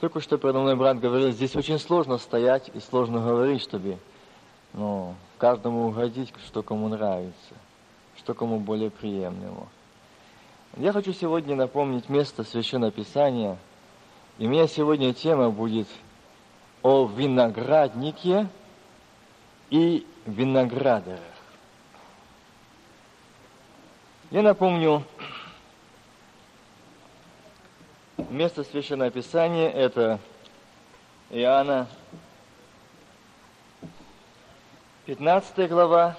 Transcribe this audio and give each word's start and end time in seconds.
Только 0.00 0.20
что 0.20 0.38
передо 0.38 0.60
мной 0.60 0.76
брат 0.76 0.98
говорил, 0.98 1.30
здесь 1.30 1.54
очень 1.54 1.78
сложно 1.78 2.16
стоять 2.16 2.70
и 2.72 2.80
сложно 2.80 3.20
говорить, 3.20 3.60
чтобы 3.60 3.98
ну, 4.72 5.14
каждому 5.36 5.88
угодить, 5.88 6.32
что 6.46 6.62
кому 6.62 6.88
нравится, 6.88 7.54
что 8.16 8.32
кому 8.32 8.58
более 8.58 8.90
приемлемо. 8.90 9.68
Я 10.78 10.92
хочу 10.92 11.12
сегодня 11.12 11.54
напомнить 11.54 12.08
место 12.08 12.44
Священного 12.44 12.92
Писания, 12.92 13.58
и 14.38 14.46
у 14.46 14.48
меня 14.48 14.66
сегодня 14.68 15.12
тема 15.12 15.50
будет 15.50 15.88
о 16.82 17.06
винограднике 17.06 18.48
и 19.68 20.06
виноградарах. 20.24 21.20
Я 24.30 24.40
напомню, 24.40 25.02
место 28.30 28.62
Священного 28.64 29.10
Писания– 29.10 29.68
это 29.70 30.20
Иоанна, 31.30 31.88
15 35.06 35.68
глава, 35.68 36.16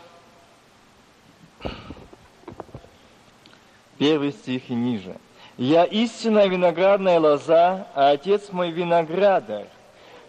первый 3.98 4.32
стих 4.34 4.70
и 4.70 4.74
ниже. 4.74 5.16
«Я 5.58 5.86
истинная 5.86 6.48
виноградная 6.48 7.20
лоза, 7.20 7.88
а 7.96 8.10
отец 8.10 8.52
мой 8.52 8.72
виноградарь. 8.72 9.68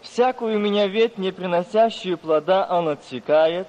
Всякую 0.01 0.59
меня 0.59 0.87
ветвь, 0.87 1.17
не 1.17 1.31
приносящую 1.31 2.17
плода, 2.17 2.67
он 2.69 2.89
отсекает, 2.89 3.67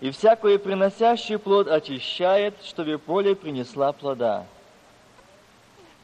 и 0.00 0.10
всякую 0.10 0.58
приносящую 0.58 1.38
плод 1.38 1.68
очищает, 1.68 2.54
чтобы 2.64 2.98
поле 2.98 3.34
принесла 3.34 3.92
плода. 3.92 4.46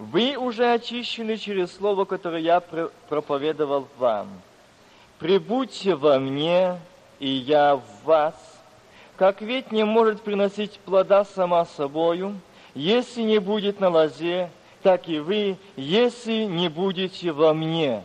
Вы 0.00 0.34
уже 0.38 0.72
очищены 0.72 1.36
через 1.36 1.76
слово, 1.76 2.06
которое 2.06 2.40
я 2.40 2.62
проповедовал 3.10 3.86
вам. 3.98 4.28
Прибудьте 5.18 5.94
во 5.94 6.18
мне, 6.18 6.80
и 7.18 7.28
я 7.28 7.76
в 7.76 7.82
вас. 8.06 8.34
Как 9.18 9.42
ветвь 9.42 9.72
не 9.72 9.84
может 9.84 10.22
приносить 10.22 10.78
плода 10.86 11.26
сама 11.26 11.66
собою, 11.66 12.40
если 12.74 13.20
не 13.20 13.38
будет 13.40 13.78
на 13.78 13.90
лозе, 13.90 14.50
так 14.82 15.06
и 15.06 15.18
вы, 15.18 15.58
если 15.76 16.44
не 16.44 16.70
будете 16.70 17.30
во 17.32 17.52
мне. 17.52 18.02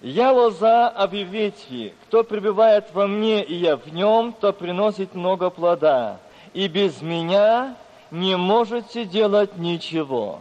Я 0.00 0.30
лоза, 0.30 0.90
а 0.90 1.08
ветви. 1.08 1.92
Кто 2.06 2.22
пребывает 2.22 2.84
во 2.94 3.08
мне, 3.08 3.42
и 3.42 3.56
я 3.56 3.76
в 3.76 3.92
нем, 3.92 4.32
то 4.32 4.52
приносит 4.52 5.16
много 5.16 5.50
плода. 5.50 6.20
И 6.54 6.68
без 6.68 7.02
меня 7.02 7.74
не 8.10 8.36
можете 8.36 9.04
делать 9.04 9.56
ничего. 9.56 10.40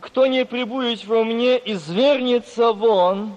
Кто 0.00 0.26
не 0.26 0.44
прибудет 0.44 1.04
во 1.04 1.24
мне, 1.24 1.56
извернется 1.56 2.72
вон, 2.72 3.36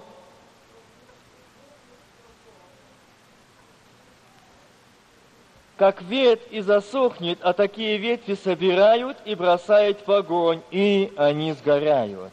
как 5.76 6.02
ветвь 6.02 6.46
и 6.50 6.60
засохнет, 6.60 7.38
а 7.42 7.52
такие 7.52 7.98
ветви 7.98 8.34
собирают 8.34 9.18
и 9.24 9.34
бросают 9.34 10.06
в 10.06 10.10
огонь, 10.10 10.62
и 10.70 11.12
они 11.16 11.52
сгорают. 11.52 12.32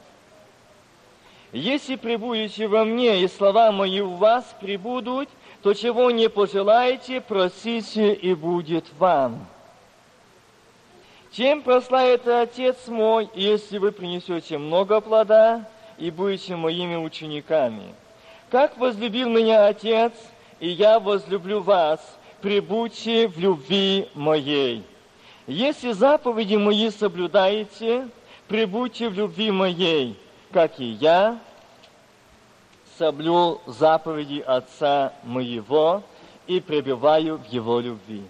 Если 1.52 1.98
прибудете 1.98 2.68
во 2.68 2.86
мне, 2.86 3.22
и 3.22 3.28
слова 3.28 3.74
мои 3.74 4.00
у 4.00 4.12
вас 4.12 4.56
прибудут, 4.62 5.28
то 5.62 5.74
чего 5.74 6.10
не 6.10 6.30
пожелаете, 6.30 7.20
просите, 7.20 8.14
и 8.14 8.34
будет 8.34 8.86
вам. 8.98 9.46
Тем 11.32 11.62
прославит 11.62 12.28
Отец 12.28 12.88
мой, 12.88 13.30
если 13.34 13.78
вы 13.78 13.92
принесете 13.92 14.58
много 14.58 15.00
плода 15.02 15.70
и 15.98 16.12
будете 16.12 16.56
моими 16.56 16.96
учениками. 16.96 17.96
Как 18.50 18.78
возлюбил 18.78 19.30
меня 19.30 19.68
Отец, 19.68 20.14
и 20.60 20.70
я 20.70 21.00
возлюблю 21.00 21.62
вас, 21.62 22.00
прибудьте 22.42 23.28
в 23.28 23.40
любви 23.40 24.10
моей. 24.14 24.84
Если 25.48 25.92
заповеди 25.92 26.56
мои 26.56 26.90
соблюдаете, 26.90 28.08
прибудьте 28.48 29.10
в 29.10 29.14
любви 29.14 29.52
моей 29.52 30.18
как 30.52 30.80
и 30.80 30.86
я, 30.86 31.40
соблюл 32.98 33.62
заповеди 33.66 34.44
Отца 34.46 35.14
моего 35.24 36.04
и 36.48 36.60
пребываю 36.60 37.38
в 37.38 37.46
Его 37.48 37.80
любви. 37.80 38.24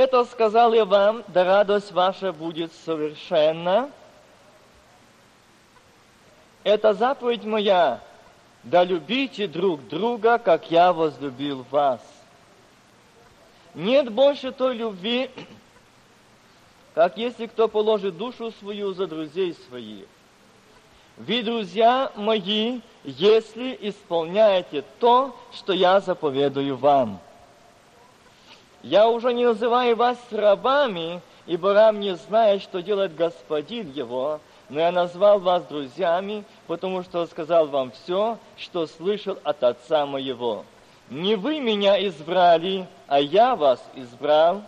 Это 0.00 0.24
сказал 0.24 0.72
я 0.72 0.86
вам, 0.86 1.24
да 1.28 1.44
радость 1.44 1.92
ваша 1.92 2.32
будет 2.32 2.72
совершенна. 2.86 3.90
Это 6.64 6.94
заповедь 6.94 7.44
моя, 7.44 8.00
да 8.62 8.82
любите 8.82 9.46
друг 9.46 9.86
друга, 9.88 10.38
как 10.38 10.70
я 10.70 10.94
возлюбил 10.94 11.66
вас. 11.70 12.00
Нет 13.74 14.10
больше 14.10 14.52
той 14.52 14.74
любви, 14.74 15.30
как 16.94 17.18
если 17.18 17.46
кто 17.46 17.68
положит 17.68 18.16
душу 18.16 18.52
свою 18.52 18.94
за 18.94 19.06
друзей 19.06 19.54
своих. 19.68 20.06
Вы, 21.18 21.42
друзья 21.42 22.10
мои, 22.16 22.80
если 23.04 23.76
исполняете 23.82 24.82
то, 24.98 25.36
что 25.52 25.74
я 25.74 26.00
заповедую 26.00 26.78
вам. 26.78 27.20
Я 28.82 29.08
уже 29.08 29.34
не 29.34 29.44
называю 29.44 29.94
вас 29.94 30.16
рабами, 30.30 31.20
ибо 31.46 31.74
раб 31.74 31.96
не 31.96 32.16
знает, 32.16 32.62
что 32.62 32.80
делает 32.80 33.14
господин 33.14 33.90
его, 33.92 34.40
но 34.70 34.80
я 34.80 34.90
назвал 34.90 35.38
вас 35.38 35.64
друзьями, 35.64 36.44
потому 36.66 37.02
что 37.02 37.26
сказал 37.26 37.66
вам 37.66 37.90
все, 37.90 38.38
что 38.56 38.86
слышал 38.86 39.36
от 39.42 39.62
отца 39.62 40.06
моего. 40.06 40.64
Не 41.10 41.34
вы 41.34 41.60
меня 41.60 42.02
избрали, 42.06 42.86
а 43.06 43.20
я 43.20 43.56
вас 43.56 43.84
избрал 43.94 44.62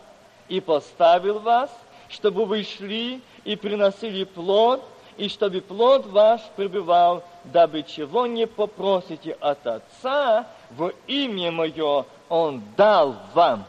и 0.49 0.61
поставил 0.61 1.39
вас, 1.39 1.71
чтобы 2.09 2.45
вы 2.45 2.65
шли 2.65 3.23
и 3.45 3.57
приносили 3.57 4.25
плод, 4.25 4.83
и 5.17 5.29
чтобы 5.29 5.61
плод 5.61 6.07
ваш 6.07 6.41
пребывал, 6.57 7.23
дабы 7.45 7.83
чего 7.83 8.27
не 8.27 8.47
попросите 8.47 9.37
от 9.41 9.67
Отца 9.67 10.47
в 10.71 10.93
имя 11.07 11.53
Мое, 11.53 12.05
Он 12.29 12.63
дал 12.77 13.17
вам. 13.35 13.65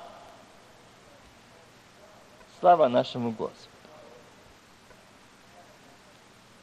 Слава 2.63 2.87
нашему 2.87 3.31
Господу. 3.31 3.67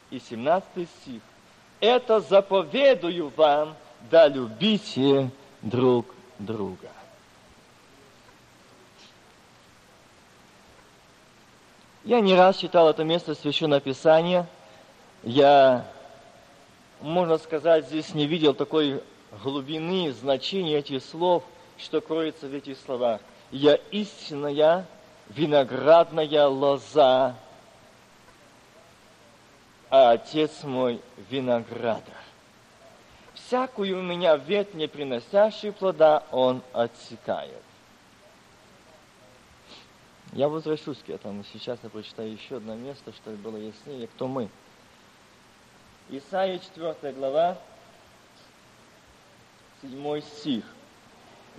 И 0.09 0.19
17 0.19 0.65
стих. 0.89 1.21
Это 1.79 2.21
заповедую 2.21 3.31
вам, 3.35 3.75
да 4.09 4.27
любите 4.27 5.29
друг 5.61 6.07
друга. 6.39 6.89
Я 12.03 12.19
не 12.19 12.33
раз 12.33 12.57
читал 12.57 12.89
это 12.89 13.03
место 13.03 13.35
Священного 13.35 13.79
Писания. 13.79 14.47
Я, 15.21 15.85
можно 17.01 17.37
сказать, 17.37 17.85
здесь 17.85 18.15
не 18.15 18.25
видел 18.25 18.55
такой 18.55 19.03
глубины 19.43 20.11
значения 20.13 20.79
этих 20.79 21.05
слов, 21.05 21.43
что 21.77 22.01
кроется 22.01 22.47
в 22.47 22.55
этих 22.55 22.79
словах. 22.79 23.21
Я 23.51 23.75
истинная 23.91 24.87
виноградная 25.35 26.47
лоза, 26.47 27.35
а 29.89 30.11
отец 30.11 30.63
мой 30.63 31.01
виноградар. 31.29 32.15
Всякую 33.33 33.99
у 33.99 34.01
меня 34.01 34.37
ветвь, 34.37 34.73
не 34.73 34.87
приносящую 34.87 35.73
плода, 35.73 36.23
он 36.31 36.61
отсекает. 36.73 37.61
Я 40.33 40.47
возвращусь 40.47 40.99
к 40.99 41.09
этому. 41.09 41.43
Сейчас 41.51 41.77
я 41.83 41.89
прочитаю 41.89 42.31
еще 42.31 42.57
одно 42.57 42.75
место, 42.75 43.11
чтобы 43.11 43.35
было 43.37 43.57
яснее, 43.57 44.07
кто 44.07 44.27
мы. 44.27 44.49
Исайя 46.09 46.59
4 46.59 47.13
глава, 47.13 47.57
7 49.81 50.21
стих. 50.21 50.63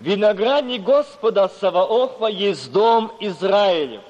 Виноградник 0.01 0.83
Господа 0.83 1.49
Саваофа 1.49 2.27
есть 2.27 2.73
дом 2.73 3.13
Израилев. 3.21 4.03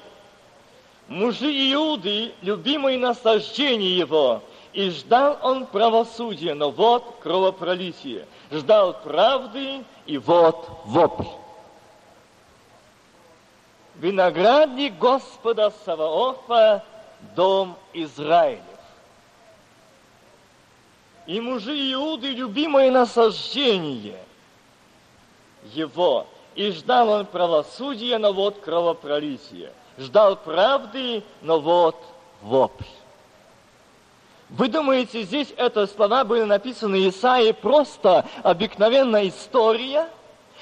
Мужи 1.07 1.51
Иуды, 1.73 2.33
любимые 2.41 2.97
насаждение 2.97 3.97
его, 3.97 4.41
и 4.71 4.89
ждал 4.89 5.37
он 5.43 5.65
правосудия, 5.67 6.55
но 6.55 6.71
вот 6.71 7.17
кровопролитие. 7.21 8.25
Ждал 8.51 8.93
правды, 9.03 9.83
и 10.05 10.17
вот 10.17 10.69
вопль 10.85 11.27
виноградник 13.95 14.97
Господа 14.97 15.71
Саваофа, 15.85 16.83
дом 17.35 17.77
Израилев. 17.93 18.61
И 21.25 21.39
мужи 21.39 21.73
Иуды, 21.93 22.29
любимое 22.29 22.91
насаждение 22.91 24.19
его, 25.65 26.27
и 26.55 26.71
ждал 26.71 27.09
он 27.09 27.25
правосудия, 27.25 28.17
но 28.17 28.33
вот 28.33 28.59
кровопролитие. 28.59 29.71
Ждал 29.97 30.35
правды, 30.35 31.23
но 31.41 31.59
вот 31.59 31.95
вопль. 32.41 32.85
Вы 34.49 34.67
думаете, 34.67 35.23
здесь 35.23 35.53
это 35.57 35.87
слова 35.87 36.23
были 36.23 36.43
написаны 36.43 37.07
Исаии 37.09 37.53
просто 37.53 38.25
обыкновенная 38.43 39.29
история? 39.29 40.07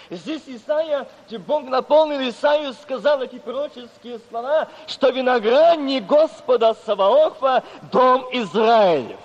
Здесь 0.09 0.43
Исаия, 0.47 1.07
Бог 1.45 1.63
наполнил 1.63 2.19
Исаию, 2.29 2.73
сказал 2.73 3.21
эти 3.21 3.39
пророческие 3.39 4.19
слова, 4.29 4.67
что 4.87 5.09
виноградник 5.09 6.05
Господа 6.05 6.75
Саваофа– 6.85 7.63
дом 7.91 8.27
Израилев. 8.31 9.19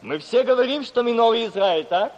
Мы 0.00 0.18
все 0.18 0.42
говорим, 0.42 0.84
что 0.84 1.04
мы 1.04 1.12
новый 1.12 1.46
Израиль, 1.46 1.84
так? 1.84 2.12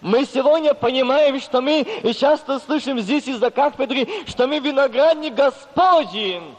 Мы 0.00 0.24
сегодня 0.24 0.74
понимаем, 0.74 1.40
что 1.40 1.60
мы, 1.60 1.80
и 1.80 2.12
часто 2.12 2.58
слышим 2.58 3.00
здесь 3.00 3.26
из-за 3.26 3.50
кафедры, 3.50 4.06
что 4.26 4.46
мы 4.46 4.58
виноградник 4.58 5.34
Господень. 5.34 6.54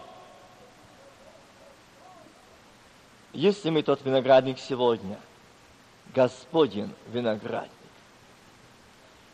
Если 3.33 3.69
мы 3.69 3.83
тот 3.83 4.03
виноградник 4.03 4.57
сегодня, 4.59 5.19
Господин 6.13 6.91
виноградник. 7.11 7.71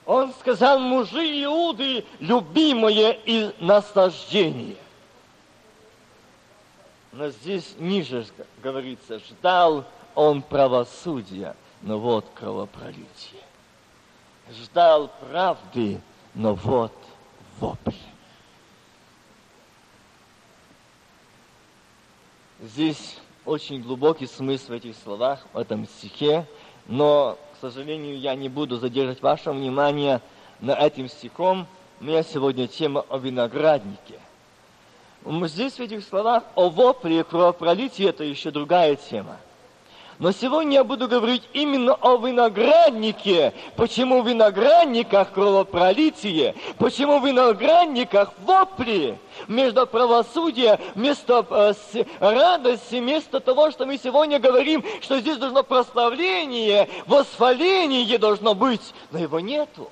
Он 0.05 0.33
сказал, 0.33 0.79
мужи 0.79 1.23
Иуды, 1.43 2.03
любимое 2.19 3.11
и 3.25 3.53
наслаждение. 3.59 4.75
Но 7.13 7.29
здесь 7.29 7.75
ниже 7.77 8.25
говорится, 8.61 9.19
ждал 9.19 9.85
он 10.15 10.41
правосудия, 10.41 11.55
но 11.81 11.99
вот 11.99 12.25
кровопролитие. 12.33 13.43
Ждал 14.51 15.09
правды, 15.21 16.01
но 16.35 16.53
вот 16.53 16.93
вопль. 17.59 17.93
Здесь 22.59 23.17
очень 23.45 23.81
глубокий 23.81 24.27
смысл 24.27 24.69
в 24.69 24.71
этих 24.71 24.95
словах, 25.03 25.45
в 25.53 25.57
этом 25.57 25.85
стихе, 25.85 26.45
но, 26.87 27.37
к 27.53 27.61
сожалению, 27.61 28.19
я 28.19 28.35
не 28.35 28.49
буду 28.49 28.77
задержать 28.77 29.21
ваше 29.21 29.51
внимание 29.51 30.21
на 30.59 30.73
этим 30.73 31.09
стихом. 31.09 31.67
У 31.99 32.05
меня 32.05 32.23
сегодня 32.23 32.67
тема 32.67 33.05
о 33.09 33.17
винограднике. 33.17 34.19
Здесь 35.25 35.73
в 35.73 35.79
этих 35.79 36.03
словах 36.03 36.43
о 36.55 36.69
вопле 36.69 37.19
и 37.19 37.23
кровопролитии 37.23 38.07
это 38.07 38.23
еще 38.23 38.51
другая 38.51 38.95
тема. 38.95 39.37
Но 40.19 40.31
сегодня 40.31 40.73
я 40.73 40.83
буду 40.83 41.07
говорить 41.07 41.43
именно 41.53 41.95
о 41.95 42.17
винограднике. 42.17 43.53
Почему 43.75 44.21
в 44.21 44.27
виноградниках 44.27 45.31
кровопролитие? 45.31 46.55
Почему 46.77 47.19
в 47.19 47.25
виноградниках 47.25 48.31
вопли? 48.39 49.17
Между 49.47 49.87
правосудия, 49.87 50.79
вместо 50.93 51.45
э, 51.49 52.03
радости, 52.19 52.95
вместо 52.97 53.39
того, 53.39 53.71
что 53.71 53.85
мы 53.85 53.97
сегодня 53.97 54.39
говорим, 54.39 54.85
что 55.01 55.19
здесь 55.19 55.37
должно 55.37 55.63
прославление, 55.63 56.87
восхваление 57.07 58.17
должно 58.19 58.53
быть. 58.53 58.93
Но 59.11 59.17
его 59.17 59.39
нету. 59.39 59.89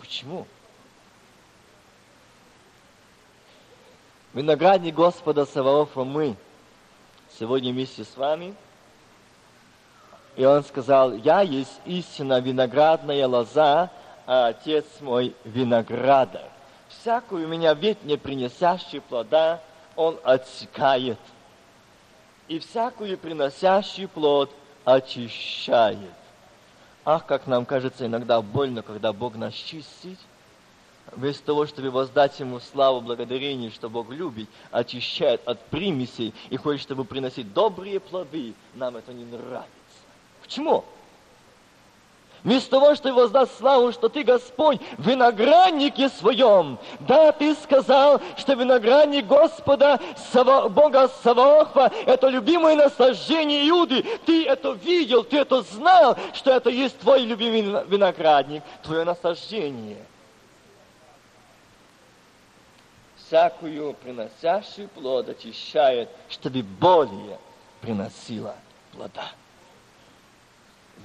Почему? 0.00 0.46
Виноградник 4.32 4.94
Господа 4.94 5.44
Саваофа 5.44 6.04
мы 6.04 6.36
сегодня 7.38 7.70
вместе 7.70 8.04
с 8.04 8.16
вами– 8.16 8.54
и 10.36 10.44
он 10.44 10.64
сказал, 10.64 11.12
я 11.12 11.42
есть 11.42 11.80
истинно 11.84 12.40
виноградная 12.40 13.26
лоза, 13.26 13.90
а 14.26 14.48
отец 14.48 14.84
мой 15.00 15.34
виноградар. 15.44 16.48
Всякую 16.88 17.48
меня 17.48 17.74
ветвь, 17.74 18.04
не 18.04 18.16
принесящую 18.16 19.02
плода, 19.02 19.60
он 19.96 20.18
отсекает. 20.24 21.18
И 22.48 22.58
всякую 22.58 23.18
приносящую 23.18 24.08
плод 24.08 24.50
очищает. 24.84 25.98
Ах, 27.04 27.26
как 27.26 27.46
нам 27.46 27.66
кажется 27.66 28.06
иногда 28.06 28.40
больно, 28.40 28.82
когда 28.82 29.12
Бог 29.12 29.34
нас 29.36 29.54
чистит. 29.54 30.18
Вместо 31.10 31.44
того, 31.44 31.66
чтобы 31.66 31.90
воздать 31.90 32.38
Ему 32.40 32.60
славу, 32.60 33.00
благодарение, 33.00 33.70
что 33.70 33.90
Бог 33.90 34.10
любит, 34.10 34.48
очищает 34.70 35.46
от 35.46 35.60
примесей 35.66 36.32
и 36.48 36.56
хочет, 36.56 36.82
чтобы 36.82 37.04
приносить 37.04 37.52
добрые 37.52 38.00
плоды, 38.00 38.54
нам 38.74 38.96
это 38.96 39.12
не 39.12 39.24
нравится. 39.24 39.81
Почему? 40.52 40.84
Вместо 42.44 42.72
того, 42.72 42.94
что 42.94 43.14
воздаст 43.14 43.56
славу, 43.56 43.90
что 43.90 44.10
ты, 44.10 44.22
Господь, 44.22 44.80
в 44.98 45.08
винограднике 45.08 46.10
своем. 46.10 46.78
Да, 47.00 47.32
ты 47.32 47.54
сказал, 47.54 48.20
что 48.36 48.52
виноградник 48.52 49.26
Господа, 49.26 49.98
Сава, 50.30 50.68
Бога 50.68 51.08
Саваофа, 51.22 51.90
это 52.04 52.28
любимое 52.28 52.76
наслаждение 52.76 53.66
Иуды. 53.70 54.02
Ты 54.26 54.44
это 54.44 54.72
видел, 54.72 55.24
ты 55.24 55.38
это 55.38 55.62
знал, 55.62 56.18
что 56.34 56.50
это 56.50 56.68
есть 56.68 56.98
твой 56.98 57.22
любимый 57.22 57.86
виноградник, 57.86 58.62
твое 58.82 59.04
наслаждение. 59.04 60.04
Всякую 63.26 63.94
приносящую 63.94 64.88
плод 64.88 65.30
очищает, 65.30 66.10
чтобы 66.28 66.62
более 66.62 67.38
приносила 67.80 68.54
плода. 68.92 69.30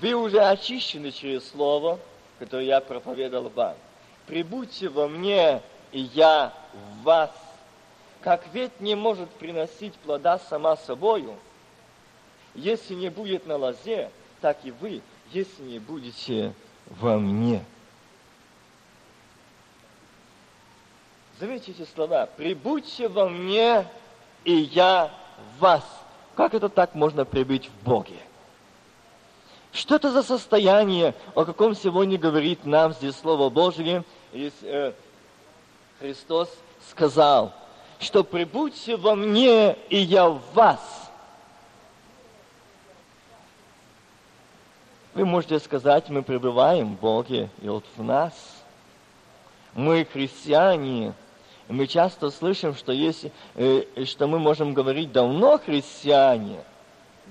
Вы 0.01 0.13
уже 0.13 0.39
очищены 0.41 1.11
через 1.11 1.49
Слово, 1.49 1.99
которое 2.39 2.65
я 2.65 2.81
проповедовал 2.81 3.49
вам. 3.49 3.75
Прибудьте 4.27 4.89
во 4.89 5.07
мне, 5.07 5.61
и 5.91 6.01
я 6.01 6.53
в 6.73 7.03
вас. 7.03 7.31
Как 8.21 8.45
ветвь 8.53 8.79
не 8.79 8.95
может 8.95 9.29
приносить 9.29 9.93
плода 9.95 10.37
сама 10.37 10.75
собою, 10.75 11.35
если 12.53 12.93
не 12.93 13.09
будет 13.09 13.45
на 13.45 13.55
лозе, 13.57 14.11
так 14.41 14.57
и 14.63 14.71
вы, 14.71 15.01
если 15.31 15.63
не 15.63 15.79
будете 15.79 16.53
во 16.87 17.17
мне. 17.17 17.63
Заметьте 21.39 21.71
эти 21.71 21.87
слова. 21.93 22.27
Прибудьте 22.37 23.07
во 23.07 23.29
мне, 23.29 23.87
и 24.43 24.53
я 24.53 25.11
в 25.37 25.61
вас. 25.61 25.83
Как 26.35 26.53
это 26.53 26.69
так 26.69 26.95
можно 26.95 27.25
прибыть 27.25 27.69
в 27.69 27.85
Боге? 27.85 28.17
Что 29.71 29.95
это 29.95 30.11
за 30.11 30.23
состояние, 30.23 31.13
о 31.35 31.45
каком 31.45 31.75
сегодня 31.75 32.17
говорит 32.17 32.65
нам 32.65 32.93
здесь 32.93 33.15
Слово 33.15 33.49
Божье? 33.49 34.03
И, 34.33 34.51
э, 34.63 34.93
Христос 35.99 36.49
сказал, 36.89 37.53
что 37.99 38.23
прибудьте 38.23 38.95
во 38.95 39.15
мне, 39.15 39.73
и 39.89 39.97
я 39.97 40.29
в 40.29 40.41
вас. 40.53 40.81
Вы 45.13 45.25
можете 45.25 45.59
сказать, 45.59 46.09
мы 46.09 46.21
пребываем 46.21 46.95
в 46.95 46.99
Боге, 46.99 47.49
и 47.61 47.67
вот 47.67 47.83
в 47.95 48.03
нас. 48.03 48.33
Мы 49.73 50.05
христиане, 50.05 51.13
мы 51.67 51.87
часто 51.87 52.29
слышим, 52.29 52.75
что, 52.75 52.91
есть, 52.91 53.27
э, 53.55 54.05
что 54.05 54.27
мы 54.27 54.39
можем 54.39 54.73
говорить 54.73 55.11
давно 55.11 55.57
христиане– 55.59 56.63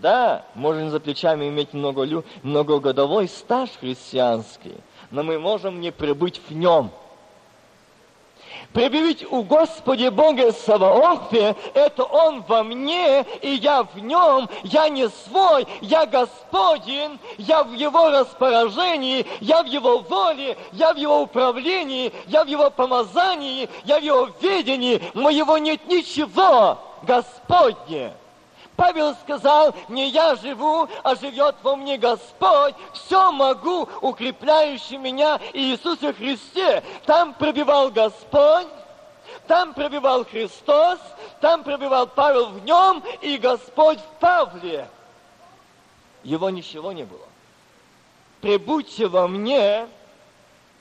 да, 0.01 0.45
можем 0.55 0.91
за 0.91 1.01
плечами 1.01 1.49
иметь 1.49 1.73
много, 1.73 2.25
многогодовой 2.43 3.29
стаж 3.29 3.71
христианский, 3.81 4.75
но 5.11 5.23
мы 5.23 5.39
можем 5.39 5.81
не 5.81 5.91
пребыть 5.91 6.41
в 6.49 6.55
нем. 6.55 6.91
Пребывать 8.73 9.25
у 9.31 9.43
Господи 9.43 10.09
Бога 10.09 10.53
Саваофе, 10.53 11.55
это 11.73 12.05
Он 12.05 12.43
во 12.43 12.63
мне, 12.63 13.23
и 13.41 13.53
я 13.53 13.85
в 13.85 13.99
Нем, 13.99 14.49
я 14.65 14.89
не 14.89 15.09
свой, 15.09 15.67
я 15.81 16.05
Господин, 16.05 17.19
я 17.39 17.65
в 17.65 17.73
Его 17.73 18.11
распоряжении, 18.11 19.25
я 19.41 19.63
в 19.63 19.67
Его 19.67 20.01
воле, 20.01 20.59
я 20.73 20.93
в 20.93 20.97
Его 20.97 21.23
управлении, 21.23 22.13
я 22.27 22.45
в 22.45 22.49
Его 22.49 22.71
помазании, 22.71 23.69
я 23.85 23.99
в 23.99 24.03
Его 24.03 24.29
ведении, 24.41 25.01
моего 25.15 25.57
нет 25.59 25.87
ничего, 25.87 26.79
Господне. 27.03 28.13
Павел 28.77 29.15
сказал, 29.15 29.75
не 29.89 30.11
я 30.11 30.35
живу, 30.37 30.89
а 31.03 31.15
живет 31.15 31.57
во 31.63 31.77
мне 31.77 31.97
Господь. 31.97 32.75
Все 32.93 33.33
могу, 33.33 33.89
укрепляющий 34.03 34.99
меня 34.99 35.41
Иисусе 35.55 36.13
Христе. 36.13 36.83
Там 37.07 37.33
пробивал 37.35 37.91
Господь, 37.91 38.69
там 39.47 39.73
пробивал 39.73 40.25
Христос, 40.25 40.99
там 41.41 41.65
пробивал 41.65 42.07
Павел 42.07 42.51
в 42.51 42.65
нем 42.65 43.03
и 43.23 43.39
Господь 43.39 43.99
в 43.99 44.21
Павле. 44.21 44.89
Его 46.23 46.51
ничего 46.51 46.93
не 46.93 47.05
было. 47.05 47.27
Прибудьте 48.43 49.07
во 49.07 49.27
мне, 49.27 49.89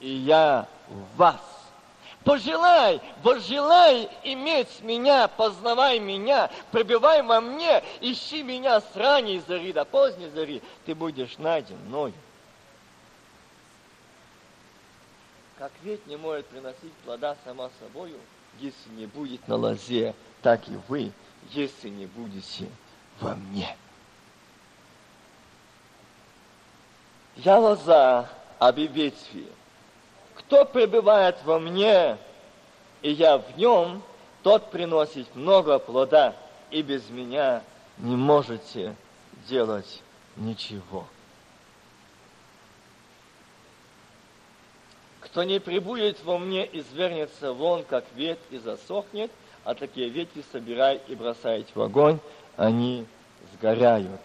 и 0.02 0.10
я 0.10 0.68
в 0.88 1.18
вас. 1.18 1.55
Пожелай, 2.26 3.00
возжелай 3.22 4.10
иметь 4.24 4.82
меня, 4.82 5.28
познавай 5.28 6.00
меня, 6.00 6.50
пробивай 6.72 7.22
во 7.22 7.40
мне, 7.40 7.84
ищи 8.02 8.42
меня 8.42 8.82
с 8.82 8.96
ранней 8.96 9.44
зари 9.48 9.72
до 9.72 9.86
поздней 9.86 10.30
зари, 10.30 10.64
ты 10.88 10.96
будешь 10.96 11.38
найден 11.38 11.78
мною. 11.86 12.14
Как 15.60 15.72
ветвь 15.84 16.08
не 16.08 16.18
может 16.18 16.48
приносить 16.48 16.94
плода 17.06 17.38
сама 17.46 17.70
собою, 17.80 18.18
если 18.60 18.90
не 18.90 19.06
будет 19.06 19.48
на 19.48 19.56
лозе, 19.56 20.16
так 20.42 20.68
и 20.68 20.80
вы, 20.88 21.12
если 21.52 21.90
не 21.90 22.08
будете 22.08 22.68
во 23.20 23.36
мне. 23.36 23.78
Я 27.36 27.60
лоза, 27.60 28.28
об 28.58 28.80
ветви. 28.80 29.46
Кто 30.48 30.66
пребывает 30.66 31.38
во 31.44 31.60
мне, 31.60 32.18
и 33.02 33.12
я 33.12 33.40
в 33.40 33.58
нем, 33.58 34.04
тот 34.44 34.70
приносит 34.70 35.34
много 35.36 35.80
плода, 35.80 36.36
и 36.70 36.84
без 36.84 37.10
меня 37.10 37.64
не 37.98 38.16
можете 38.16 38.96
делать 39.48 40.02
ничего. 40.36 41.06
Кто 45.22 45.44
не 45.44 45.60
прибудет 45.60 46.24
во 46.24 46.38
мне, 46.38 46.70
извернется 46.72 47.52
вон, 47.52 47.84
как 47.84 48.06
ветвь, 48.14 48.42
и 48.52 48.60
засохнет, 48.60 49.32
а 49.64 49.74
такие 49.74 50.10
ветви 50.10 50.44
собирай 50.52 51.02
и 51.08 51.16
бросай 51.16 51.66
в 51.74 51.82
огонь, 51.82 52.20
они 52.56 53.08
сгоряют. 53.54 54.22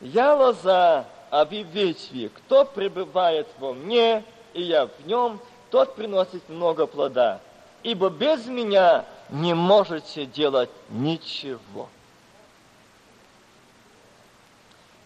Я 0.00 0.36
лоза, 0.36 1.06
аби 1.30 1.64
ветви, 1.64 2.28
кто 2.28 2.64
пребывает 2.64 3.48
во 3.58 3.74
мне, 3.74 4.24
и 4.54 4.62
я 4.62 4.86
в 4.86 5.06
нем, 5.06 5.40
тот 5.70 5.94
приносит 5.94 6.48
много 6.48 6.86
плода. 6.86 7.40
Ибо 7.82 8.10
без 8.10 8.46
меня 8.46 9.04
не 9.30 9.54
можете 9.54 10.26
делать 10.26 10.70
ничего. 10.88 11.88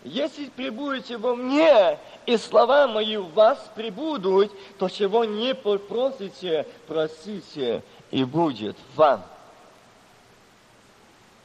Если 0.05 0.47
прибудете 0.47 1.17
во 1.17 1.37
мне, 1.37 1.99
и 2.27 2.37
слова 2.37 2.89
мои 2.89 3.17
в 3.17 3.33
вас 3.35 3.59
прибудут, 3.77 4.51
то 4.79 4.89
чего 4.89 5.25
не 5.25 5.55
попросите, 5.55 6.67
просите, 6.89 7.83
и 8.11 8.25
будет 8.25 8.77
вам. 8.97 9.23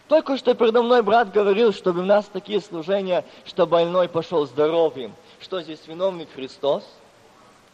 Только 0.07 0.37
что 0.37 0.55
передо 0.55 0.81
мной 0.81 1.03
брат 1.03 1.31
говорил, 1.31 1.73
чтобы 1.73 2.01
у 2.01 2.05
нас 2.05 2.25
такие 2.31 2.61
служения, 2.61 3.25
что 3.45 3.67
больной 3.67 4.07
пошел 4.07 4.47
здоровым. 4.47 5.13
Что 5.39 5.61
здесь 5.61 5.85
виновник 5.85 6.29
Христос? 6.33 6.83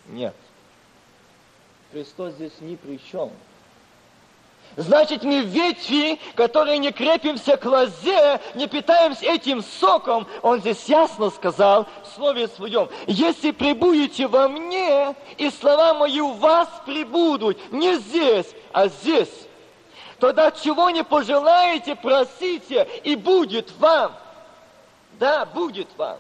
Нет. 0.08 0.36
Христос 1.92 2.34
здесь 2.34 2.54
ни 2.60 2.76
при 2.76 3.00
чем. 3.12 3.32
Значит, 4.76 5.24
мы 5.24 5.42
ветви, 5.42 6.20
которые 6.34 6.80
не 6.80 6.92
крепимся 6.92 7.58
к 7.58 7.66
лозе, 7.66 8.42
не 8.56 8.68
питаемся 8.68 9.26
этим 9.26 9.62
соком. 9.62 10.26
Он 10.42 10.60
здесь 10.62 10.84
ясно 10.86 11.30
сказал 11.30 11.88
в 12.04 12.16
слове 12.16 12.48
своем, 12.48 12.90
если 13.06 13.52
прибудете 13.52 14.26
во 14.26 14.48
мне, 14.48 15.16
и 15.38 15.52
слова 15.52 15.94
мои 15.94 16.20
у 16.20 16.32
вас 16.34 16.68
прибудут, 16.86 17.72
не 17.72 17.96
здесь, 17.98 18.48
а 18.72 18.88
здесь, 18.88 19.30
тогда 20.18 20.50
чего 20.50 20.90
не 20.90 21.04
пожелаете, 21.04 21.96
просите, 21.96 22.88
и 23.04 23.16
будет 23.16 23.72
вам. 23.78 24.14
Да, 25.20 25.46
будет 25.46 25.88
вам. 25.98 26.18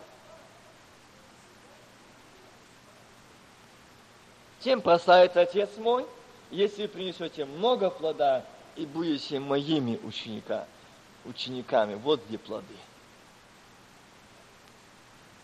Тем 4.63 4.81
прославит 4.81 5.35
Отец 5.35 5.69
мой, 5.77 6.05
если 6.49 6.87
принесете 6.87 7.43
много 7.43 7.89
плода 7.89 8.45
и 8.77 8.85
будете 8.85 9.39
моими 9.39 9.99
ученика, 10.03 10.65
учениками. 11.25 11.95
Вот 11.95 12.21
где 12.27 12.37
плоды. 12.37 12.75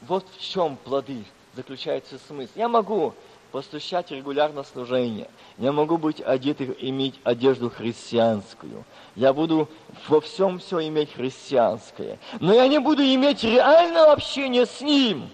Вот 0.02 0.26
в 0.38 0.42
чем 0.42 0.78
плоды 0.78 1.26
заключается 1.54 2.18
смысл. 2.18 2.52
Я 2.56 2.70
могу 2.70 3.14
посвящать 3.52 4.10
регулярно 4.12 4.64
служение. 4.64 5.30
Я 5.58 5.74
могу 5.74 5.98
быть 5.98 6.22
одет, 6.22 6.62
иметь 6.62 7.20
одежду 7.26 7.70
христианскую. 7.70 8.86
Я 9.16 9.34
буду 9.34 9.68
во 10.08 10.22
всем 10.22 10.60
все 10.60 10.88
иметь 10.88 11.12
христианское. 11.12 12.20
Но 12.40 12.54
я 12.54 12.70
не 12.70 12.80
буду 12.80 13.04
иметь 13.04 13.44
реального 13.44 14.14
общения 14.14 14.66
с 14.66 14.80
Ним. 14.80 15.30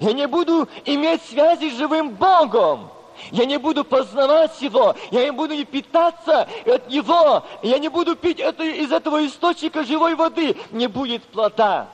Я 0.00 0.12
не 0.12 0.26
буду 0.26 0.66
иметь 0.86 1.20
связи 1.22 1.68
с 1.68 1.76
живым 1.76 2.14
Богом. 2.14 2.95
Я 3.30 3.44
не 3.44 3.58
буду 3.58 3.84
познавать 3.84 4.60
Его, 4.60 4.94
я 5.10 5.24
не 5.24 5.32
буду 5.32 5.64
питаться 5.64 6.48
от 6.64 6.88
Него, 6.88 7.44
я 7.62 7.78
не 7.78 7.88
буду 7.88 8.16
пить 8.16 8.40
это, 8.40 8.62
из 8.64 8.92
этого 8.92 9.26
источника 9.26 9.84
живой 9.84 10.14
воды. 10.14 10.56
Не 10.70 10.86
будет 10.86 11.22
плода. 11.24 11.88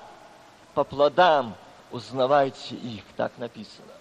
По 0.75 0.85
плодам 0.85 1.55
узнавайте 1.91 2.75
их, 2.75 3.05
так 3.17 3.33
написано. 3.39 3.93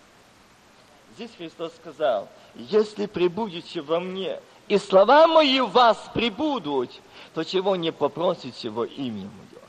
Здесь 1.15 1.31
Христос 1.37 1.73
сказал, 1.75 2.27
если 2.55 3.05
прибудете 3.05 3.81
во 3.81 3.99
мне, 3.99 4.39
и 4.67 4.77
слова 4.77 5.27
мои 5.27 5.59
в 5.59 5.71
вас 5.71 5.97
прибудут, 6.13 6.89
то 7.33 7.43
чего 7.43 7.75
не 7.75 7.91
попросите 7.91 8.69
во 8.69 8.85
имя 8.85 9.23
мое, 9.23 9.61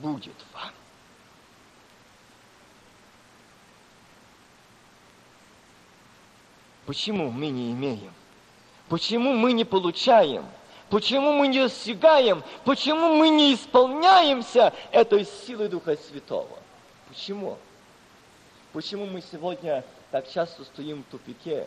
будет 0.00 0.36
вам. 0.54 0.70
Почему 6.86 7.30
мы 7.30 7.48
не 7.48 7.72
имеем? 7.72 8.12
Почему 8.88 9.32
мы 9.34 9.52
не 9.52 9.64
получаем? 9.64 10.44
Почему 10.88 11.32
мы 11.32 11.48
не 11.48 11.60
достигаем? 11.60 12.44
Почему 12.64 13.16
мы 13.16 13.28
не 13.28 13.54
исполняемся 13.54 14.72
этой 14.92 15.26
силой 15.46 15.68
Духа 15.68 15.96
Святого? 15.96 16.58
Почему? 17.08 17.58
Почему 18.72 19.06
мы 19.06 19.20
сегодня 19.32 19.84
так 20.12 20.30
часто 20.30 20.64
стоим 20.64 21.02
в 21.02 21.10
тупике? 21.10 21.66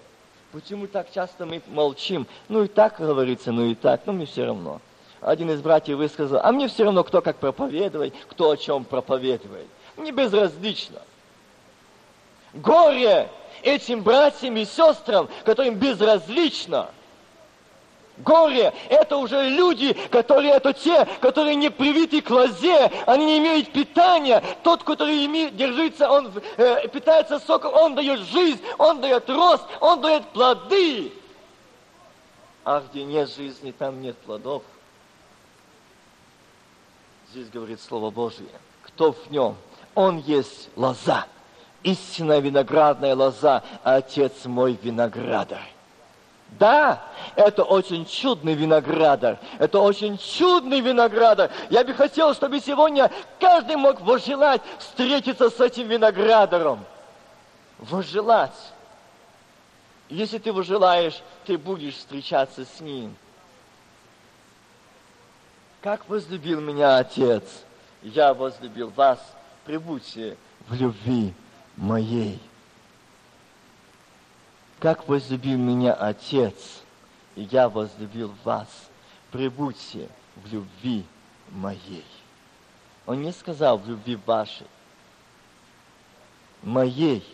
Почему 0.53 0.87
так 0.87 1.11
часто 1.11 1.45
мы 1.45 1.61
молчим? 1.67 2.25
Ну 2.47 2.63
и 2.63 2.67
так 2.67 2.97
говорится, 2.97 3.51
ну 3.51 3.65
и 3.65 3.75
так, 3.75 4.01
но 4.05 4.13
мне 4.13 4.25
все 4.25 4.45
равно. 4.45 4.79
Один 5.19 5.51
из 5.51 5.61
братьев 5.61 5.97
высказал, 5.97 6.39
а 6.41 6.51
мне 6.53 6.69
все 6.69 6.85
равно, 6.85 7.03
кто 7.03 7.21
как 7.21 7.37
проповедует, 7.37 8.13
кто 8.29 8.51
о 8.51 8.57
чем 8.57 8.85
проповедует. 8.85 9.67
Мне 9.97 10.11
безразлично. 10.11 11.01
Горе 12.53 13.29
этим 13.61 14.01
братьям 14.01 14.57
и 14.57 14.65
сестрам, 14.65 15.29
которым 15.45 15.75
безразлично. 15.75 16.89
Горе– 18.17 18.73
это 18.89 19.15
уже 19.15 19.49
люди, 19.49 19.93
которые, 19.93 20.53
это 20.53 20.73
те, 20.73 21.05
которые 21.21 21.55
не 21.55 21.69
привиты 21.69 22.21
к 22.21 22.29
лозе, 22.29 22.91
они 23.05 23.25
не 23.25 23.37
имеют 23.37 23.71
питания. 23.71 24.43
Тот, 24.61 24.83
который 24.83 25.25
имеет, 25.25 25.55
держится, 25.55 26.09
он 26.09 26.33
э, 26.57 26.87
питается 26.89 27.39
соком, 27.39 27.73
он 27.73 27.95
дает 27.95 28.19
жизнь, 28.21 28.61
он 28.77 28.99
дает 28.99 29.29
рост, 29.29 29.63
он 29.79 30.01
дает 30.01 30.25
плоды. 30.29 31.13
А 32.65 32.81
где 32.81 33.05
нет 33.05 33.33
жизни, 33.33 33.71
там 33.71 34.01
нет 34.01 34.17
плодов. 34.17 34.63
Здесь 37.31 37.47
говорит 37.49 37.79
Слово 37.79 38.09
Божие. 38.09 38.49
Кто 38.83 39.13
в 39.13 39.31
нем? 39.31 39.55
Он 39.95 40.17
есть 40.17 40.69
лоза 40.75 41.25
истинная 41.83 42.39
виноградная 42.39 43.15
лоза, 43.15 43.63
а 43.83 43.95
отец 43.95 44.45
мой 44.45 44.77
виноградарь. 44.81 45.73
Да, 46.57 47.03
это 47.35 47.63
очень 47.63 48.05
чудный 48.05 48.53
виноградарь. 48.53 49.37
Это 49.59 49.79
очень 49.79 50.17
чудный 50.17 50.81
виноградарь. 50.81 51.51
Я 51.69 51.83
бы 51.83 51.93
хотел, 51.93 52.33
чтобы 52.33 52.59
сегодня 52.59 53.11
каждый 53.39 53.75
мог 53.75 54.01
возжелать 54.01 54.61
встретиться 54.79 55.49
с 55.49 55.59
этим 55.59 55.87
виноградаром. 55.87 56.83
Возжелать. 57.77 58.55
Если 60.09 60.39
ты 60.39 60.51
возжелаешь, 60.51 61.21
ты 61.45 61.57
будешь 61.57 61.95
встречаться 61.95 62.65
с 62.65 62.79
ним. 62.79 63.15
Как 65.81 66.09
возлюбил 66.09 66.59
меня 66.59 66.97
Отец, 66.97 67.43
я 68.01 68.33
возлюбил 68.33 68.89
вас. 68.89 69.19
Прибудьте 69.65 70.35
в 70.67 70.73
любви 70.73 71.33
моей. 71.79 72.39
Как 74.79 75.07
возлюбил 75.07 75.57
меня 75.57 75.93
Отец, 75.93 76.83
и 77.35 77.43
я 77.43 77.69
возлюбил 77.69 78.33
вас, 78.43 78.67
прибудьте 79.31 80.09
в 80.35 80.51
любви 80.53 81.05
моей. 81.49 82.05
Он 83.05 83.21
не 83.21 83.31
сказал 83.31 83.77
в 83.77 83.87
любви 83.87 84.17
вашей, 84.25 84.67
моей. 86.61 87.25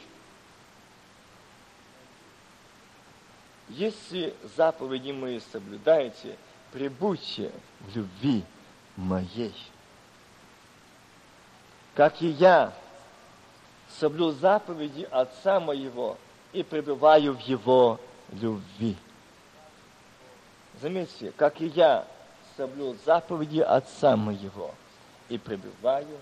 Если 3.69 4.35
заповеди 4.55 5.11
мои 5.11 5.39
соблюдаете, 5.51 6.37
прибудьте 6.71 7.51
в 7.81 7.95
любви 7.95 8.43
моей. 8.95 9.55
Как 11.95 12.21
и 12.21 12.27
я 12.27 12.73
соблю 13.99 14.31
заповеди 14.31 15.07
Отца 15.11 15.59
моего 15.59 16.17
и 16.53 16.63
пребываю 16.63 17.33
в 17.33 17.39
Его 17.41 17.99
любви. 18.31 18.97
Заметьте, 20.81 21.31
как 21.35 21.61
и 21.61 21.67
я 21.67 22.05
соблю 22.57 22.95
заповеди 23.05 23.59
Отца 23.59 24.15
моего 24.15 24.73
и 25.29 25.37
пребываю 25.37 26.17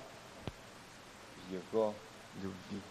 в 1.47 1.53
Его 1.53 1.93
любви. 2.41 2.81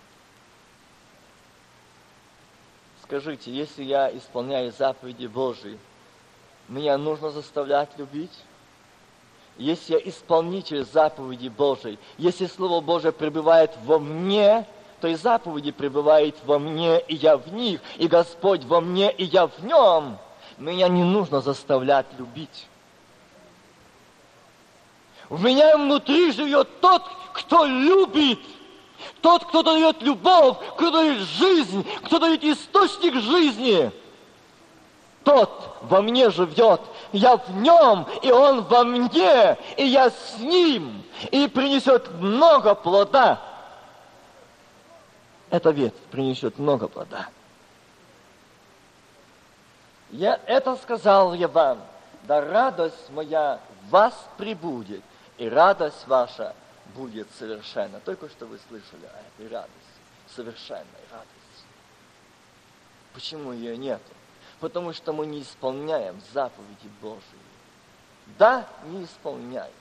Скажите, 3.03 3.53
если 3.53 3.85
я 3.85 4.17
исполняю 4.17 4.73
заповеди 4.73 5.27
Божии, 5.27 5.79
меня 6.69 6.97
нужно 6.97 7.31
заставлять 7.31 7.91
любить? 7.99 8.33
Если 9.59 9.95
я 9.95 9.99
исполнитель 9.99 10.85
заповеди 10.85 11.49
Божией, 11.49 11.99
если 12.19 12.47
Слово 12.47 12.81
Божие 12.81 13.13
пребывает 13.13 13.73
во 13.85 13.99
мне, 13.99 14.67
то 15.01 15.09
и 15.09 15.15
заповеди 15.15 15.73
пребывает 15.73 16.37
во 16.45 16.59
мне, 16.59 17.01
и 17.01 17.17
я 17.17 17.37
в 17.37 17.53
них, 17.53 17.81
и 17.97 18.07
Господь 18.07 18.65
во 18.65 18.81
мне, 18.81 19.11
и 19.11 19.25
я 19.25 19.47
в 19.47 19.65
нем. 19.65 20.17
Меня 20.59 20.89
не 20.89 21.03
нужно 21.03 21.41
заставлять 21.41 22.07
любить. 22.19 22.69
В 25.29 25.43
меня 25.43 25.77
внутри 25.77 26.31
живет 26.31 26.81
тот, 26.81 27.03
кто 27.33 27.65
любит. 27.65 28.39
Тот, 29.21 29.45
кто 29.47 29.63
дает 29.63 30.03
любовь, 30.03 30.59
кто 30.77 30.91
дает 30.91 31.19
жизнь, 31.19 31.85
кто 32.05 32.19
дает 32.19 32.45
источник 32.45 33.15
жизни. 33.15 33.91
Тот 35.25 35.77
во 35.83 36.03
мне 36.03 36.31
живет, 36.31 36.81
я 37.12 37.37
в 37.37 37.50
нем, 37.54 38.07
и 38.23 38.31
он 38.31 38.62
во 38.62 38.85
мне, 38.85 39.59
и 39.76 39.85
я 39.85 40.11
с 40.11 40.38
ним, 40.38 41.02
и 41.31 41.47
принесет 41.47 42.11
много 42.12 42.75
плода. 42.75 43.40
Эта 45.50 45.71
ветвь 45.71 45.99
принесет 46.11 46.59
много 46.59 46.88
плода. 46.88 47.28
Я 50.11 50.40
это 50.47 50.76
сказал 50.76 51.35
я 51.35 51.49
вам, 51.49 51.78
да 52.25 52.40
радость 52.40 53.11
моя 53.11 53.61
вас 53.90 54.14
прибудет, 54.37 55.02
и 55.38 55.49
радость 55.49 56.07
ваша 56.07 56.54
будет 56.95 57.28
совершенна. 57.38 58.00
Только 58.00 58.28
что 58.28 58.47
вы 58.47 58.59
слышали 58.69 59.07
о 59.07 59.42
этой 59.45 59.52
радости, 59.52 59.73
совершенной 60.35 60.85
радости. 61.11 61.33
Почему 63.14 63.52
ее 63.52 63.76
нету? 63.76 64.02
Потому 64.62 64.92
что 64.92 65.12
мы 65.12 65.26
не 65.26 65.42
исполняем 65.42 66.23
заповеди 66.33 66.88
Божьи. 67.00 67.21
Да, 68.38 68.64
не 68.85 69.02
исполняем. 69.02 69.73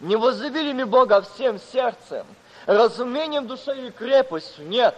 Не 0.00 0.16
возлюбили 0.16 0.74
мы 0.74 0.84
Бога 0.84 1.22
всем 1.22 1.58
сердцем, 1.58 2.26
разумением 2.66 3.46
душой 3.46 3.88
и 3.88 3.90
крепостью. 3.90 4.68
Нет. 4.68 4.94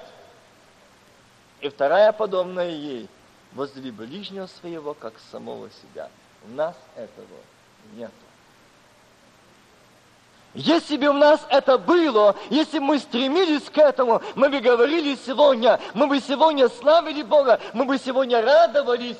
И 1.60 1.68
вторая 1.68 2.10
подобная 2.10 2.70
ей. 2.70 3.08
Возлюби 3.52 3.92
ближнего 3.92 4.48
своего, 4.48 4.92
как 4.92 5.14
самого 5.30 5.70
себя. 5.70 6.10
У 6.44 6.50
нас 6.50 6.74
этого 6.96 7.38
нету. 7.94 8.12
Если 10.52 10.96
бы 10.96 11.06
у 11.06 11.12
нас 11.12 11.40
это 11.48 11.78
было, 11.78 12.34
если 12.48 12.80
бы 12.80 12.86
мы 12.86 12.98
стремились 12.98 13.70
к 13.70 13.78
этому, 13.78 14.20
мы 14.34 14.48
бы 14.48 14.58
говорили 14.58 15.16
сегодня, 15.24 15.78
мы 15.94 16.08
бы 16.08 16.20
сегодня 16.20 16.68
славили 16.68 17.22
Бога, 17.22 17.60
мы 17.72 17.84
бы 17.84 17.98
сегодня 17.98 18.42
радовались. 18.42 19.16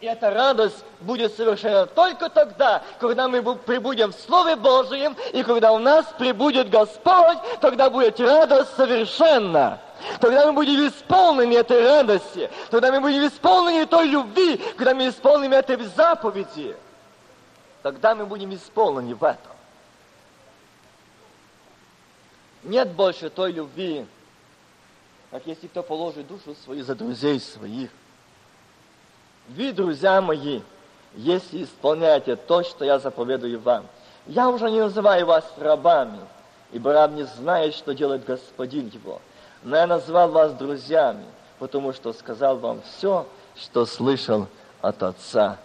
И 0.00 0.06
эта 0.06 0.30
радость 0.30 0.84
будет 1.00 1.34
совершена 1.36 1.86
только 1.86 2.28
тогда, 2.28 2.82
когда 2.98 3.28
мы 3.28 3.40
прибудем 3.56 4.12
в 4.12 4.16
Слове 4.16 4.56
Божьем, 4.56 5.16
и 5.32 5.44
когда 5.44 5.72
у 5.72 5.78
нас 5.78 6.04
прибудет 6.18 6.68
Господь, 6.68 7.38
тогда 7.60 7.88
будет 7.88 8.18
радость 8.18 8.74
совершенна. 8.76 9.78
Тогда 10.20 10.46
мы 10.46 10.52
будем 10.54 10.88
исполнены 10.88 11.54
этой 11.54 11.86
радости, 11.86 12.50
тогда 12.70 12.90
мы 12.90 13.00
будем 13.00 13.26
исполнены 13.26 13.86
той 13.86 14.08
любви, 14.08 14.60
когда 14.76 14.92
мы 14.92 15.08
исполним 15.08 15.52
этой 15.52 15.76
заповеди. 15.96 16.76
Тогда 17.82 18.14
мы 18.14 18.26
будем 18.26 18.52
исполнены 18.54 19.14
в 19.14 19.22
этом. 19.22 19.53
Нет 22.64 22.92
больше 22.92 23.28
той 23.28 23.52
любви, 23.52 24.06
как 25.30 25.46
если 25.46 25.66
кто 25.66 25.82
положит 25.82 26.26
душу 26.26 26.54
свою 26.64 26.82
за 26.82 26.94
друзей 26.94 27.38
своих. 27.38 27.90
Вы, 29.48 29.72
друзья 29.72 30.22
мои, 30.22 30.62
если 31.14 31.64
исполняете 31.64 32.36
то, 32.36 32.62
что 32.62 32.84
я 32.86 32.98
заповедую 32.98 33.60
вам, 33.60 33.86
я 34.26 34.48
уже 34.48 34.70
не 34.70 34.80
называю 34.80 35.26
вас 35.26 35.44
рабами, 35.58 36.20
ибо 36.72 36.94
раб 36.94 37.12
не 37.12 37.24
знает, 37.24 37.74
что 37.74 37.92
делает 37.92 38.24
господин 38.24 38.88
его. 38.88 39.20
Но 39.62 39.76
я 39.76 39.86
назвал 39.86 40.30
вас 40.30 40.54
друзьями, 40.54 41.24
потому 41.58 41.92
что 41.92 42.14
сказал 42.14 42.56
вам 42.56 42.80
все, 42.82 43.26
что 43.56 43.84
слышал 43.84 44.48
от 44.80 45.02
Отца 45.02 45.58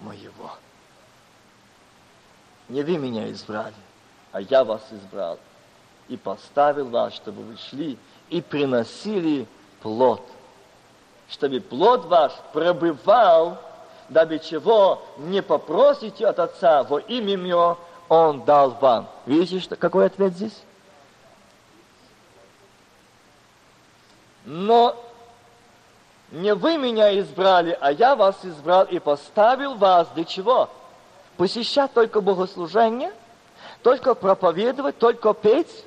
моего. 0.00 0.52
Не 2.70 2.82
вы 2.82 2.96
меня 2.96 3.30
избрали, 3.30 3.74
а 4.32 4.40
я 4.40 4.64
вас 4.64 4.82
избрал 4.90 5.38
и 6.08 6.16
поставил 6.16 6.88
вас, 6.88 7.14
чтобы 7.14 7.42
вы 7.42 7.56
шли 7.56 7.98
и 8.28 8.40
приносили 8.40 9.46
плод, 9.82 10.22
чтобы 11.28 11.60
плод 11.60 12.06
ваш 12.06 12.32
пробывал, 12.52 13.58
дабы 14.08 14.38
чего 14.38 15.02
не 15.18 15.42
попросите 15.42 16.26
от 16.26 16.38
Отца 16.38 16.82
во 16.82 16.98
имя 16.98 17.38
Мое, 17.38 17.76
Он 18.08 18.44
дал 18.44 18.70
вам. 18.70 19.08
Видите, 19.26 19.60
что, 19.60 19.76
какой 19.76 20.06
ответ 20.06 20.34
здесь? 20.34 20.62
Но 24.44 24.94
не 26.30 26.54
вы 26.54 26.76
меня 26.76 27.18
избрали, 27.20 27.76
а 27.80 27.92
я 27.92 28.14
вас 28.14 28.36
избрал 28.42 28.84
и 28.84 28.98
поставил 28.98 29.74
вас 29.74 30.08
для 30.14 30.24
чего? 30.24 30.68
Посещать 31.36 31.92
только 31.92 32.20
богослужение, 32.20 33.12
только 33.82 34.14
проповедовать, 34.14 34.98
только 34.98 35.32
петь, 35.32 35.84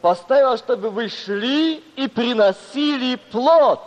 поставил, 0.00 0.56
чтобы 0.56 0.90
вы 0.90 1.08
шли 1.08 1.76
и 1.96 2.08
приносили 2.08 3.16
плод. 3.16 3.82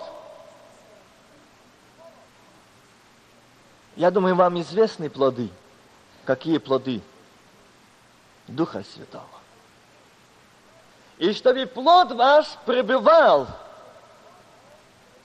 Я 3.95 4.11
думаю, 4.11 4.35
вам 4.35 4.59
известны 4.61 5.09
плоды. 5.09 5.49
Какие 6.25 6.57
плоды? 6.57 7.01
Духа 8.47 8.83
Святого. 8.83 9.25
И 11.17 11.33
чтобы 11.33 11.65
плод 11.65 12.11
ваш 12.13 12.47
пребывал. 12.65 13.47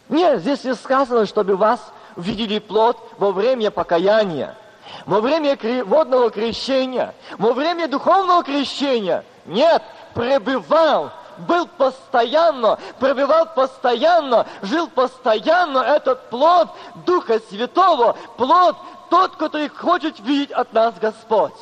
Нет, 0.09 0.41
здесь 0.41 0.65
не 0.65 0.75
сказано, 0.75 1.27
чтобы 1.27 1.57
вас 1.57 1.81
видели 2.17 2.59
плод 2.59 2.99
во 3.19 3.33
время 3.33 3.71
покаяния, 3.71 4.57
во 5.05 5.21
время 5.21 5.59
водного 5.85 6.31
крещения, 6.31 7.15
во 7.39 7.53
время 7.53 7.89
духовного 7.89 8.45
крещения. 8.45 9.25
Нет, 9.47 9.83
пребывал, 10.17 11.13
был 11.37 11.67
постоянно, 11.67 12.79
пребывал 12.99 13.53
постоянно, 13.55 14.47
жил 14.63 14.89
постоянно 14.89 15.81
этот 15.81 16.31
плод 16.31 16.71
Духа 17.05 17.39
Святого, 17.51 18.17
плод 18.39 18.77
тот, 19.11 19.37
который 19.37 19.69
хочет 19.69 20.19
видеть 20.21 20.51
от 20.51 20.73
нас 20.73 20.95
Господь. 20.99 21.53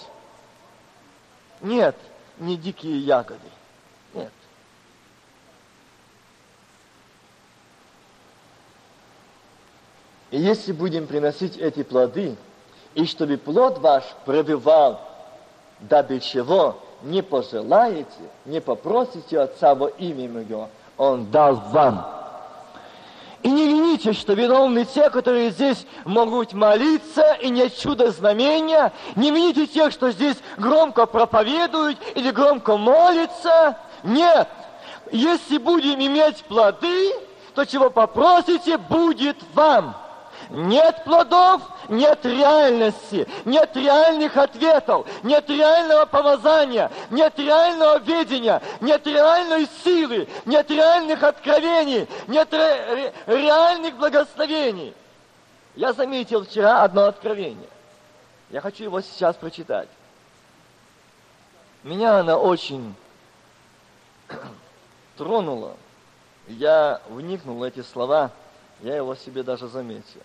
Нет, 1.60 1.96
не 2.38 2.56
дикие 2.56 3.00
ягоды. 3.00 3.40
Нет. 4.14 4.32
И 10.30 10.38
если 10.38 10.70
будем 10.70 11.08
приносить 11.08 11.56
эти 11.56 11.82
плоды, 11.82 12.36
и 12.94 13.04
чтобы 13.06 13.36
плод 13.36 13.78
ваш 13.78 14.04
пребывал, 14.24 15.00
дабы 15.80 16.20
чего? 16.20 16.80
Не 17.04 17.22
пожелаете, 17.22 18.08
не 18.44 18.60
попросите 18.60 19.40
Отца 19.40 19.74
во 19.74 19.88
имя 19.88 20.28
Мое, 20.28 20.68
Он 20.96 21.30
дал 21.30 21.56
вам. 21.70 22.06
И 23.42 23.50
не 23.50 23.66
вините, 23.68 24.14
что 24.14 24.32
виновны 24.32 24.86
те, 24.86 25.10
которые 25.10 25.50
здесь 25.50 25.86
могут 26.06 26.54
молиться, 26.54 27.34
и 27.42 27.50
нет 27.50 27.76
чудо 27.76 28.10
знамения. 28.10 28.90
Не 29.16 29.30
вините 29.30 29.66
тех, 29.66 29.92
что 29.92 30.10
здесь 30.10 30.38
громко 30.56 31.04
проповедуют 31.04 31.98
или 32.14 32.30
громко 32.30 32.78
молятся. 32.78 33.76
Нет. 34.02 34.48
Если 35.12 35.58
будем 35.58 36.00
иметь 36.00 36.42
плоды, 36.44 37.12
то 37.54 37.66
чего 37.66 37.90
попросите, 37.90 38.78
будет 38.78 39.36
вам. 39.52 39.94
Нет 40.50 41.04
плодов, 41.04 41.62
нет 41.88 42.24
реальности, 42.24 43.26
нет 43.44 43.74
реальных 43.76 44.36
ответов, 44.36 45.06
нет 45.22 45.48
реального 45.48 46.06
помазания, 46.06 46.90
нет 47.10 47.38
реального 47.38 47.98
видения, 47.98 48.60
нет 48.80 49.06
реальной 49.06 49.68
силы, 49.82 50.28
нет 50.44 50.70
реальных 50.70 51.22
откровений, 51.22 52.08
нет 52.26 52.52
ре- 52.52 53.12
реальных 53.26 53.96
благословений. 53.96 54.94
Я 55.74 55.92
заметил 55.92 56.44
вчера 56.44 56.82
одно 56.82 57.04
откровение. 57.04 57.68
Я 58.50 58.60
хочу 58.60 58.84
его 58.84 59.00
сейчас 59.00 59.34
прочитать. 59.36 59.88
Меня 61.82 62.20
она 62.20 62.38
очень 62.38 62.94
тронула. 65.16 65.76
Я 66.46 67.00
вникнул 67.08 67.56
в 67.58 67.62
эти 67.62 67.82
слова, 67.82 68.30
я 68.80 68.96
его 68.96 69.14
себе 69.14 69.42
даже 69.42 69.66
заметил. 69.68 70.20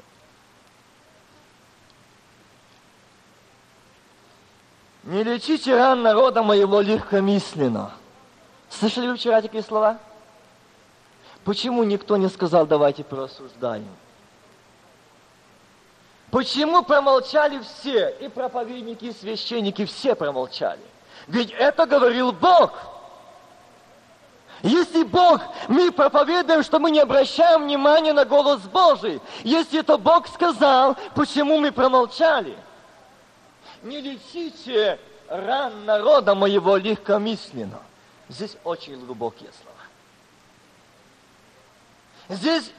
Не 5.10 5.24
лечите 5.24 5.76
ран 5.76 6.04
народа 6.04 6.44
моего 6.44 6.82
легкомысленно. 6.82 7.94
Слышали 8.70 9.08
вы 9.08 9.16
вчера 9.18 9.42
такие 9.42 9.64
слова? 9.64 9.98
Почему 11.44 11.84
никто 11.84 12.16
не 12.16 12.30
сказал, 12.30 12.68
давайте 12.68 13.04
порассуждаем? 13.04 13.90
Почему 16.30 16.84
промолчали 16.84 17.60
все, 17.60 18.10
и 18.20 18.28
проповедники, 18.28 19.06
и 19.06 19.12
священники, 19.12 19.86
все 19.86 20.14
промолчали? 20.14 20.84
Ведь 21.26 21.50
это 21.54 21.88
говорил 21.88 22.32
Бог. 22.32 22.74
Если 24.62 25.02
Бог, 25.02 25.42
мы 25.70 25.92
проповедуем, 25.92 26.62
что 26.62 26.78
мы 26.78 26.92
не 26.92 27.00
обращаем 27.00 27.64
внимания 27.64 28.14
на 28.14 28.26
голос 28.26 28.60
Божий. 28.60 29.20
Если 29.44 29.80
это 29.80 29.98
Бог 29.98 30.28
сказал, 30.28 30.96
почему 31.16 31.58
мы 31.58 31.72
промолчали? 31.72 32.56
Не 33.84 34.02
лечите 34.02 35.00
ран 35.28 35.86
народа 35.86 36.36
моего 36.36 36.76
легкомысленно. 36.78 37.82
Здесь 38.28 38.58
очень 38.64 39.04
глубокие 39.06 39.50
слова. 39.62 39.78
Здесь 42.30 42.72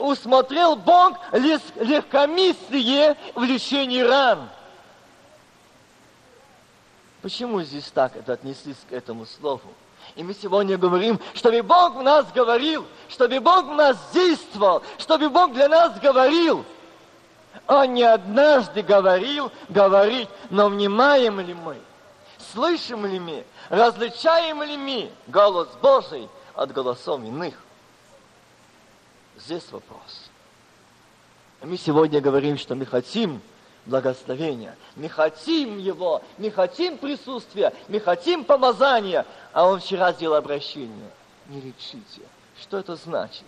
усмотрел 0.00 0.76
Бог 0.76 1.18
легкомыслие 1.32 3.16
в 3.34 3.42
лечении 3.42 4.00
ран. 4.00 4.48
Почему 7.22 7.62
здесь 7.62 7.90
так 7.90 8.16
это 8.16 8.34
отнеслись 8.34 8.76
к 8.88 8.92
этому 8.92 9.26
слову? 9.26 9.62
И 10.14 10.22
мы 10.22 10.34
сегодня 10.34 10.78
говорим, 10.78 11.20
чтобы 11.34 11.62
Бог 11.62 11.96
в 11.96 12.02
нас 12.02 12.26
говорил, 12.32 12.86
чтобы 13.08 13.40
Бог 13.40 13.66
в 13.66 13.74
нас 13.74 13.96
действовал, 14.12 14.82
чтобы 14.98 15.28
Бог 15.28 15.52
для 15.52 15.68
нас 15.68 15.98
говорил. 15.98 16.64
Он 17.68 17.94
не 17.94 18.04
однажды 18.04 18.82
говорил, 18.82 19.50
говорит, 19.68 20.28
но 20.50 20.68
внимаем 20.68 21.40
ли 21.40 21.54
мы? 21.54 21.76
Слышим 22.52 23.06
ли 23.06 23.18
мы? 23.18 23.44
Различаем 23.68 24.62
ли 24.62 24.76
мы 24.76 25.10
голос 25.26 25.68
Божий 25.82 26.28
от 26.54 26.72
голосов 26.72 27.20
иных? 27.22 27.54
Здесь 29.36 29.64
вопрос. 29.70 30.30
Мы 31.62 31.76
сегодня 31.76 32.20
говорим, 32.20 32.56
что 32.56 32.74
мы 32.74 32.86
хотим 32.86 33.40
благословения. 33.84 34.76
Мы 34.94 35.08
хотим 35.08 35.78
Его, 35.78 36.22
мы 36.38 36.50
хотим 36.50 36.98
присутствия, 36.98 37.72
мы 37.88 38.00
хотим 38.00 38.44
помазания. 38.44 39.26
А 39.52 39.66
Он 39.66 39.80
вчера 39.80 40.12
сделал 40.12 40.36
обращение. 40.36 41.10
Не 41.46 41.60
лечите. 41.60 42.22
Что 42.60 42.78
это 42.78 42.96
значит? 42.96 43.46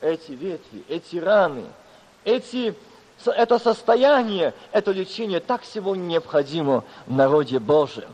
Эти 0.00 0.32
ветви, 0.32 0.84
эти 0.88 1.16
раны, 1.16 1.64
эти, 2.24 2.74
это 3.24 3.58
состояние, 3.58 4.54
это 4.72 4.92
лечение 4.92 5.40
так 5.40 5.64
сегодня 5.64 6.02
необходимо 6.02 6.84
в 7.06 7.12
народе 7.12 7.58
Божьем. 7.58 8.10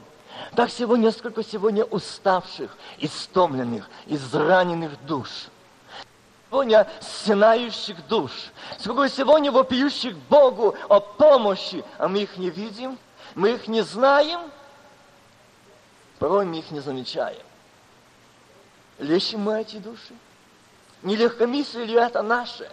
Так 0.55 0.71
сегодня, 0.71 1.11
сколько 1.11 1.43
сегодня 1.43 1.85
уставших, 1.85 2.77
истомленных, 2.99 3.89
израненных 4.07 4.93
душ– 5.07 5.49
сегодня 6.53 6.87
стенающих 7.01 8.07
душ, 8.09 8.31
сколько 8.79 9.09
сегодня 9.09 9.51
вопиющих 9.51 10.15
Богу 10.29 10.77
о 10.87 11.01
помощи, 11.01 11.83
а 11.97 12.09
мы 12.09 12.25
их 12.25 12.37
не 12.37 12.51
видим, 12.51 12.99
мы 13.35 13.53
их 13.53 13.69
не 13.69 13.81
знаем, 13.81 14.43
порой 16.19 16.45
мы 16.45 16.59
их 16.59 16.71
не 16.71 16.81
замечаем. 16.81 17.41
Лечим 18.99 19.41
мы 19.41 19.63
эти 19.63 19.77
души? 19.79 20.13
Не 21.03 21.17
легкомыслие 21.17 21.87
ли 21.87 21.95
это 21.95 22.23
наше? 22.23 22.71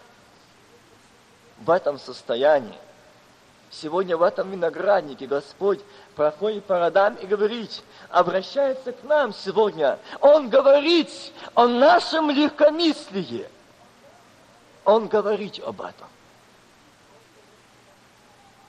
В 1.60 1.70
этом 1.72 2.00
состоянии, 2.00 2.78
сегодня 3.70 4.15
в 4.15 4.24
этом 4.24 4.50
винограднике 4.52 5.28
Господь 5.28 5.82
проходит 6.15 6.65
по 6.65 6.80
родам 6.80 7.15
и 7.15 7.26
говорит, 7.26 7.82
обращается 8.10 8.94
к 8.94 9.04
нам 9.04 9.34
сегодня. 9.34 10.00
Он 10.22 10.50
говорит 10.50 11.10
о 11.56 11.68
нашем 11.68 12.30
легкомыслии– 12.30 13.48
он 14.89 15.08
говорит 15.08 15.60
об 15.60 15.82
этом. 15.82 16.08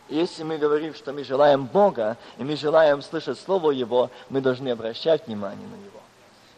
Если 0.09 0.43
мы 0.43 0.59
говорим, 0.59 0.95
что 0.95 1.13
мы 1.13 1.25
желаем 1.25 1.67
Бога, 1.67 2.17
и 2.37 2.45
мы 2.45 2.57
желаем 2.57 3.01
слышать 3.01 3.39
Слово 3.39 3.71
Его, 3.71 4.11
мы 4.29 4.41
должны 4.41 4.69
обращать 4.69 5.27
внимание 5.27 5.67
на 5.67 5.77
Него. 5.77 6.01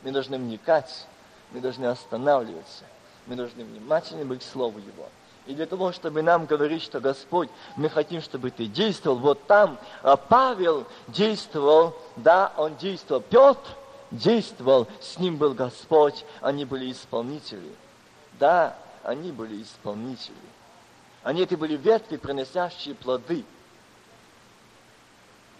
Мы 0.02 0.10
должны 0.10 0.38
вникать, 0.38 1.06
мы 1.52 1.60
должны 1.60 1.86
останавливаться, 1.86 2.84
мы 3.26 3.36
должны 3.36 3.64
внимательно 3.64 4.24
быть 4.24 4.40
к 4.40 4.50
Слову 4.50 4.78
Его. 4.78 5.08
И 5.46 5.54
для 5.54 5.66
того, 5.66 5.92
чтобы 5.92 6.22
нам 6.22 6.46
говорить, 6.46 6.82
что 6.82 7.00
Господь, 7.00 7.48
мы 7.76 7.88
хотим, 7.88 8.22
чтобы 8.22 8.50
Ты 8.50 8.66
действовал. 8.66 9.18
Вот 9.18 9.44
там 9.46 9.78
а 10.02 10.16
Павел 10.16 10.86
действовал, 11.08 11.96
да, 12.16 12.52
он 12.56 12.76
действовал. 12.76 13.22
Петр 13.22 13.76
действовал, 14.12 14.86
с 15.00 15.18
ним 15.18 15.36
был 15.36 15.54
Господь, 15.54 16.24
они 16.40 16.64
были 16.64 16.92
исполнители. 16.92 17.72
Да, 18.38 18.76
они 19.02 19.32
были 19.32 19.62
исполнители. 19.62 20.36
Они 21.22 21.42
это 21.42 21.56
были 21.56 21.76
ветви, 21.76 22.16
приносящие 22.16 22.94
плоды. 22.94 23.44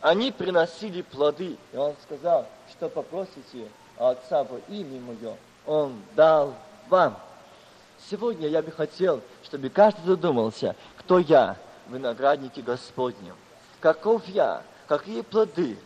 Они 0.01 0.33
приносили 0.33 1.03
плоды. 1.03 1.57
И 1.73 1.77
он 1.77 1.95
сказал, 2.05 2.47
что 2.71 2.89
попросите 2.89 3.69
Отца 3.97 4.43
во 4.45 4.59
имя 4.69 5.01
Мое, 5.01 5.37
Он 5.67 6.01
дал 6.15 6.55
вам. 6.89 7.19
Сегодня 8.11 8.49
я 8.49 8.63
бы 8.63 8.71
хотел, 8.73 9.21
чтобы 9.45 9.69
каждый 9.69 10.05
задумался, 10.05 10.75
кто 10.99 11.19
я 11.19 11.57
в 11.87 11.95
винограднике 11.95 12.63
Господнем. 12.63 13.37
Каков 13.81 14.27
я, 14.29 14.63
какие 14.89 15.23
плоды, 15.23 15.79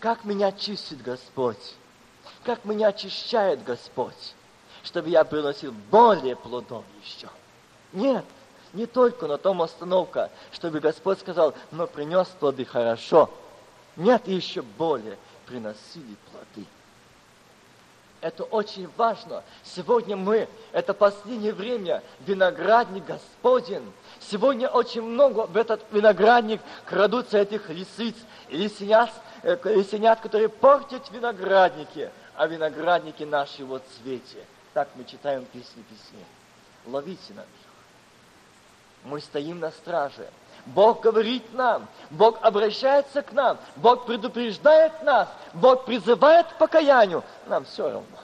как 0.00 0.24
меня 0.24 0.52
чистит 0.52 1.02
Господь, 1.02 1.74
как 2.44 2.64
меня 2.64 2.88
очищает 2.88 3.64
Господь 3.64 4.34
чтобы 4.84 5.08
я 5.08 5.24
приносил 5.24 5.72
более 5.90 6.36
плодов 6.36 6.84
еще. 7.02 7.28
Нет, 7.92 8.24
не 8.74 8.86
только 8.86 9.26
на 9.26 9.38
том 9.38 9.62
остановка, 9.62 10.30
чтобы 10.52 10.80
Господь 10.80 11.18
сказал, 11.18 11.54
но 11.72 11.86
принес 11.86 12.28
плоды 12.38 12.64
хорошо. 12.64 13.30
Нет, 13.96 14.28
еще 14.28 14.62
более 14.62 15.16
приносили 15.46 16.16
плоды. 16.30 16.66
Это 18.24 18.44
очень 18.44 18.88
важно. 18.96 19.44
Сегодня 19.62 20.16
мы, 20.16 20.48
это 20.72 20.94
последнее 20.94 21.52
время, 21.52 22.02
виноградник 22.20 23.04
Господень. 23.04 23.92
Сегодня 24.18 24.66
очень 24.68 25.02
много 25.02 25.40
в 25.40 25.54
этот 25.58 25.82
виноградник 25.92 26.62
крадутся 26.86 27.36
этих 27.36 27.68
лисиц, 27.68 28.14
лисенят, 28.48 29.10
э, 29.42 29.58
лисенят, 29.64 30.22
которые 30.22 30.48
портят 30.48 31.10
виноградники, 31.10 32.10
а 32.34 32.46
виноградники 32.46 33.24
наши 33.24 33.62
вот 33.62 33.82
цвете. 33.98 34.46
Так 34.72 34.88
мы 34.94 35.04
читаем 35.04 35.44
песни 35.44 35.82
песни. 35.82 36.24
Ловите 36.86 37.34
на 37.34 37.40
них. 37.40 37.48
Мы 39.04 39.20
стоим 39.20 39.60
на 39.60 39.70
страже. 39.70 40.30
Бог 40.66 41.00
говорит 41.02 41.52
нам, 41.52 41.86
Бог 42.10 42.38
обращается 42.42 43.22
к 43.22 43.32
нам, 43.32 43.58
Бог 43.76 44.06
предупреждает 44.06 45.02
нас, 45.02 45.28
Бог 45.52 45.84
призывает 45.84 46.46
к 46.46 46.58
покаянию. 46.58 47.22
Нам 47.46 47.64
все 47.64 47.84
равно. 47.84 48.18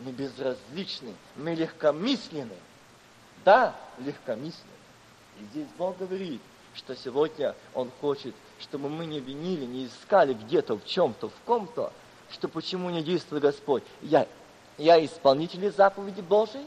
Мы 0.00 0.12
безразличны, 0.12 1.14
мы 1.36 1.54
легкомысленны. 1.54 2.56
Да, 3.44 3.74
легкомысленны. 3.98 4.72
И 5.40 5.44
здесь 5.44 5.68
Бог 5.76 5.98
говорит, 5.98 6.40
что 6.74 6.96
сегодня 6.96 7.54
Он 7.74 7.90
хочет, 8.00 8.34
чтобы 8.60 8.88
мы 8.88 9.04
не 9.04 9.20
винили, 9.20 9.66
не 9.66 9.86
искали 9.86 10.32
где-то, 10.32 10.76
в 10.76 10.84
чем-то, 10.86 11.28
в 11.28 11.34
ком-то, 11.44 11.92
что 12.30 12.48
почему 12.48 12.88
не 12.90 13.02
действует 13.02 13.42
Господь. 13.42 13.82
Я 14.00 14.26
я 14.78 15.04
исполнитель 15.04 15.70
заповеди 15.70 16.20
Божией, 16.20 16.66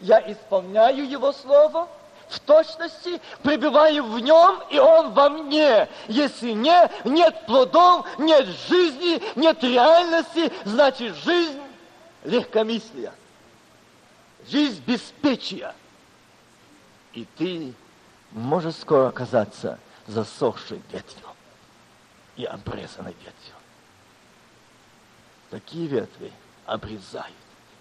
я 0.00 0.20
исполняю 0.32 1.08
Его 1.08 1.32
Слово, 1.32 1.88
в 2.32 2.40
точности 2.40 3.20
пребываю 3.42 4.04
в 4.04 4.18
нем, 4.18 4.62
и 4.70 4.78
он 4.78 5.12
во 5.12 5.28
мне. 5.28 5.88
Если 6.08 6.52
не, 6.52 6.90
нет 7.04 7.46
плодов, 7.46 8.06
нет 8.18 8.46
жизни, 8.68 9.22
нет 9.38 9.62
реальности, 9.62 10.52
значит 10.64 11.14
жизнь 11.16 11.60
легкомыслия, 12.24 13.12
жизнь 14.48 14.82
беспечия. 14.86 15.74
И 17.12 17.26
ты 17.36 17.74
можешь 18.30 18.76
скоро 18.76 19.08
оказаться 19.08 19.78
засохшей 20.06 20.82
ветвью 20.90 21.28
и 22.36 22.44
обрезанной 22.44 23.12
ветвью. 23.12 23.56
Такие 25.50 25.86
ветви– 25.86 26.32
обрезают 26.66 27.36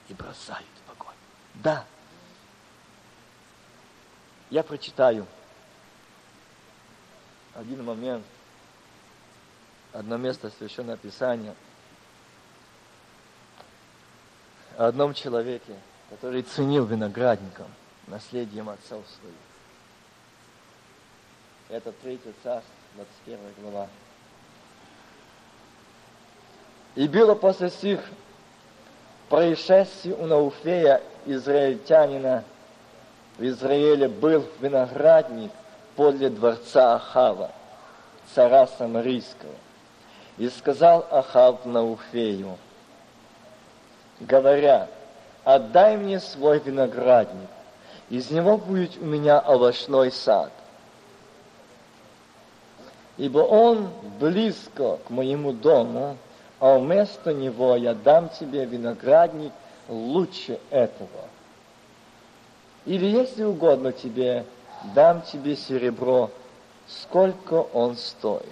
и 0.09 0.13
бросают 0.13 0.67
в 0.87 0.91
огонь. 0.91 1.15
Да. 1.55 1.85
Я 4.51 4.63
прочитаю 4.63 5.25
один 7.55 7.85
момент, 7.85 8.25
одно 9.93 10.17
место 10.17 10.51
Священного 10.57 10.97
Писания 10.97 11.55
о 14.77 14.87
одном 14.87 15.13
человеке, 15.13 15.73
который 16.09 16.41
ценил 16.41 16.85
виноградником, 16.85 17.67
наследием 18.07 18.69
отцов 18.69 19.05
своих. 19.21 19.35
Это 21.69 21.93
3 21.93 22.19
царство, 22.43 22.73
21 22.95 23.39
глава. 23.61 23.87
И 26.95 27.07
было 27.07 27.35
после 27.35 27.69
сих 27.69 28.01
происшествии 29.29 30.11
у 30.11 30.25
Науфея, 30.25 31.01
израильтянина, 31.25 32.43
в 33.37 33.43
Израиле 33.43 34.07
был 34.07 34.45
виноградник 34.59 35.51
подле 35.95 36.29
дворца 36.29 36.95
Ахава. 36.95 37.51
царя 38.33 38.67
Самарийского. 38.67 39.53
И 40.37 40.49
сказал 40.49 41.05
Ахав 41.11 41.65
Науфею, 41.65 42.57
говоря, 44.19 44.87
отдай 45.43 45.97
мне 45.97 46.19
свой 46.19 46.59
виноградник, 46.59 47.49
из 48.09 48.31
него 48.31 48.57
будет 48.57 48.97
у 48.97 49.05
меня 49.05 49.39
овощной 49.39 50.11
сад. 50.11 50.51
Ибо 53.17 53.39
он 53.39 53.89
близко 54.19 54.97
к 55.05 55.09
моему 55.09 55.51
дому, 55.51 56.17
а 56.59 56.77
вместо 56.77 57.33
него 57.33 57.75
я 57.75 57.93
дам 57.93 58.29
тебе 58.29 58.65
виноградник 58.65 59.51
лучше 59.87 60.59
этого. 60.69 61.30
Или, 62.85 63.05
если 63.05 63.43
угодно 63.43 63.91
тебе, 63.91 64.45
дам 64.95 65.21
тебе 65.21 65.55
серебро, 65.55 66.31
сколько 66.87 67.53
он 67.53 67.95
стоит. 67.95 68.45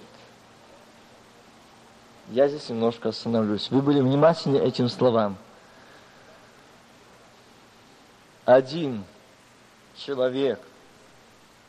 Я 2.28 2.48
здесь 2.48 2.68
немножко 2.68 3.08
остановлюсь. 3.08 3.70
Вы 3.70 3.82
были 3.82 4.00
внимательны 4.00 4.56
этим 4.58 4.88
словам. 4.88 5.36
Один 8.44 9.04
человек, 9.96 10.60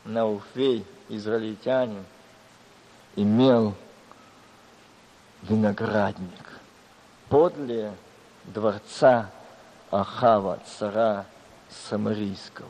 Науфей, 0.04 0.84
израильтянин, 1.08 2.04
имел 3.16 3.74
виноградник 5.42 6.60
подле 7.28 7.94
дворца 8.44 9.30
Ахава, 9.90 10.58
цара 10.78 11.24
Самарийского. 11.88 12.68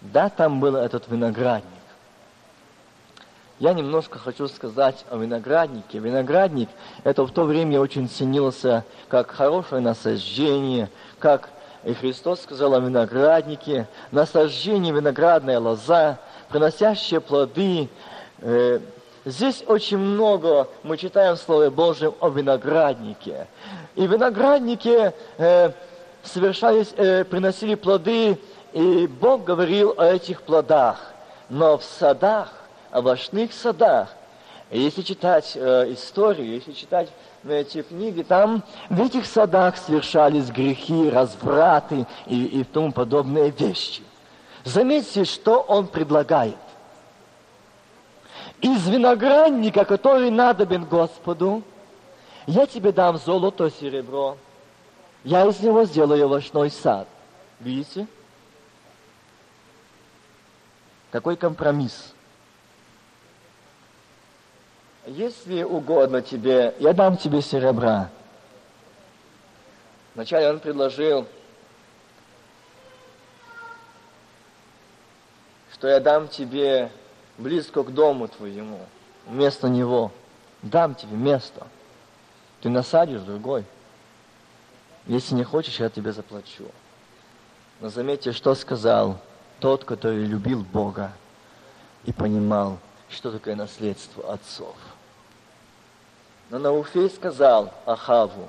Да, 0.00 0.28
там 0.28 0.60
был 0.60 0.76
этот 0.76 1.08
виноградник. 1.08 1.64
Я 3.58 3.72
немножко 3.72 4.18
хочу 4.18 4.48
сказать 4.48 5.06
о 5.10 5.16
винограднике. 5.16 5.98
Виноградник– 5.98 6.68
это 7.04 7.24
в 7.24 7.30
то 7.30 7.44
время 7.44 7.80
очень 7.80 8.08
ценился 8.08 8.84
как 9.08 9.30
хорошее 9.30 9.80
насаждение, 9.80 10.90
как 11.18 11.48
и 11.86 11.94
Христос 11.94 12.42
сказал 12.42 12.74
о 12.74 12.80
винограднике, 12.80 13.88
насаждение 14.10 14.92
виноградная 14.92 15.58
лоза, 15.58 16.18
приносящая 16.50 17.20
плоды. 17.20 17.88
Э, 18.40 18.80
здесь 19.24 19.62
очень 19.66 19.98
много 19.98 20.68
мы 20.82 20.98
читаем 20.98 21.36
в 21.36 21.40
Слове 21.40 21.70
Божьем 21.70 22.12
о 22.20 22.28
винограднике. 22.28 23.46
И 23.94 24.06
виноградники 24.06 25.14
э, 25.38 25.72
совершались, 26.26 26.92
э, 26.96 27.24
приносили 27.24 27.74
плоды, 27.74 28.38
и 28.72 29.06
Бог 29.06 29.44
говорил 29.44 29.94
о 29.96 30.04
этих 30.04 30.42
плодах. 30.42 31.12
Но 31.48 31.78
в 31.78 31.84
садах, 31.84 32.52
овощных 32.92 33.52
садах, 33.52 34.08
если 34.70 35.02
читать 35.02 35.52
э, 35.54 35.92
историю, 35.92 36.54
если 36.54 36.72
читать 36.72 37.08
эти 37.48 37.82
книги, 37.82 38.22
там 38.22 38.62
в 38.90 39.00
этих 39.00 39.26
садах 39.26 39.76
совершались 39.76 40.50
грехи, 40.50 41.08
развраты 41.08 42.06
и, 42.26 42.44
и 42.44 42.64
тому 42.64 42.92
подобные 42.92 43.50
вещи. 43.50 44.02
Заметьте, 44.64 45.24
что 45.24 45.60
он 45.60 45.86
предлагает. 45.86 46.56
Из 48.60 48.88
виноградника, 48.88 49.84
который 49.84 50.30
надобен 50.30 50.84
Господу, 50.84 51.62
я 52.46 52.66
тебе 52.66 52.90
дам 52.90 53.18
золото, 53.18 53.70
серебро, 53.70 54.36
я 55.26 55.44
из 55.44 55.58
него 55.58 55.84
сделаю 55.84 56.26
овощной 56.26 56.70
сад. 56.70 57.08
Видите? 57.58 58.06
Какой 61.10 61.36
компромисс? 61.36 62.14
Если 65.04 65.64
угодно 65.64 66.22
тебе, 66.22 66.76
я 66.78 66.92
дам 66.92 67.16
тебе 67.16 67.42
серебра. 67.42 68.08
Вначале 70.14 70.48
он 70.48 70.60
предложил, 70.60 71.26
что 75.72 75.88
я 75.88 75.98
дам 75.98 76.28
тебе 76.28 76.92
близко 77.36 77.82
к 77.82 77.92
дому 77.92 78.28
твоему, 78.28 78.78
вместо 79.26 79.68
него. 79.68 80.12
Дам 80.62 80.94
тебе 80.94 81.16
место. 81.16 81.66
Ты 82.60 82.68
насадишь 82.68 83.22
другой. 83.22 83.64
Если 85.06 85.34
не 85.34 85.44
хочешь, 85.44 85.78
я 85.78 85.88
тебе 85.88 86.12
заплачу. 86.12 86.66
Но 87.80 87.90
заметьте, 87.90 88.32
что 88.32 88.54
сказал 88.54 89.18
тот, 89.60 89.84
который 89.84 90.24
любил 90.24 90.62
Бога 90.62 91.12
и 92.04 92.12
понимал, 92.12 92.78
что 93.08 93.30
такое 93.30 93.54
наследство 93.54 94.32
отцов. 94.32 94.76
Но 96.50 96.58
Науфей 96.58 97.10
сказал 97.10 97.72
Ахаву, 97.84 98.48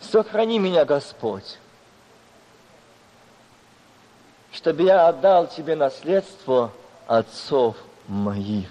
сохрани 0.00 0.58
меня, 0.58 0.84
Господь, 0.84 1.58
чтобы 4.52 4.82
я 4.82 5.08
отдал 5.08 5.46
тебе 5.46 5.74
наследство 5.74 6.70
отцов 7.06 7.76
моих. 8.08 8.70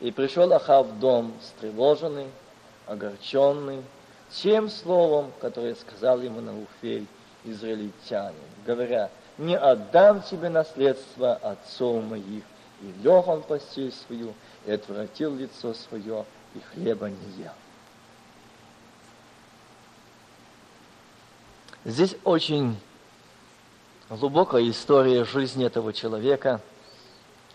И 0.00 0.10
пришел 0.10 0.52
Ахав 0.52 0.86
в 0.86 0.98
дом 0.98 1.34
встревоженный, 1.40 2.28
огорченный, 2.86 3.82
тем 4.42 4.68
словом, 4.68 5.32
которое 5.40 5.74
сказал 5.74 6.20
ему 6.20 6.40
Науфей, 6.40 7.06
израильтянин, 7.44 8.34
говоря, 8.66 9.10
не 9.38 9.56
отдам 9.56 10.22
тебе 10.22 10.48
наследство 10.48 11.34
отцов 11.34 12.04
моих. 12.04 12.44
И 12.82 13.02
лег 13.02 13.26
он 13.28 13.42
постель 13.42 13.92
свою, 13.92 14.34
и 14.66 14.72
отвратил 14.72 15.34
лицо 15.34 15.74
свое, 15.74 16.24
и 16.54 16.60
хлеба 16.60 17.08
не 17.08 17.42
ел. 17.42 17.52
Здесь 21.84 22.16
очень 22.24 22.78
глубокая 24.08 24.68
история 24.68 25.24
жизни 25.24 25.66
этого 25.66 25.92
человека 25.92 26.60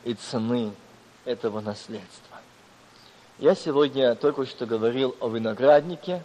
и 0.03 0.13
цены 0.13 0.71
этого 1.25 1.61
наследства. 1.61 2.37
Я 3.39 3.55
сегодня 3.55 4.15
только 4.15 4.45
что 4.45 4.65
говорил 4.65 5.15
о 5.19 5.29
винограднике, 5.29 6.23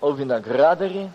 о 0.00 0.10
виноградаре. 0.12 1.10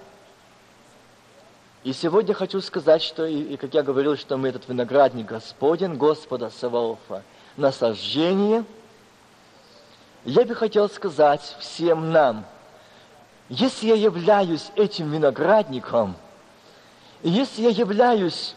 И 1.84 1.94
сегодня 1.94 2.34
хочу 2.34 2.62
сказать, 2.62 3.02
что, 3.02 3.26
и, 3.26 3.54
и 3.54 3.58
как 3.58 3.74
я 3.74 3.84
говорил, 3.84 4.16
что 4.16 4.38
мы 4.38 4.50
этот 4.50 4.68
виноградник 4.68 5.28
Господен, 5.28 5.98
Господа 5.98 6.50
Саваофа, 6.50 7.24
насаждение. 7.58 8.64
Я 10.24 10.46
бы 10.46 10.56
хотел 10.56 10.90
сказать 10.90 11.56
всем 11.60 12.12
нам, 12.12 12.46
если 13.50 13.88
я 13.88 13.96
являюсь 13.96 14.72
этим 14.76 15.12
виноградником, 15.12 16.16
если 17.22 17.64
я 17.64 17.70
являюсь 17.70 18.56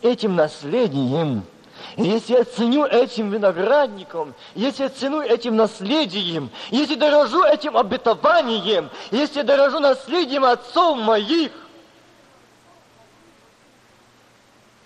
этим 0.00 0.36
наследием– 0.36 1.44
если 1.96 2.34
я 2.34 2.44
ценю 2.44 2.86
этим 2.86 3.30
виноградником, 3.30 4.34
если 4.54 4.84
я 4.84 4.88
ценю 4.88 5.22
этим 5.22 5.56
наследием, 5.56 6.50
если 6.70 6.94
дорожу 6.94 7.42
этим 7.44 7.76
обетованием, 7.76 8.90
если 9.10 9.42
дорожу 9.42 9.78
наследием 9.80 10.44
отцов 10.44 10.98
моих, 10.98 11.52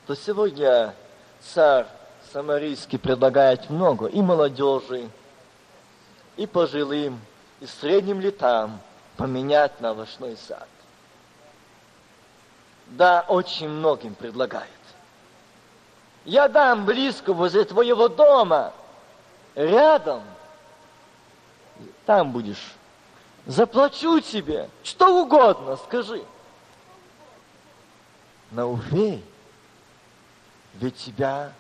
то 0.07 0.15
сегодня 0.15 0.95
царь 1.41 1.87
Самарийский 2.33 2.99
предлагает 2.99 3.69
много 3.69 4.07
и 4.07 4.21
молодежи, 4.23 5.09
и 6.37 6.47
пожилым, 6.47 7.21
и 7.61 7.67
средним 7.67 8.21
летам 8.21 8.81
поменять 9.17 9.81
на 9.81 9.91
овощной 9.91 10.37
сад. 10.37 10.69
Да, 12.87 13.25
очень 13.29 13.69
многим 13.69 14.15
предлагает. 14.15 14.69
Я 16.25 16.49
дам 16.49 16.85
близко 16.85 17.33
возле 17.33 17.65
твоего 17.65 18.09
дома, 18.09 18.73
рядом. 19.55 20.23
Там 22.07 22.33
будешь. 22.33 22.75
Заплачу 23.47 24.21
тебе, 24.21 24.69
что 24.85 25.23
угодно, 25.23 25.77
скажи. 25.77 26.23
Но 28.53 28.71
увей, 28.71 29.25
ведь 30.75 30.97
тебя 30.97 31.53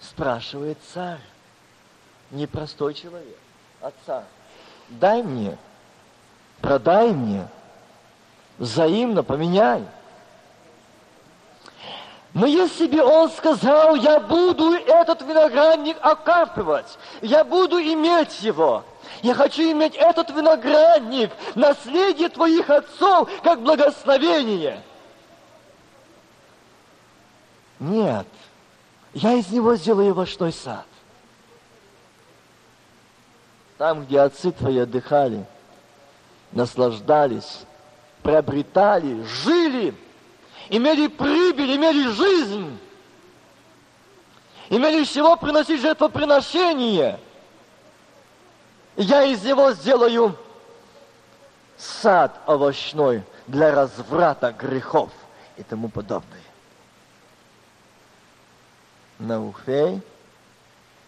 спрашивает 0.00 0.78
царь, 0.92 1.20
непростой 2.30 2.94
человек, 2.94 3.38
отца. 3.80 4.24
Дай 4.88 5.22
мне, 5.22 5.56
продай 6.60 7.12
мне, 7.12 7.46
взаимно 8.58 9.22
поменяй. 9.22 9.84
Но 12.36 12.44
если 12.44 12.86
бы 12.86 13.02
он 13.02 13.30
сказал, 13.30 13.94
я 13.94 14.20
буду 14.20 14.74
этот 14.74 15.22
виноградник 15.22 15.96
окапывать, 16.02 16.98
я 17.22 17.42
буду 17.44 17.78
иметь 17.80 18.42
его, 18.42 18.84
я 19.22 19.32
хочу 19.32 19.62
иметь 19.72 19.94
этот 19.94 20.28
виноградник, 20.28 21.30
наследие 21.54 22.28
твоих 22.28 22.68
отцов, 22.68 23.30
как 23.42 23.62
благословение. 23.62 24.82
Нет. 27.80 28.26
Я 29.14 29.32
из 29.32 29.48
него 29.48 29.74
сделаю 29.76 30.10
овощной 30.10 30.52
сад. 30.52 30.84
Там, 33.78 34.04
где 34.04 34.20
отцы 34.20 34.52
твои 34.52 34.80
отдыхали, 34.80 35.46
наслаждались, 36.52 37.64
приобретали, 38.22 39.22
жили, 39.22 39.94
имели 40.68 41.06
прибыль, 41.06 41.76
имели 41.76 42.08
жизнь, 42.10 42.78
имели 44.68 45.04
всего 45.04 45.36
приносить 45.36 45.80
жертвоприношение. 45.80 47.20
Я 48.96 49.24
из 49.24 49.42
него 49.42 49.72
сделаю 49.72 50.36
сад 51.76 52.40
овощной 52.46 53.22
для 53.46 53.74
разврата 53.74 54.52
грехов 54.52 55.10
и 55.56 55.62
тому 55.62 55.88
подобное. 55.88 56.40
Науфей, 59.18 60.00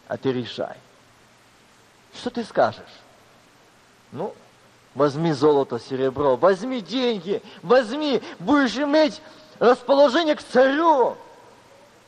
а 0.06 0.16
ты 0.16 0.32
решай. 0.32 0.76
Что 2.14 2.30
ты 2.30 2.44
скажешь? 2.44 2.82
Ну, 4.12 4.34
возьми 4.94 5.32
золото, 5.32 5.78
серебро, 5.78 6.36
возьми 6.36 6.80
деньги, 6.80 7.42
возьми, 7.62 8.22
будешь 8.38 8.76
иметь 8.76 9.20
расположение 9.58 10.34
к 10.34 10.42
царю. 10.42 11.16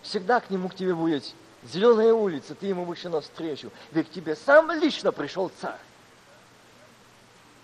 Всегда 0.02 0.40
к 0.40 0.50
нему 0.50 0.68
к 0.68 0.74
тебе 0.74 0.94
будет 0.94 1.24
зеленая 1.62 2.12
улица, 2.12 2.54
ты 2.54 2.66
ему 2.66 2.84
вышел 2.84 3.10
навстречу. 3.10 3.70
Ведь 3.92 4.08
к 4.08 4.12
тебе 4.12 4.36
сам 4.36 4.70
лично 4.72 5.12
пришел 5.12 5.50
царь. 5.60 5.78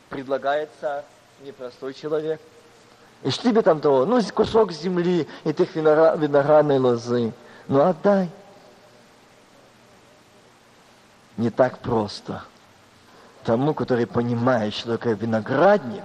Предлагает 0.09 0.71
царь, 0.81 1.05
непростой 1.45 1.95
человек. 1.95 2.41
И 3.23 3.31
что 3.31 3.45
тебе 3.45 3.63
там 3.63 3.81
того? 3.81 4.05
Ну, 4.05 4.21
кусок 4.35 4.73
земли 4.73 5.27
и 5.45 5.53
тех 5.53 5.75
виноградной 5.75 6.79
лозы. 6.79 7.33
Ну, 7.67 7.81
отдай. 7.81 8.31
Не 11.37 11.51
так 11.51 11.79
просто. 11.79 12.45
Тому, 13.45 13.75
который 13.75 14.07
понимает, 14.07 14.75
что 14.75 14.97
такое 14.97 15.15
виноградник, 15.15 16.05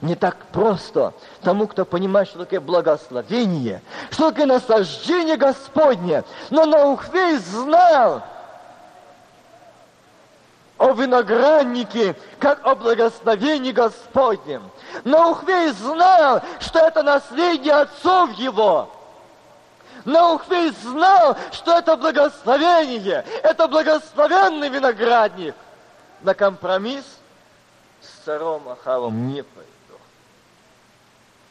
не 0.00 0.14
так 0.14 0.36
просто 0.52 1.12
тому, 1.42 1.66
кто 1.66 1.84
понимает, 1.84 2.28
что 2.28 2.40
такое 2.40 2.60
благословение, 2.60 3.82
что 4.10 4.30
такое 4.30 4.46
наслаждение 4.46 5.36
Господне. 5.36 6.24
Но 6.50 6.64
Наухвей 6.64 7.36
знал 7.38 8.22
о 10.78 10.92
винограднике, 10.92 12.14
как 12.38 12.64
о 12.64 12.76
благословении 12.76 13.72
Господнем. 13.72 14.70
Наухвей 15.04 15.72
знал, 15.72 16.42
что 16.60 16.78
это 16.78 17.02
наследие 17.02 17.74
отцов 17.74 18.32
его. 18.34 18.88
Наухвей 20.04 20.70
знал, 20.82 21.36
что 21.50 21.76
это 21.76 21.96
благословение, 21.96 23.24
это 23.42 23.66
благословенный 23.66 24.68
виноградник. 24.68 25.56
На 26.22 26.34
компромисс 26.34 27.04
с 28.00 28.24
царом 28.24 28.68
Ахавом 28.68 29.28
не 29.28 29.42
пойду. 29.42 29.77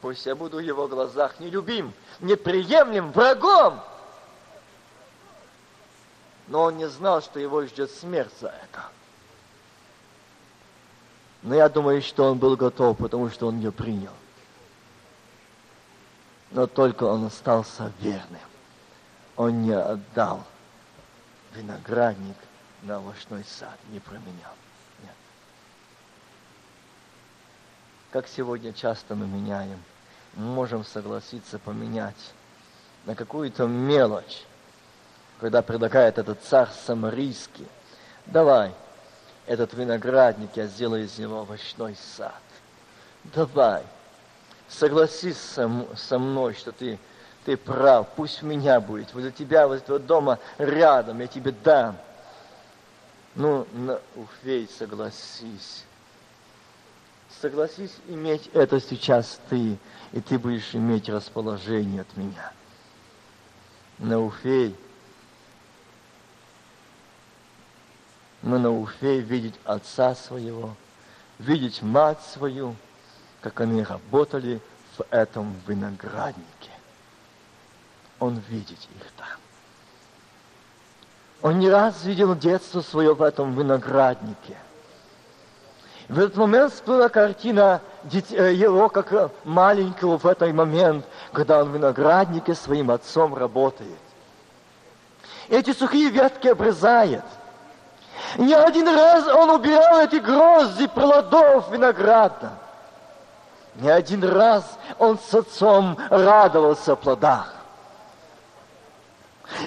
Пусть 0.01 0.25
я 0.25 0.35
буду 0.35 0.57
в 0.57 0.61
его 0.61 0.87
глазах 0.87 1.39
нелюбим, 1.39 1.93
неприемлем, 2.19 3.11
врагом. 3.11 3.81
Но 6.47 6.63
он 6.63 6.77
не 6.77 6.87
знал, 6.87 7.21
что 7.21 7.39
его 7.39 7.65
ждет 7.65 7.91
смерть 7.91 8.33
за 8.39 8.47
это. 8.47 8.85
Но 11.41 11.55
я 11.55 11.67
думаю, 11.69 12.01
что 12.01 12.31
он 12.31 12.37
был 12.37 12.55
готов, 12.55 12.97
потому 12.97 13.29
что 13.29 13.47
он 13.47 13.57
ее 13.57 13.71
принял 13.71 14.13
но 16.51 16.67
только 16.67 17.03
он 17.03 17.25
остался 17.25 17.91
верным. 17.99 18.41
Он 19.35 19.61
не 19.61 19.73
отдал 19.73 20.43
виноградник 21.53 22.37
на 22.83 22.97
овощной 22.97 23.43
сад, 23.43 23.77
не 23.89 23.99
променял. 23.99 24.53
Как 28.17 28.27
сегодня 28.27 28.73
часто 28.73 29.13
мы 29.13 29.27
меняем, 29.27 29.79
мы 30.33 30.45
можем 30.45 30.83
согласиться 30.83 31.59
поменять 31.59 32.33
на 33.05 33.13
какую-то 33.13 33.67
мелочь, 33.67 34.41
когда 35.39 35.61
предлагает 35.61 36.17
этот 36.17 36.41
царь 36.41 36.69
самарийский, 36.87 37.67
давай, 38.25 38.73
этот 39.45 39.75
виноградник, 39.75 40.49
я 40.55 40.65
сделаю 40.65 41.03
из 41.03 41.19
него 41.19 41.41
овощной 41.41 41.95
сад. 42.17 42.41
Давай, 43.35 43.83
согласись 44.67 45.37
со, 45.37 46.17
мной, 46.17 46.55
что 46.55 46.71
ты, 46.71 46.97
ты 47.45 47.55
прав, 47.55 48.07
пусть 48.15 48.41
у 48.41 48.47
меня 48.47 48.81
будет, 48.81 49.13
возле 49.13 49.29
тебя, 49.29 49.67
возле 49.67 49.85
твоего 49.85 50.03
дома 50.03 50.39
рядом, 50.57 51.19
я 51.19 51.27
тебе 51.27 51.51
дам. 51.51 51.95
Ну, 53.35 53.67
на, 53.73 54.01
Уфей, 54.15 54.67
согласись. 54.67 55.83
Согласись 57.41 57.95
иметь 58.07 58.49
это 58.53 58.79
сейчас 58.79 59.39
ты, 59.49 59.77
и 60.11 60.21
ты 60.21 60.39
будешь 60.39 60.73
иметь 60.73 61.07
расположение 61.09 62.01
от 62.01 62.17
меня. 62.17 62.51
Науфей, 63.99 64.75
мы 68.41 68.59
на 68.59 68.71
Уфей 68.71 69.19
видеть 69.21 69.55
отца 69.65 70.15
своего, 70.15 70.75
видеть 71.39 71.81
мать 71.81 72.21
свою– 72.21 72.75
как 73.41 73.61
они 73.61 73.83
работали 73.83 74.59
в 74.97 75.05
этом 75.09 75.55
винограднике. 75.67 76.71
Он 78.19 78.39
видит 78.49 78.79
их 78.95 79.11
там. 79.15 79.27
Он 81.41 81.59
не 81.59 81.69
раз 81.69 82.03
видел 82.03 82.35
детство 82.35 82.81
свое 82.81 83.13
в 83.13 83.21
этом 83.21 83.57
винограднике. 83.57 84.57
В 86.09 86.19
этот 86.19 86.37
момент 86.37 86.73
всплыла 86.73 87.09
картина 87.09 87.81
э, 88.11 88.53
его 88.53 88.87
как 88.87 89.31
маленького 89.43 90.17
в 90.17 90.25
этот 90.25 90.53
момент, 90.53 91.05
когда 91.33 91.59
он 91.61 91.71
в 91.71 91.75
винограднике 91.75 92.55
своим 92.55 92.91
отцом 92.91 93.35
работает. 93.35 93.99
Эти 95.49 95.73
сухие 95.73 96.09
ветки 96.09 96.47
обрезает. 96.47 97.23
Не 98.37 98.53
один 98.53 98.87
раз 98.87 99.27
он 99.27 99.49
убирал 99.49 99.99
эти 99.99 100.15
грозди 100.15 100.87
плодов 100.87 101.69
винограда. 101.71 102.51
Не 103.75 103.89
один 103.89 104.23
раз 104.23 104.77
он 104.97 105.19
с 105.19 105.33
отцом 105.33 105.97
радовался 106.09 106.95
плодах. 106.95 107.56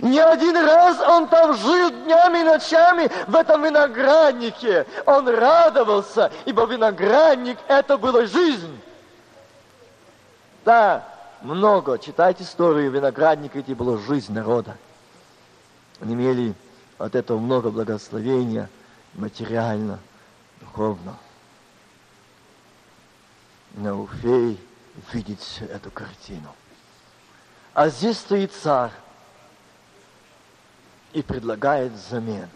Не 0.03 0.19
один 0.19 0.57
раз 0.57 1.01
он 1.01 1.29
там 1.29 1.57
жил 1.57 1.91
днями 1.91 2.41
и 2.41 2.45
ночами 2.45 3.11
в 3.27 3.35
этом 3.35 3.65
винограднике. 3.65 4.87
Он 5.07 5.29
радовался, 5.29 6.31
ибо 6.45 6.67
виноградник– 6.67 7.59
это 7.69 7.97
была 7.97 8.27
жизнь. 8.27 8.79
Да, 10.65 11.07
много. 11.41 11.99
Читайте 11.99 12.45
историю 12.45 12.91
виноградника, 12.91 13.59
это 13.59 13.75
была 13.75 13.97
жизнь 13.99 14.33
народа. 14.33 14.77
Они 16.01 16.15
имели 16.15 16.55
от 16.99 17.15
этого 17.15 17.39
много 17.39 17.71
благословения 17.71 18.69
материально, 19.15 19.99
духовно. 20.61 21.17
Науфей 23.75 24.61
видит 25.13 25.41
всю 25.41 25.65
эту 25.65 25.91
картину. 25.91 26.55
А 27.73 27.89
здесь 27.89 28.19
стоит 28.19 28.53
царь 28.53 28.91
и 31.13 31.23
предлагает 31.23 31.93
взамен. 31.93 32.49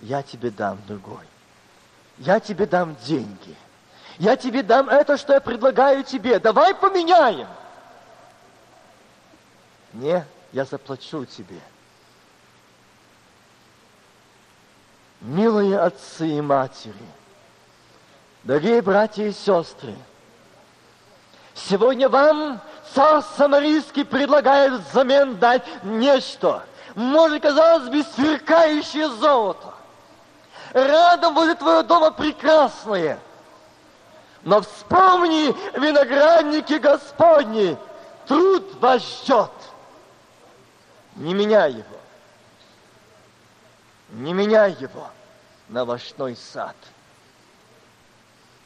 Я 0.00 0.22
тебе 0.22 0.50
дам 0.50 0.78
другой. 0.86 1.26
Я 2.18 2.40
тебе 2.40 2.66
дам 2.66 2.96
деньги. 3.04 3.56
Я 4.18 4.36
тебе 4.36 4.62
дам 4.62 4.88
это, 4.88 5.16
что 5.16 5.34
я 5.34 5.40
предлагаю 5.40 6.02
тебе. 6.02 6.38
Давай 6.38 6.74
поменяем. 6.74 7.48
Не, 9.92 10.24
я 10.52 10.64
заплачу 10.64 11.24
тебе. 11.24 11.60
Милые 15.20 15.78
отцы 15.78 16.28
и 16.28 16.40
матери– 16.40 16.94
Дорогие 18.48 18.80
братья 18.80 19.24
и 19.24 19.32
сестры, 19.32 19.94
сегодня 21.54 22.08
вам 22.08 22.62
царь 22.94 23.22
Самарийский 23.36 24.06
предлагает 24.06 24.80
взамен 24.80 25.36
дать 25.36 25.64
нечто, 25.82 26.64
может, 26.98 27.42
казалось 27.42 27.88
бы, 27.88 28.02
сверкающее 28.02 29.08
золото. 29.08 29.74
Рядом 30.72 31.34
возле 31.34 31.54
твоего 31.54 31.82
дома 31.82 32.10
прекрасное. 32.10 33.18
Но 34.42 34.60
вспомни, 34.60 35.54
виноградники 35.78 36.74
Господни, 36.74 37.76
труд 38.26 38.74
вас 38.80 39.02
ждет. 39.02 39.50
Не 41.16 41.34
меняй 41.34 41.72
его. 41.72 41.98
Не 44.10 44.32
меняй 44.32 44.72
его 44.80 45.08
на 45.68 45.82
овощной 45.82 46.36
сад– 46.36 46.76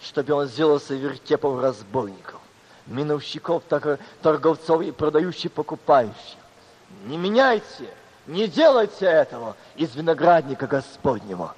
чтобы 0.03 0.35
он 0.35 0.49
сделался 0.49 0.95
вертепом 0.95 1.61
разбойников, 1.61 2.41
миновщиков, 2.87 3.63
торговцов 4.21 4.83
и 4.83 4.91
продающих, 4.91 5.53
покупающих. 5.53 6.39
Не 7.05 7.17
меняйте, 7.17 7.95
не 8.27 8.47
делайте 8.47 9.07
этого 9.07 9.57
из 9.77 9.95
виноградника 9.95 10.67
Господнего. 10.67 11.55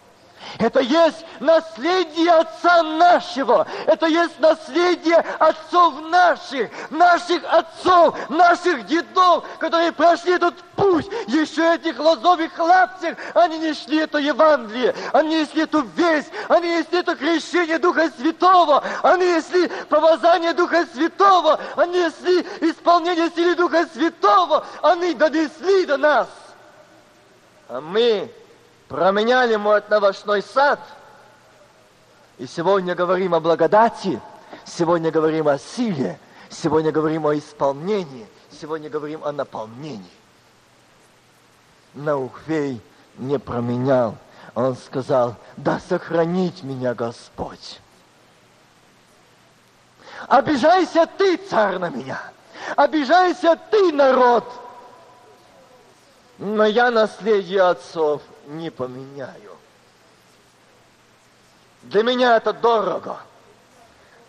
Это 0.58 0.80
есть 0.80 1.24
наследие 1.40 2.30
Отца 2.30 2.82
нашего. 2.82 3.66
Это 3.86 4.06
есть 4.06 4.38
наследие 4.40 5.16
отцов 5.38 5.94
наших, 6.10 6.70
наших 6.90 7.42
отцов, 7.44 8.16
наших 8.28 8.86
дедов, 8.86 9.44
которые 9.58 9.92
прошли 9.92 10.34
этот 10.34 10.54
путь. 10.76 11.06
Еще 11.26 11.74
этих 11.74 11.98
лозовых 11.98 12.58
лаптях 12.58 13.16
они 13.34 13.58
несли 13.58 13.98
это 13.98 14.18
Евангелие, 14.18 14.94
они 15.12 15.40
несли 15.40 15.62
эту 15.62 15.82
весть, 15.82 16.30
они 16.48 16.78
несли 16.78 16.98
это 16.98 17.14
крещение 17.14 17.78
Духа 17.78 18.10
Святого, 18.18 18.82
они 19.02 19.26
несли 19.34 19.68
помазание 19.88 20.52
Духа 20.52 20.86
Святого, 20.92 21.60
они 21.76 22.04
несли 22.04 22.46
исполнение 22.60 23.30
силы 23.30 23.54
Духа 23.54 23.86
Святого, 23.92 24.66
они 24.82 25.14
донесли 25.14 25.86
до 25.86 25.96
нас. 25.96 26.28
А 27.68 27.80
мы 27.80 28.30
променяли 28.88 29.56
мой 29.56 29.78
овощной 29.80 30.42
сад. 30.42 30.80
И 32.38 32.46
сегодня 32.46 32.94
говорим 32.94 33.34
о 33.34 33.40
благодати, 33.40 34.20
сегодня 34.64 35.10
говорим 35.10 35.48
о 35.48 35.58
силе, 35.58 36.18
сегодня 36.50 36.92
говорим 36.92 37.26
о 37.26 37.36
исполнении, 37.36 38.26
сегодня 38.50 38.90
говорим 38.90 39.24
о 39.24 39.32
наполнении. 39.32 40.04
Наухвей 41.94 42.80
не 43.16 43.38
променял. 43.38 44.16
Он 44.54 44.76
сказал, 44.76 45.36
да 45.56 45.80
сохранить 45.80 46.62
меня 46.62 46.94
Господь. 46.94 47.80
Обижайся 50.28 51.06
ты, 51.06 51.36
царь, 51.36 51.78
на 51.78 51.88
меня. 51.88 52.20
Обижайся 52.76 53.58
ты, 53.70 53.92
народ. 53.92 54.44
Но 56.38 56.64
я 56.64 56.90
наследие 56.90 57.62
отцов 57.62 58.22
не 58.46 58.70
поменяю. 58.70 59.56
Для 61.82 62.02
меня 62.02 62.36
это 62.36 62.52
дорого. 62.52 63.18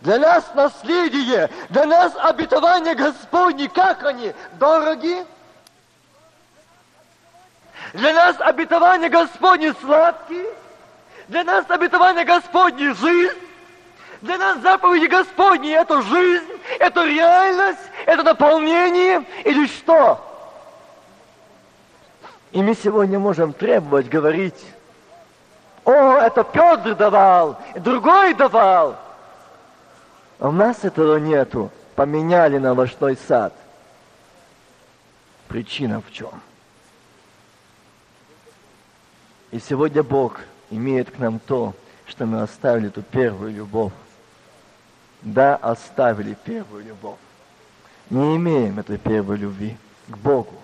Для 0.02 0.18
нас 0.18 0.44
наследие, 0.54 1.50
для 1.70 1.86
нас 1.86 2.12
обетование 2.16 2.94
Господне, 2.94 3.68
как 3.68 4.04
они 4.04 4.34
дороги? 4.58 5.24
Для 7.92 8.12
нас 8.12 8.36
обетование 8.40 9.08
Господне 9.08 9.72
сладкие, 9.80 10.46
для 11.28 11.44
нас 11.44 11.64
обетование 11.70 12.24
Господне 12.24 12.92
жизнь, 12.94 13.38
для 14.20 14.38
нас 14.38 14.58
заповеди 14.60 15.06
Господни 15.06 15.70
это 15.70 16.02
жизнь, 16.02 16.52
это 16.78 17.04
реальность, 17.04 17.80
это 18.04 18.22
наполнение 18.22 19.24
или 19.44 19.66
что? 19.66 20.25
И 22.56 22.62
мы 22.62 22.74
сегодня 22.74 23.18
можем 23.18 23.52
требовать, 23.52 24.08
говорить, 24.08 24.54
о, 25.84 26.14
это 26.14 26.42
Петр 26.42 26.94
давал, 26.94 27.60
другой 27.74 28.32
давал. 28.32 28.96
А 30.38 30.48
у 30.48 30.52
нас 30.52 30.82
этого 30.82 31.18
нету. 31.18 31.70
Поменяли 31.96 32.56
на 32.56 32.70
овощной 32.70 33.18
сад. 33.28 33.52
Причина 35.48 36.00
в 36.00 36.10
чем? 36.10 36.30
И 39.50 39.58
сегодня 39.58 40.02
Бог 40.02 40.40
имеет 40.70 41.10
к 41.10 41.18
нам 41.18 41.38
то, 41.38 41.74
что 42.06 42.24
мы 42.24 42.40
оставили 42.40 42.88
эту 42.88 43.02
первую 43.02 43.52
любовь. 43.52 43.92
Да, 45.20 45.56
оставили 45.56 46.34
первую 46.42 46.86
любовь. 46.86 47.18
Не 48.08 48.36
имеем 48.36 48.78
этой 48.78 48.96
первой 48.96 49.36
любви 49.36 49.76
к 50.08 50.16
Богу. 50.16 50.55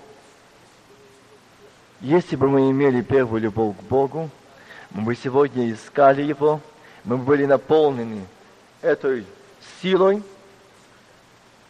Если 2.03 2.35
бы 2.35 2.49
мы 2.49 2.69
имели 2.69 3.01
первую 3.01 3.43
любовь 3.43 3.77
к 3.77 3.83
Богу, 3.83 4.29
мы 4.91 5.03
бы 5.03 5.15
сегодня 5.15 5.71
искали 5.71 6.23
Его, 6.23 6.61
мы 7.05 7.17
бы 7.17 7.23
были 7.23 7.45
наполнены 7.45 8.27
этой 8.81 9.25
силой 9.81 10.21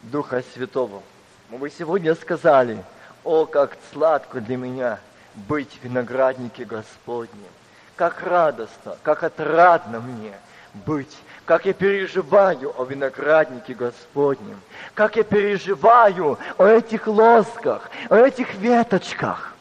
Духа 0.00 0.42
Святого. 0.54 1.02
Мы 1.50 1.58
бы 1.58 1.68
сегодня 1.68 2.14
сказали, 2.14 2.82
о, 3.24 3.44
как 3.44 3.76
сладко 3.92 4.40
для 4.40 4.56
меня 4.56 5.00
быть 5.34 5.78
в 5.78 5.84
винограднике 5.84 6.64
Господнем. 6.64 7.52
Как 7.96 8.22
радостно, 8.22 8.96
как 9.02 9.24
отрадно 9.24 10.00
мне 10.00 10.32
быть, 10.86 11.14
как 11.44 11.66
я 11.66 11.74
переживаю 11.74 12.72
о 12.80 12.84
винограднике 12.84 13.74
Господнем, 13.74 14.58
как 14.94 15.16
я 15.16 15.24
переживаю 15.24 16.38
о 16.56 16.64
этих 16.64 17.06
лосках, 17.06 17.90
о 18.08 18.16
этих 18.16 18.54
веточках 18.54 19.51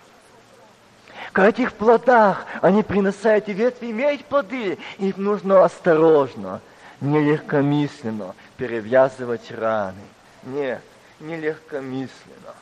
к 1.32 1.40
этих 1.40 1.74
плодах 1.74 2.46
они 2.62 2.84
приносят 2.84 3.48
и 3.48 3.54
ветви 3.54 3.92
имеют 3.92 4.26
плоды. 4.26 4.78
Им 4.98 5.14
нужно 5.18 5.64
осторожно, 5.64 6.62
нелегкомысленно 7.00 8.36
перевязывать 8.58 9.50
раны. 9.52 10.02
Нет, 10.44 10.82
нелегкомысленно. 11.20 12.54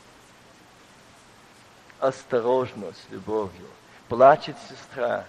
Осторожно, 1.98 2.92
с 2.92 3.12
любовью. 3.12 3.66
Плачет 4.08 4.56
сестра, 4.68 5.24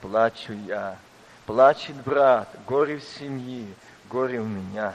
плачу 0.00 0.54
я. 0.66 0.96
Плачет 1.44 1.96
брат, 1.96 2.48
горе 2.66 2.98
в 2.98 3.04
семье, 3.04 3.66
горе 4.10 4.40
у 4.40 4.44
меня. 4.44 4.94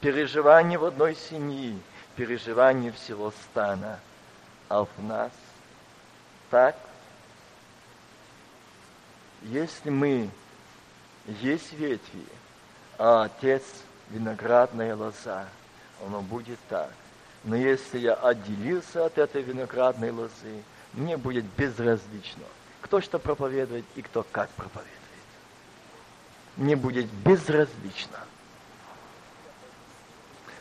Переживание 0.00 0.78
в 0.78 0.84
одной 0.84 1.14
семье, 1.14 1.78
переживание 2.16 2.92
всего 2.92 3.30
стана. 3.30 4.00
А 4.68 4.84
в 4.84 4.88
нас 4.98 5.30
так 6.50 6.76
если 9.42 9.90
мы 9.90 10.30
есть 11.26 11.72
ветви, 11.72 12.24
а 12.98 13.24
Отец 13.24 13.62
виноградная 14.10 14.94
лоза, 14.96 15.46
оно 16.04 16.20
будет 16.20 16.58
так. 16.68 16.90
Но 17.44 17.56
если 17.56 17.98
я 17.98 18.14
отделился 18.14 19.04
от 19.04 19.18
этой 19.18 19.42
виноградной 19.42 20.10
лозы, 20.10 20.62
мне 20.92 21.16
будет 21.16 21.44
безразлично, 21.56 22.42
кто 22.80 23.00
что 23.00 23.18
проповедует 23.18 23.84
и 23.94 24.02
кто 24.02 24.24
как 24.32 24.48
проповедует. 24.50 24.92
Мне 26.56 26.74
будет 26.74 27.06
безразлично. 27.06 28.18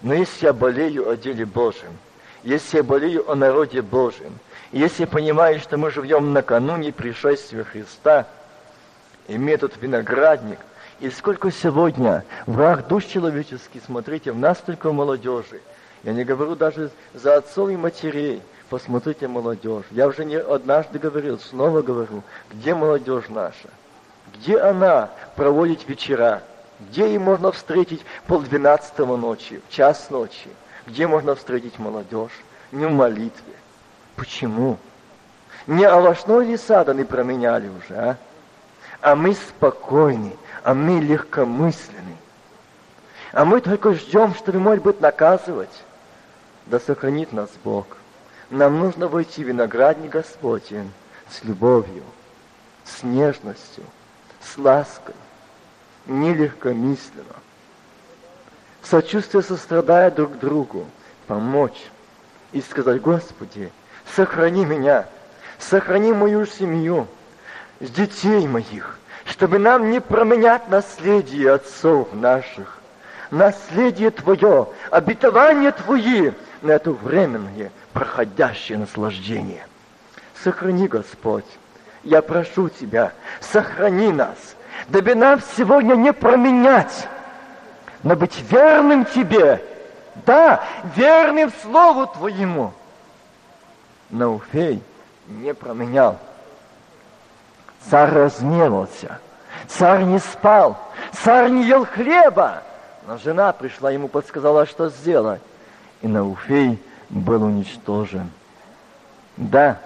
Но 0.02 0.14
если 0.14 0.48
я 0.48 0.54
болею 0.54 1.10
о 1.10 1.16
деле 1.16 1.46
Божьем, 1.46 1.98
если 2.44 2.78
я 2.78 2.84
болею 2.84 3.30
о 3.32 3.36
народе 3.36 3.82
Божьем, 3.82 4.38
если 4.72 5.04
я 5.04 5.08
понимаю, 5.08 5.60
что 5.60 5.78
мы 5.78 5.90
живем 5.90 6.34
накануне 6.34 6.92
пришествия 6.92 7.64
Христа– 7.64 8.28
и 9.28 9.38
метод 9.38 9.74
виноградник. 9.80 10.60
И 11.00 11.10
сколько 11.10 11.52
сегодня 11.52 12.24
враг 12.46 12.88
душ 12.88 13.06
человеческий, 13.06 13.82
смотрите, 13.86 14.32
в 14.32 14.38
нас 14.38 14.58
только 14.60 14.92
молодежи. 14.92 15.62
Я 16.04 16.14
не 16.14 16.24
говорю 16.24 16.56
даже 16.56 16.92
за 17.14 17.38
отцов 17.38 17.70
и 17.70 17.76
матерей. 17.76 18.42
Посмотрите 18.70 19.28
молодежь. 19.28 19.86
Я 19.92 20.08
уже 20.08 20.26
не 20.26 20.40
однажды 20.40 20.98
говорил, 20.98 21.40
снова 21.40 21.82
говорю, 21.82 22.24
где 22.52 22.74
молодежь 22.74 23.26
наша? 23.30 23.70
Где 24.34 24.58
она 24.58 25.10
проводит 25.36 25.88
вечера? 25.88 26.42
Где 26.80 27.08
ей 27.08 27.20
можно 27.20 27.52
встретить 27.52 28.04
полдвенадцатого 28.28 29.18
ночи, 29.18 29.62
в 29.68 29.72
час 29.72 30.10
ночи? 30.10 30.50
Где 30.88 31.08
можно 31.08 31.36
встретить 31.36 31.78
молодежь? 31.78 32.32
Не 32.72 32.88
в 32.88 32.92
молитве. 32.92 33.54
Почему? 34.16 34.78
Не 35.68 35.86
овощной 35.86 36.46
ли 36.48 36.58
сад 36.58 36.90
они 36.90 37.04
променяли 37.04 37.70
уже, 37.70 37.96
а? 37.96 38.18
А 39.06 39.16
мы 39.16 39.36
спокойны, 39.36 40.36
а 40.64 40.74
мы 40.74 41.00
легкомысленны. 41.00 42.18
А 43.34 43.46
мы 43.46 43.62
только 43.62 43.94
ждем, 43.94 44.34
чтобы, 44.34 44.58
может 44.58 44.84
быть, 44.84 45.00
наказывать. 45.00 45.84
Да 46.66 46.80
сохранит 46.80 47.32
нас 47.32 47.52
Бог. 47.64 47.86
Нам 48.50 48.80
нужно 48.80 49.08
войти 49.08 49.44
в 49.44 49.48
виноградник 49.48 50.10
Господень 50.10 50.92
с 51.30 51.44
любовью, 51.44 52.02
с 52.84 53.04
нежностью, 53.04 53.84
с 54.42 54.58
лаской, 54.58 55.14
нелегкомысленно. 56.08 57.36
Сочувствие, 58.82 59.44
сострадая 59.44 60.10
друг 60.10 60.40
другу, 60.40 60.88
помочь 61.28 61.92
и 62.54 62.60
сказать, 62.60 63.04
Господи, 63.04 63.72
сохрани 64.16 64.66
меня, 64.66 65.06
сохрани 65.60 66.12
мою 66.12 66.48
семью, 66.48 67.08
с 67.80 67.90
детей 67.90 68.48
моих, 68.48 69.00
чтобы 69.26 69.60
нам 69.60 69.92
не 69.92 70.00
променять 70.00 70.70
наследие 70.70 71.54
отцов 71.54 72.14
наших, 72.14 72.80
наследие 73.32 74.12
Твое, 74.12 74.68
обетование 74.92 75.72
Твои 75.72 76.32
на 76.62 76.72
это 76.72 76.92
временное, 76.92 77.72
проходящее 77.94 78.78
наслаждение. 78.78 79.66
Сохрани, 80.44 80.88
Господь, 80.88 81.46
я 82.04 82.22
прошу 82.22 82.70
Тебя, 82.70 83.14
сохрани 83.42 84.12
нас, 84.12 84.38
дабы 84.88 85.16
нам 85.16 85.42
сегодня 85.58 85.96
не 85.96 86.14
променять, 86.14 87.08
но 88.04 88.16
быть 88.16 88.40
верным 88.50 89.06
Тебе, 89.06 89.64
да, 90.26 90.64
верным 90.96 91.52
Слову 91.62 92.08
Твоему. 92.08 92.74
Науфей 94.10 94.82
не 95.28 95.54
променял. 95.54 96.20
Царь 97.90 98.12
разгневался. 98.12 99.20
Царь 99.68 100.04
не 100.04 100.20
спал. 100.20 100.78
Царь 101.12 101.50
не 101.50 101.66
ел 101.66 101.86
хлеба. 101.86 102.64
Но 103.08 103.18
жена 103.18 103.52
пришла, 103.54 103.92
ему 103.92 104.08
подсказала, 104.08 104.66
что 104.66 104.90
сделать. 104.90 105.42
И 106.02 106.08
Науфей 106.08 106.80
был 107.10 107.44
уничтожен. 107.44 108.32
Да, 109.38 109.78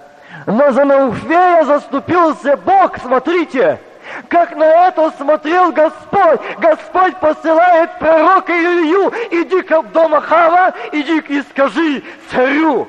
но 0.45 0.71
за 0.71 0.85
Науфея 0.85 1.65
заступился 1.65 2.55
Бог, 2.57 2.97
смотрите, 2.99 3.79
как 4.27 4.55
на 4.55 4.87
это 4.87 5.11
смотрел 5.17 5.71
Господь. 5.71 6.39
Господь 6.59 7.17
посылает 7.17 7.97
пророка 7.99 8.53
Илью, 8.53 9.11
иди-ка 9.31 9.81
в 9.81 9.91
дом 9.91 10.15
Ахава, 10.15 10.73
иди 10.91 11.19
и 11.19 11.41
скажи 11.41 12.03
царю, 12.31 12.87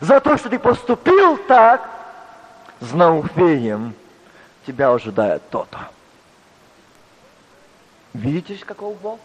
за 0.00 0.20
то, 0.20 0.36
что 0.36 0.48
ты 0.48 0.58
поступил 0.58 1.36
так, 1.48 1.88
с 2.80 2.92
Науфеем 2.92 3.94
тебя 4.66 4.92
ожидает 4.92 5.42
то-то. 5.50 5.88
Видите, 8.14 8.64
каков 8.64 8.96
Бог? 9.00 9.18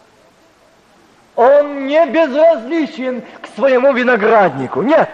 Он 1.36 1.86
не 1.86 2.04
безразличен 2.06 3.22
к 3.42 3.46
своему 3.54 3.92
винограднику. 3.92 4.82
Нет. 4.82 5.08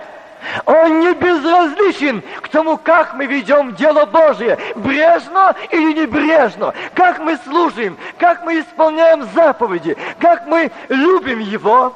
Он 0.66 1.00
не 1.00 1.14
безразличен 1.14 2.22
к 2.42 2.48
тому, 2.48 2.76
как 2.76 3.14
мы 3.14 3.26
ведем 3.26 3.74
дело 3.74 4.04
Божие, 4.06 4.58
брежно 4.76 5.54
или 5.70 6.00
небрежно, 6.00 6.74
как 6.94 7.18
мы 7.18 7.36
служим, 7.38 7.96
как 8.18 8.44
мы 8.44 8.60
исполняем 8.60 9.28
заповеди, 9.34 9.96
как 10.18 10.46
мы 10.46 10.70
любим 10.88 11.40
Его, 11.40 11.94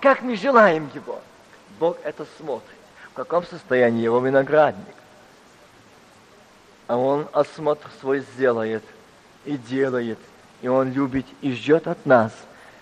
как 0.00 0.22
мы 0.22 0.36
желаем 0.36 0.90
Его. 0.94 1.20
Бог 1.78 1.96
это 2.04 2.26
смотрит, 2.38 2.78
в 3.10 3.14
каком 3.14 3.44
состоянии 3.44 4.02
его 4.02 4.20
виноградник. 4.20 5.01
А 6.92 6.96
Он 6.98 7.26
осмотр 7.32 7.88
свой 8.02 8.20
сделает 8.34 8.82
и 9.46 9.56
делает, 9.56 10.18
и 10.60 10.68
Он 10.68 10.92
любит 10.92 11.24
и 11.40 11.50
ждет 11.52 11.88
от 11.88 12.04
нас, 12.04 12.32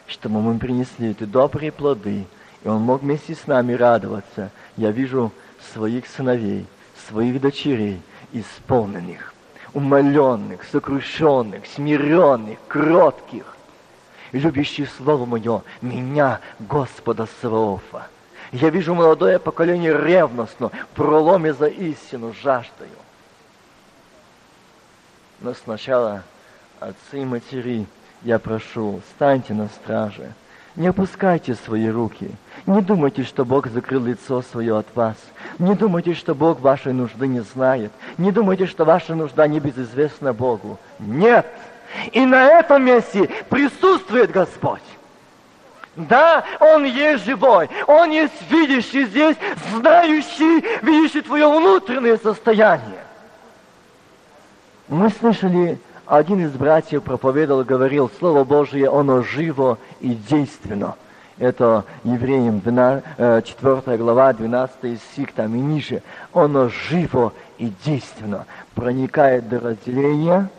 чтобы 0.08 0.40
мы 0.40 0.58
принесли 0.58 1.12
эти 1.12 1.22
добрые 1.22 1.70
плоды, 1.70 2.26
и 2.64 2.68
Он 2.68 2.82
мог 2.82 3.02
вместе 3.02 3.36
с 3.36 3.46
нами 3.46 3.72
радоваться. 3.72 4.50
Я 4.76 4.90
вижу 4.90 5.30
своих 5.72 6.08
сыновей, 6.08 6.66
своих 7.06 7.40
дочерей, 7.40 8.02
исполненных, 8.32 9.32
умоленных, 9.74 10.64
сокрушенных, 10.64 11.66
смиренных, 11.66 12.58
кротких, 12.66 13.56
любящих 14.32 14.90
Слово 14.90 15.24
Мое, 15.24 15.62
меня, 15.82 16.40
Господа 16.58 17.28
Саваофа. 17.40 18.08
Я 18.50 18.70
вижу 18.70 18.92
молодое 18.92 19.38
поколение 19.38 19.96
ревностно, 19.96 20.72
проломе 20.96 21.54
за 21.54 21.68
истину, 21.68 22.34
жаждаю. 22.42 22.90
Но 25.40 25.54
сначала 25.54 26.22
отцы 26.80 27.22
и 27.22 27.24
матери, 27.24 27.86
я 28.22 28.38
прошу, 28.38 29.00
станьте 29.16 29.54
на 29.54 29.68
страже. 29.68 30.32
Не 30.76 30.88
опускайте 30.88 31.54
свои 31.54 31.88
руки. 31.88 32.30
Не 32.66 32.82
думайте, 32.82 33.24
что 33.24 33.44
Бог 33.44 33.66
закрыл 33.66 34.04
лицо 34.04 34.42
свое 34.42 34.78
от 34.78 34.86
вас. 34.94 35.16
Не 35.58 35.74
думайте, 35.74 36.14
что 36.14 36.34
Бог 36.34 36.60
вашей 36.60 36.92
нужды 36.92 37.26
не 37.26 37.40
знает. 37.40 37.90
Не 38.18 38.30
думайте, 38.32 38.66
что 38.66 38.84
ваша 38.84 39.14
нужда 39.14 39.48
не 39.48 39.60
безызвестна 39.60 40.32
Богу. 40.32 40.78
Нет! 40.98 41.46
И 42.12 42.24
на 42.24 42.46
этом 42.46 42.84
месте 42.84 43.28
присутствует 43.48 44.30
Господь. 44.30 44.82
Да, 45.96 46.44
Он 46.60 46.84
есть 46.84 47.24
живой, 47.24 47.68
Он 47.86 48.10
есть 48.10 48.32
видящий 48.48 49.06
здесь, 49.06 49.36
знающий, 49.74 50.64
видящий 50.82 51.22
твое 51.22 51.48
внутреннее 51.48 52.16
состояние. 52.16 53.04
Мы 54.90 55.08
слышали, 55.08 55.78
один 56.04 56.44
из 56.44 56.50
братьев 56.50 57.04
проповедовал, 57.04 57.62
говорил, 57.62 58.10
Слово 58.18 58.42
Божие, 58.42 58.88
оно 58.90 59.22
живо 59.22 59.78
и 60.00 60.14
действенно. 60.14 60.96
Это 61.38 61.84
Евреям 62.02 62.60
4 62.60 63.02
э, 63.16 63.96
глава, 63.96 64.32
12 64.32 65.00
стих, 65.00 65.32
там 65.32 65.54
и 65.54 65.60
ниже. 65.60 66.02
Оно 66.32 66.68
живо 66.68 67.32
и 67.58 67.72
действенно 67.84 68.46
проникает 68.74 69.48
до 69.48 69.60
разделения 69.60 70.50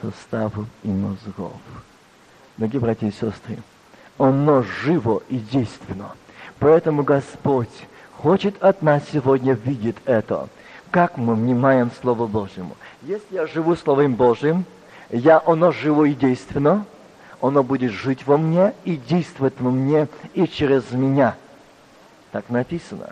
суставов 0.00 0.66
и 0.82 0.88
мозгов. 0.88 1.52
Дорогие 2.56 2.80
братья 2.80 3.06
и 3.06 3.12
сестры, 3.12 3.58
оно 4.18 4.62
живо 4.62 5.22
и 5.28 5.38
действенно. 5.38 6.10
Поэтому 6.58 7.04
Господь 7.04 7.86
хочет 8.22 8.62
от 8.62 8.82
нас 8.82 9.02
сегодня 9.12 9.54
видеть 9.54 9.96
это. 10.04 10.48
Как 10.90 11.16
мы 11.16 11.34
внимаем 11.34 11.90
Слову 12.00 12.28
Божьему. 12.28 12.76
Если 13.02 13.34
я 13.34 13.46
живу 13.46 13.74
Словом 13.74 14.14
Божьим, 14.14 14.64
я, 15.10 15.42
оно 15.44 15.72
живо 15.72 16.04
и 16.04 16.14
действенно, 16.14 16.84
оно 17.40 17.62
будет 17.62 17.92
жить 17.92 18.26
во 18.26 18.38
мне 18.38 18.74
и 18.84 18.96
действовать 18.96 19.54
во 19.58 19.70
мне 19.70 20.06
и 20.34 20.46
через 20.46 20.90
меня. 20.92 21.34
Так 22.30 22.48
написано. 22.48 23.10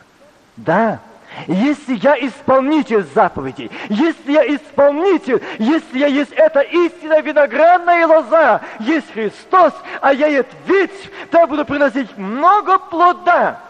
Да, 0.57 1.01
если 1.47 1.97
я 1.97 2.15
исполнитель 2.15 3.05
заповедей, 3.15 3.71
если 3.89 4.33
я 4.33 4.55
исполнитель, 4.55 5.43
если 5.59 5.99
я 5.99 6.07
есть 6.07 6.33
эта 6.33 6.61
истина 6.61 7.21
виноградная 7.21 8.07
лоза, 8.07 8.61
есть 8.79 9.11
Христос, 9.13 9.73
а 10.01 10.13
я 10.13 10.27
есть 10.27 10.49
ветвь, 10.67 11.11
то 11.31 11.39
я 11.39 11.47
буду 11.47 11.65
приносить 11.65 12.17
много 12.17 12.79
плода. 12.79 13.70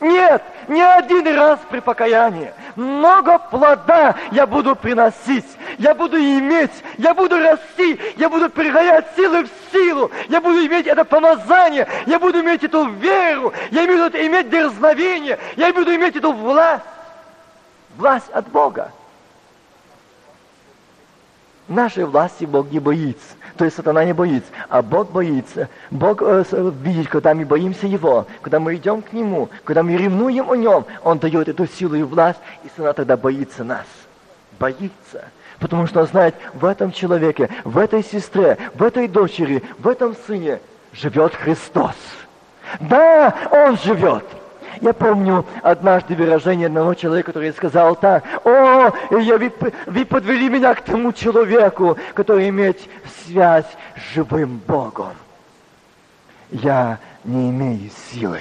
Нет, 0.00 0.42
не 0.68 0.82
один 0.82 1.26
раз 1.34 1.58
при 1.70 1.80
покаянии. 1.80 2.52
Много 2.74 3.38
плода 3.38 4.14
я 4.30 4.46
буду 4.46 4.76
приносить. 4.76 5.46
Я 5.78 5.94
буду 5.94 6.18
иметь, 6.18 6.70
я 6.98 7.14
буду 7.14 7.38
расти, 7.38 7.98
я 8.16 8.28
буду 8.28 8.50
перегонять 8.50 9.06
силы 9.16 9.44
в 9.44 9.72
силу. 9.72 10.10
Я 10.28 10.40
буду 10.40 10.66
иметь 10.66 10.86
это 10.86 11.04
помазание, 11.04 11.86
я 12.04 12.18
буду 12.18 12.40
иметь 12.40 12.62
эту 12.62 12.86
веру, 12.88 13.54
я 13.70 13.86
буду 13.86 14.18
иметь 14.18 14.50
дерзновение, 14.50 15.38
я 15.56 15.72
буду 15.72 15.94
иметь 15.94 16.16
эту 16.16 16.32
власть. 16.32 16.84
Власть 17.96 18.28
от 18.30 18.46
Бога. 18.48 18.92
Нашей 21.68 22.04
власти 22.04 22.44
Бог 22.44 22.70
не 22.70 22.78
боится. 22.78 23.34
То 23.56 23.64
есть 23.64 23.76
сатана 23.76 24.04
не 24.04 24.12
боится, 24.12 24.48
а 24.68 24.82
Бог 24.82 25.10
боится. 25.10 25.68
Бог 25.90 26.22
э, 26.22 26.44
видит, 26.82 27.08
когда 27.08 27.34
мы 27.34 27.44
боимся 27.44 27.86
Его, 27.86 28.26
когда 28.42 28.60
мы 28.60 28.74
идем 28.76 29.02
к 29.02 29.12
Нему, 29.12 29.48
когда 29.64 29.82
мы 29.82 29.96
ревнуем 29.96 30.50
о 30.50 30.54
Нем, 30.54 30.84
Он 31.02 31.18
дает 31.18 31.48
эту 31.48 31.66
силу 31.66 31.94
и 31.94 32.02
власть, 32.02 32.38
и 32.64 32.68
сатана 32.68 32.92
тогда 32.92 33.16
боится 33.16 33.64
нас. 33.64 33.86
Боится. 34.58 35.24
Потому 35.58 35.86
что 35.86 36.00
он 36.00 36.06
знает, 36.06 36.34
в 36.54 36.64
этом 36.66 36.92
человеке, 36.92 37.48
в 37.64 37.78
этой 37.78 38.04
сестре, 38.04 38.58
в 38.74 38.82
этой 38.82 39.08
дочери, 39.08 39.62
в 39.78 39.88
этом 39.88 40.14
сыне 40.26 40.60
живет 40.92 41.34
Христос. 41.34 41.94
Да, 42.80 43.34
Он 43.50 43.78
живет. 43.78 44.24
Я 44.80 44.92
помню 44.92 45.44
однажды 45.62 46.14
выражение 46.14 46.66
одного 46.66 46.94
человека, 46.94 47.28
который 47.32 47.52
сказал 47.52 47.96
так, 47.96 48.24
«О, 48.44 48.92
я, 49.18 49.38
вы, 49.38 49.52
вы 49.86 50.04
подвели 50.04 50.48
меня 50.48 50.74
к 50.74 50.82
тому 50.82 51.12
человеку, 51.12 51.96
который 52.14 52.48
имеет 52.50 52.80
связь 53.24 53.66
с 53.96 54.14
живым 54.14 54.58
Богом. 54.66 55.14
Я 56.50 56.98
не 57.24 57.50
имею 57.50 57.90
силы. 58.10 58.40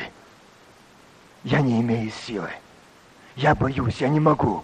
Я 1.44 1.62
не 1.62 1.82
имею 1.82 2.12
силы. 2.26 2.50
Я 3.36 3.56
боюсь, 3.56 4.02
я 4.02 4.10
не 4.10 4.20
могу 4.20 4.64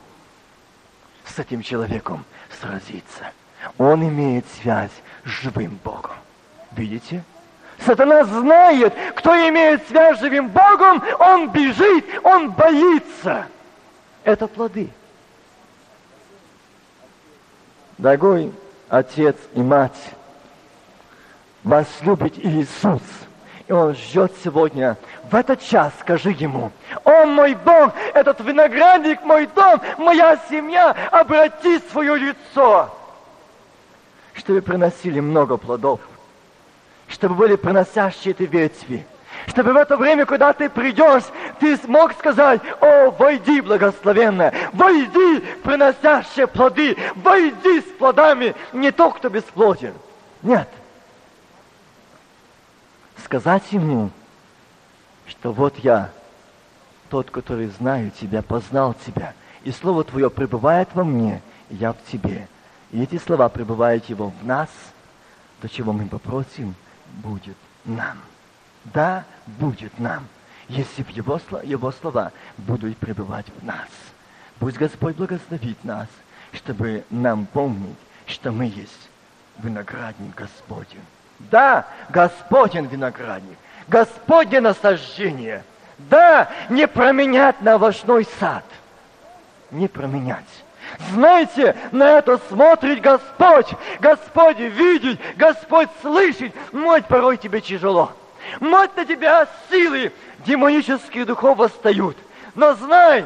с 1.25 1.39
этим 1.39 1.61
человеком 1.61 2.25
сразиться. 2.59 3.31
Он 3.77 4.03
имеет 4.03 4.45
связь 4.61 4.91
с 5.23 5.27
живым 5.27 5.79
Богом. 5.83 6.15
Видите? 6.71 7.23
Сатана 7.85 8.23
знает, 8.25 8.93
кто 9.15 9.35
имеет 9.49 9.87
связь 9.87 10.17
с 10.17 10.21
живым 10.21 10.49
Богом, 10.49 11.03
он 11.19 11.49
бежит, 11.49 12.05
он 12.23 12.51
боится. 12.51 13.47
Это 14.23 14.47
плоды. 14.47 14.89
Дорогой 17.97 18.51
отец 18.89 19.35
и 19.53 19.61
мать, 19.61 19.97
вас 21.63 21.87
любит 22.01 22.37
Иисус. 22.37 23.01
И 23.67 23.73
Он 23.73 23.95
ждет 23.95 24.33
сегодня, 24.43 24.97
в 25.29 25.35
этот 25.35 25.61
час 25.61 25.93
скажи 26.01 26.31
Ему, 26.31 26.71
«О, 27.05 27.25
мой 27.25 27.55
Бог, 27.55 27.93
этот 28.13 28.41
виноградник, 28.41 29.23
мой 29.23 29.47
дом, 29.47 29.79
моя 29.97 30.37
семья, 30.49 30.91
обрати 31.09 31.79
свое 31.89 32.17
лицо, 32.17 32.93
чтобы 34.33 34.61
приносили 34.61 35.21
много 35.21 35.55
плодов, 35.55 36.01
чтобы 37.11 37.35
были 37.35 37.55
приносящие 37.55 38.33
эти 38.33 38.43
ветви, 38.43 39.05
чтобы 39.47 39.73
в 39.73 39.77
это 39.77 39.97
время, 39.97 40.25
когда 40.25 40.53
ты 40.53 40.69
придешь, 40.69 41.23
ты 41.59 41.77
смог 41.77 42.13
сказать, 42.13 42.61
о, 42.79 43.11
войди, 43.11 43.61
благословенная, 43.61 44.53
войди, 44.73 45.39
приносящие 45.63 46.47
плоды, 46.47 46.97
войди 47.15 47.81
с 47.81 47.97
плодами, 47.97 48.55
не 48.73 48.91
то, 48.91 49.11
кто 49.11 49.29
бесплоден. 49.29 49.93
Нет. 50.41 50.69
сказать 53.23 53.63
ему, 53.71 54.09
что 55.27 55.53
вот 55.53 55.77
я, 55.79 56.09
тот, 57.09 57.29
который 57.29 57.67
знаю 57.67 58.11
тебя, 58.11 58.41
познал 58.41 58.95
тебя, 59.05 59.33
и 59.63 59.71
Слово 59.71 60.03
Твое 60.03 60.29
пребывает 60.29 60.89
во 60.93 61.03
мне, 61.03 61.41
и 61.69 61.75
я 61.75 61.93
в 61.93 61.97
тебе. 62.11 62.47
И 62.91 63.01
эти 63.01 63.17
слова 63.19 63.47
пребывают 63.47 64.05
его 64.05 64.33
в 64.41 64.45
нас, 64.45 64.69
то, 65.61 65.69
чего 65.69 65.93
мы 65.93 66.07
попросим, 66.07 66.75
будет 67.23 67.57
нам. 67.85 68.17
Да, 68.85 69.25
будет 69.45 69.99
нам, 69.99 70.27
если 70.67 71.03
в 71.03 71.09
его, 71.09 71.39
его 71.63 71.91
слова 71.91 72.31
будут 72.57 72.97
пребывать 72.97 73.45
в 73.59 73.63
нас. 73.63 73.89
Пусть 74.59 74.77
Господь 74.77 75.15
благословит 75.15 75.83
нас, 75.83 76.07
чтобы 76.51 77.03
нам 77.09 77.45
помнить, 77.45 77.97
что 78.25 78.51
мы 78.51 78.65
есть 78.65 79.09
виноградник 79.59 80.35
Господень. 80.35 81.05
Да, 81.39 81.87
Господень 82.09 82.85
виноградник, 82.85 83.57
Господне 83.87 84.61
насаждение. 84.61 85.63
Да, 85.97 86.49
не 86.69 86.87
променять 86.87 87.61
на 87.61 87.75
овощной 87.75 88.27
сад. 88.39 88.63
Не 89.69 89.87
променять. 89.87 90.45
Знаете, 91.13 91.75
на 91.91 92.17
это 92.17 92.39
смотрит 92.49 93.01
Господь. 93.01 93.67
Господь 93.99 94.59
видит, 94.59 95.19
Господь 95.35 95.89
слышит. 96.01 96.53
Мать, 96.71 97.07
порой 97.07 97.37
тебе 97.37 97.61
тяжело. 97.61 98.11
Мать 98.59 98.95
на 98.95 99.05
тебя 99.05 99.47
силы 99.69 100.11
демонических 100.45 101.25
духов 101.25 101.57
восстают. 101.57 102.17
Но 102.55 102.73
знай, 102.73 103.25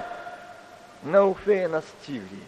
на 1.03 1.25
Уфе 1.25 1.67
настигли. 1.67 2.41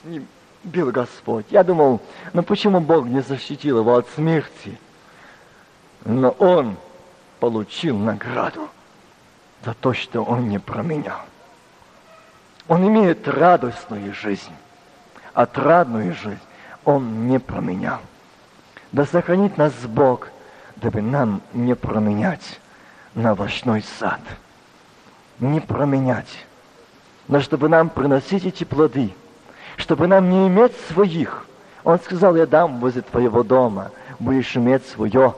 С 0.00 0.04
ним 0.04 0.26
бил 0.64 0.90
Господь. 0.90 1.46
Я 1.50 1.64
думал, 1.64 2.00
ну 2.32 2.42
почему 2.42 2.80
Бог 2.80 3.06
не 3.06 3.20
защитил 3.20 3.78
его 3.78 3.96
от 3.96 4.08
смерти? 4.10 4.78
Но 6.04 6.30
он 6.30 6.76
получил 7.40 7.96
награду 7.96 8.68
за 9.64 9.74
то, 9.74 9.92
что 9.92 10.22
он 10.22 10.48
не 10.48 10.58
променял. 10.58 11.20
Он 12.68 12.86
имеет 12.86 13.28
радостную 13.28 14.12
жизнь. 14.12 14.52
Отрадную 15.34 16.14
жизнь 16.14 16.40
он 16.84 17.28
не 17.28 17.38
променял. 17.38 18.00
Да 18.92 19.04
сохранит 19.04 19.58
нас 19.58 19.72
Бог, 19.86 20.28
дабы 20.76 21.02
нам 21.02 21.42
не 21.52 21.74
променять 21.74 22.60
на 23.14 23.30
овощной 23.30 23.84
сад. 23.98 24.20
Не 25.38 25.60
променять. 25.60 26.46
Но 27.28 27.40
чтобы 27.40 27.68
нам 27.68 27.90
приносить 27.90 28.46
эти 28.46 28.64
плоды, 28.64 29.12
чтобы 29.76 30.06
нам 30.06 30.30
не 30.30 30.48
иметь 30.48 30.72
своих. 30.92 31.46
Он 31.84 31.98
сказал, 32.00 32.36
я 32.36 32.46
дам 32.46 32.80
возле 32.80 33.02
твоего 33.02 33.42
дома, 33.42 33.90
будешь 34.18 34.56
иметь 34.56 34.86
свое. 34.86 35.34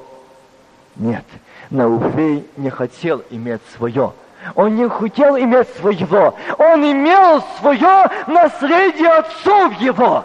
Нет, 0.96 1.24
Науфей 1.70 2.46
не 2.56 2.70
хотел 2.70 3.22
иметь 3.30 3.60
свое. 3.76 4.12
Он 4.54 4.76
не 4.76 4.88
хотел 4.88 5.36
иметь 5.36 5.68
своего. 5.76 6.34
Он 6.58 6.84
имел 6.84 7.42
свое 7.58 8.10
наследие 8.26 9.08
отцов 9.08 9.72
его. 9.74 10.24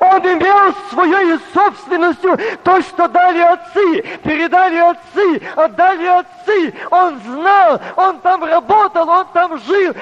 Он 0.00 0.18
имел 0.20 0.74
своей 0.90 1.38
собственностью 1.52 2.38
то, 2.62 2.80
что 2.80 3.06
дали 3.08 3.40
отцы, 3.40 4.02
передали 4.22 4.78
отцы, 4.78 5.42
отдали 5.56 6.06
отцы. 6.06 6.74
Он 6.90 7.20
знал, 7.20 7.80
он 7.96 8.20
там 8.20 8.44
работал, 8.44 9.08
он 9.08 9.26
там 9.34 9.58
жил. 9.60 9.94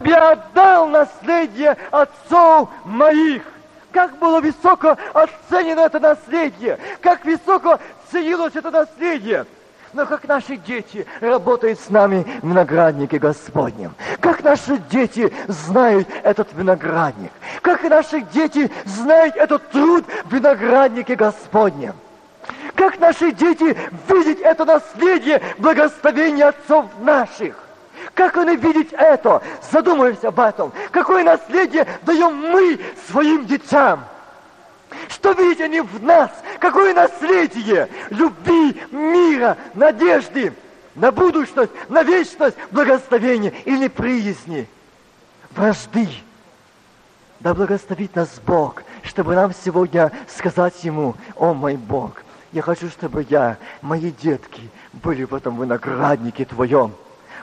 Я 0.00 0.32
отдал 0.32 0.88
наследие 0.88 1.76
отцов 1.92 2.68
моих. 2.84 3.42
Как 3.92 4.18
было 4.18 4.40
высоко 4.40 4.96
оценено 5.12 5.80
это 5.80 6.00
наследие, 6.00 6.80
как 7.00 7.24
высоко 7.24 7.78
ценилось 8.10 8.56
это 8.56 8.72
наследие. 8.72 9.46
Но 9.94 10.06
как 10.06 10.26
наши 10.26 10.56
дети 10.56 11.06
работают 11.20 11.78
с 11.78 11.88
нами 11.88 12.26
в 12.42 12.48
винограднике 12.48 13.18
Господнем. 13.20 13.94
Как 14.20 14.42
наши 14.42 14.76
дети 14.90 15.32
знают 15.46 16.08
этот 16.24 16.52
виноградник. 16.52 17.30
Как 17.62 17.84
наши 17.84 18.20
дети 18.32 18.70
знают 18.84 19.36
этот 19.36 19.70
труд 19.70 20.04
в 20.24 20.34
винограднике 20.34 21.14
Господнем. 21.14 21.94
Как 22.74 22.98
наши 22.98 23.30
дети 23.30 23.76
видят 24.08 24.40
это 24.40 24.64
наследие 24.64 25.40
благословения 25.58 26.48
отцов 26.48 26.86
наших. 27.00 27.56
Как 28.14 28.36
они 28.36 28.56
видят 28.56 28.92
это? 28.94 29.42
Задумаемся 29.70 30.28
об 30.28 30.40
этом. 30.40 30.72
Какое 30.90 31.22
наследие 31.22 31.86
даем 32.02 32.34
мы 32.34 32.80
своим 33.08 33.46
детям? 33.46 34.04
Что 35.08 35.32
видят 35.32 35.60
они 35.60 35.80
в 35.80 36.02
нас? 36.02 36.30
Какое 36.58 36.94
наследие 37.24 37.88
любви, 38.10 38.76
мира, 38.90 39.56
надежды 39.74 40.52
на 40.94 41.10
будущность, 41.10 41.72
на 41.88 42.02
вечность, 42.02 42.56
благословения 42.70 43.52
или 43.64 43.88
приязни, 43.88 44.68
вражды. 45.50 46.08
Да 47.40 47.52
благословит 47.52 48.14
нас 48.14 48.40
Бог, 48.46 48.82
чтобы 49.02 49.34
нам 49.34 49.52
сегодня 49.64 50.12
сказать 50.28 50.82
Ему, 50.84 51.14
о 51.36 51.52
мой 51.52 51.76
Бог, 51.76 52.22
я 52.52 52.62
хочу, 52.62 52.88
чтобы 52.88 53.26
я, 53.28 53.58
мои 53.82 54.10
детки, 54.10 54.70
были 54.92 55.24
в 55.24 55.34
этом 55.34 55.60
винограднике 55.60 56.44
Твоем. 56.44 56.92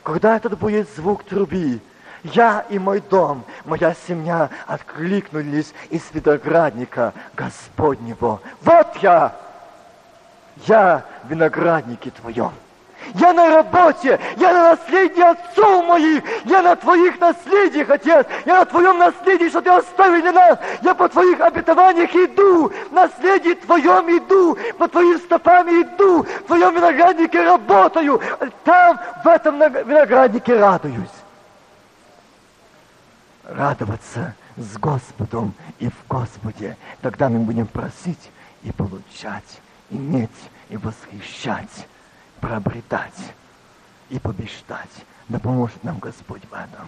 Когда 0.04 0.38
этот 0.38 0.58
будет 0.58 0.88
звук 0.96 1.24
труби, 1.24 1.80
я 2.24 2.66
и 2.70 2.80
мой 2.80 3.02
дом, 3.02 3.44
моя 3.66 3.96
семья 4.08 4.50
откликнулись 4.66 5.74
из 5.90 6.02
виноградника 6.14 7.14
Господнего. 7.36 8.40
Вот 8.62 8.96
я, 9.02 9.36
я 10.68 11.04
в 11.24 11.30
винограднике 11.30 12.12
твоем. 12.12 12.52
Я 13.16 13.34
на 13.34 13.50
работе, 13.50 14.20
я 14.38 14.54
на 14.54 14.76
наследии 14.76 15.22
отцов 15.22 15.88
моих, 15.88 16.24
я 16.46 16.62
на 16.62 16.76
твоих 16.76 17.20
наследиях, 17.20 17.90
Отец, 17.90 18.28
я 18.46 18.60
на 18.60 18.66
твоем 18.66 19.00
наследии, 19.00 19.50
что 19.50 19.62
ты 19.62 19.72
оставили 19.72 20.30
нас, 20.30 20.60
я 20.84 20.94
по 20.94 21.10
твоих 21.10 21.40
обетованиях 21.42 22.14
иду, 22.14 22.72
наследие 22.92 23.56
твоем 23.56 24.08
иду, 24.18 24.56
по 24.78 24.88
твоим 24.88 25.18
стопам 25.18 25.68
иду, 25.70 26.24
в 26.24 26.44
твоем 26.44 26.76
винограднике 26.76 27.44
работаю, 27.44 28.22
там, 28.64 29.00
в 29.24 29.28
этом 29.28 29.58
винограднике 29.58 30.60
радуюсь 30.60 31.10
радоваться 33.44 34.36
с 34.58 34.78
Господом 34.78 35.54
и 35.80 35.90
в 35.90 36.08
Господе. 36.08 36.78
Тогда 37.02 37.30
мы 37.30 37.40
будем 37.40 37.68
просить 37.68 38.32
и 38.64 38.72
получать, 38.72 39.60
иметь 39.92 40.30
и 40.70 40.78
восхищать, 40.78 41.88
приобретать 42.40 43.34
и 44.10 44.20
побеждать. 44.20 44.90
Да 45.30 45.40
поможет 45.40 45.84
нам 45.84 46.00
Господь 46.00 46.42
в 46.50 46.54
этом. 46.54 46.88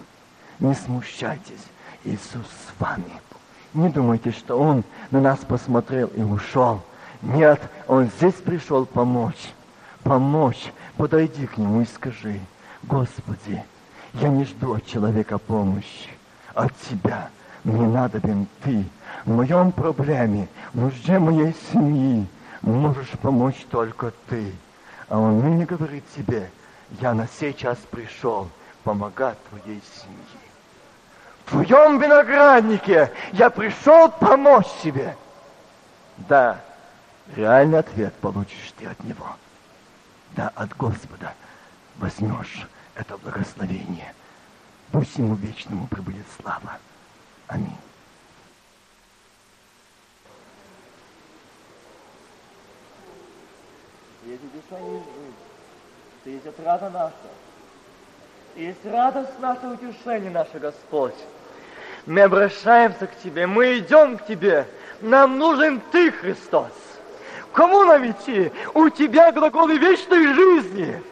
Не 0.60 0.74
смущайтесь, 0.74 1.66
Иисус 2.04 2.46
с 2.46 2.80
вами. 2.80 3.22
Не 3.74 3.90
думайте, 3.90 4.32
что 4.32 4.60
Он 4.60 4.84
на 5.12 5.22
нас 5.22 5.40
посмотрел 5.40 6.08
и 6.08 6.22
ушел. 6.22 6.82
Нет, 7.22 7.62
Он 7.88 8.10
здесь 8.18 8.36
пришел 8.36 8.86
помочь. 8.86 9.54
Помочь. 10.04 10.72
Подойди 10.98 11.48
к 11.48 11.58
Нему 11.58 11.82
и 11.82 11.86
скажи, 11.86 12.40
Господи, 12.84 13.64
я 14.14 14.30
не 14.30 14.46
жду 14.46 14.76
от 14.76 14.86
человека 14.86 15.38
помощи 15.38 16.10
от 16.54 16.74
тебя. 16.90 17.30
Мне 17.64 17.88
надобен 17.88 18.48
ты. 18.64 18.86
В 19.26 19.32
моем 19.32 19.72
проблеме, 19.72 20.48
в 20.74 20.82
нужде 20.82 21.18
моей 21.18 21.56
семьи 21.72 22.26
можешь 22.64 23.12
помочь 23.22 23.66
только 23.70 24.12
ты. 24.28 24.52
А 25.10 25.20
он 25.20 25.40
ныне 25.42 25.66
говорит 25.66 26.04
тебе, 26.16 26.50
я 27.02 27.14
на 27.14 27.28
сей 27.28 27.54
час 27.54 27.78
пришел 27.92 28.50
помогать 28.84 29.38
твоей 29.50 29.82
семье. 29.96 30.18
В 31.46 31.52
твоем 31.52 32.00
винограднике 32.00 33.12
я 33.34 33.50
пришел 33.50 34.10
помочь 34.10 34.68
тебе. 34.82 35.16
Да, 36.18 36.60
реальный 37.36 37.80
ответ 37.80 38.14
получишь 38.16 38.74
ты 38.78 38.88
от 38.88 39.04
него. 39.04 39.28
Да, 40.32 40.52
от 40.56 40.76
Господа 40.76 41.34
возьмешь 41.98 42.68
это 42.96 43.18
благословение– 43.18 44.14
Пусть 44.94 45.18
ему 45.18 45.34
вечному 45.34 45.88
прибудет 45.88 46.26
слава. 46.40 46.78
Аминь. 47.48 47.76
Есть 54.26 54.42
жизнь, 54.42 55.04
то 56.24 56.30
есть 56.30 56.48
отрада 56.48 56.90
наша. 56.90 57.14
Есть 58.56 58.86
радость 58.86 59.40
наша, 59.40 59.68
утешение 59.68 60.32
наше, 60.32 60.60
Господь. 60.60 61.16
Мы 62.06 62.22
обращаемся 62.22 63.08
к 63.08 63.18
Тебе, 63.22 63.48
мы 63.48 63.80
идем 63.80 64.18
к 64.18 64.26
Тебе. 64.26 64.66
Нам 65.02 65.38
нужен 65.38 65.82
Ты, 65.92 66.12
Христос. 66.12 66.72
Кому 67.52 67.84
нам 67.84 68.10
идти? 68.10 68.52
У 68.74 68.88
Тебя 68.90 69.32
глаголы 69.32 69.78
вечной 69.78 70.34
жизни. 70.34 71.04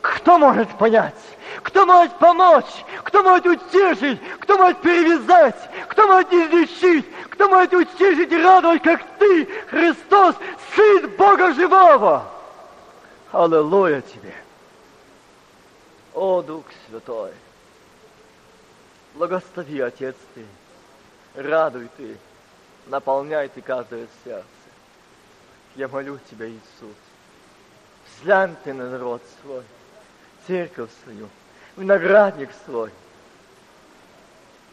Кто 0.00 0.38
может 0.38 0.68
понять? 0.78 1.14
Кто 1.62 1.84
может 1.84 2.12
помочь? 2.18 2.84
Кто 3.02 3.22
может 3.22 3.46
утешить? 3.46 4.20
Кто 4.40 4.56
может 4.56 4.80
перевязать? 4.80 5.56
Кто 5.88 6.06
может 6.06 6.32
излечить? 6.32 7.06
Кто 7.38 7.48
может 7.48 7.72
утешить 7.72 8.32
и 8.32 8.42
радовать, 8.42 8.82
как 8.82 9.00
Ты, 9.16 9.46
Христос, 9.70 10.34
Сын 10.74 11.08
Бога 11.10 11.54
Живого. 11.54 12.28
Аллилуйя 13.30 14.00
Тебе. 14.00 14.34
О, 16.14 16.42
Дух 16.42 16.64
Святой, 16.88 17.30
благослови, 19.14 19.80
Отец 19.80 20.16
Ты, 20.34 20.44
радуй 21.36 21.88
Ты, 21.96 22.16
наполняй 22.86 23.48
Ты 23.48 23.60
каждое 23.60 24.08
сердце. 24.24 24.44
Я 25.76 25.86
молю 25.86 26.18
Тебя, 26.28 26.48
Иисус, 26.48 26.96
взглянь 28.16 28.56
Ты 28.64 28.74
на 28.74 28.90
народ 28.90 29.22
свой, 29.40 29.62
церковь 30.48 30.90
свою, 31.04 31.28
виноградник 31.76 32.50
свой. 32.66 32.90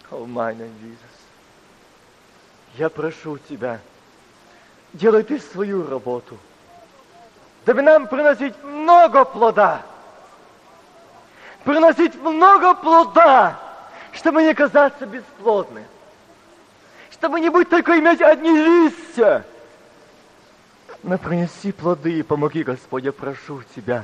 О, 0.09 0.25
мой 0.25 0.53
Jesus. 0.53 1.14
Я 2.77 2.89
прошу 2.89 3.37
Тебя, 3.37 3.79
делай 4.93 5.23
Ты 5.23 5.39
свою 5.39 5.87
работу, 5.87 6.37
дабы 7.65 7.81
нам 7.81 8.07
приносить 8.07 8.53
много 8.63 9.23
плода, 9.23 9.81
приносить 11.63 12.15
много 12.15 12.73
плода, 12.75 13.59
чтобы 14.11 14.43
не 14.43 14.53
казаться 14.53 15.05
бесплодным, 15.05 15.85
чтобы 17.11 17.39
не 17.39 17.49
быть 17.49 17.69
только 17.69 17.97
иметь 17.97 18.21
одни 18.21 18.51
листья, 18.51 19.45
но 21.01 21.17
принеси 21.17 21.71
плоды 21.71 22.19
и 22.19 22.23
помоги, 22.23 22.63
Господь, 22.63 23.03
я 23.03 23.13
прошу 23.13 23.61
Тебя. 23.75 24.03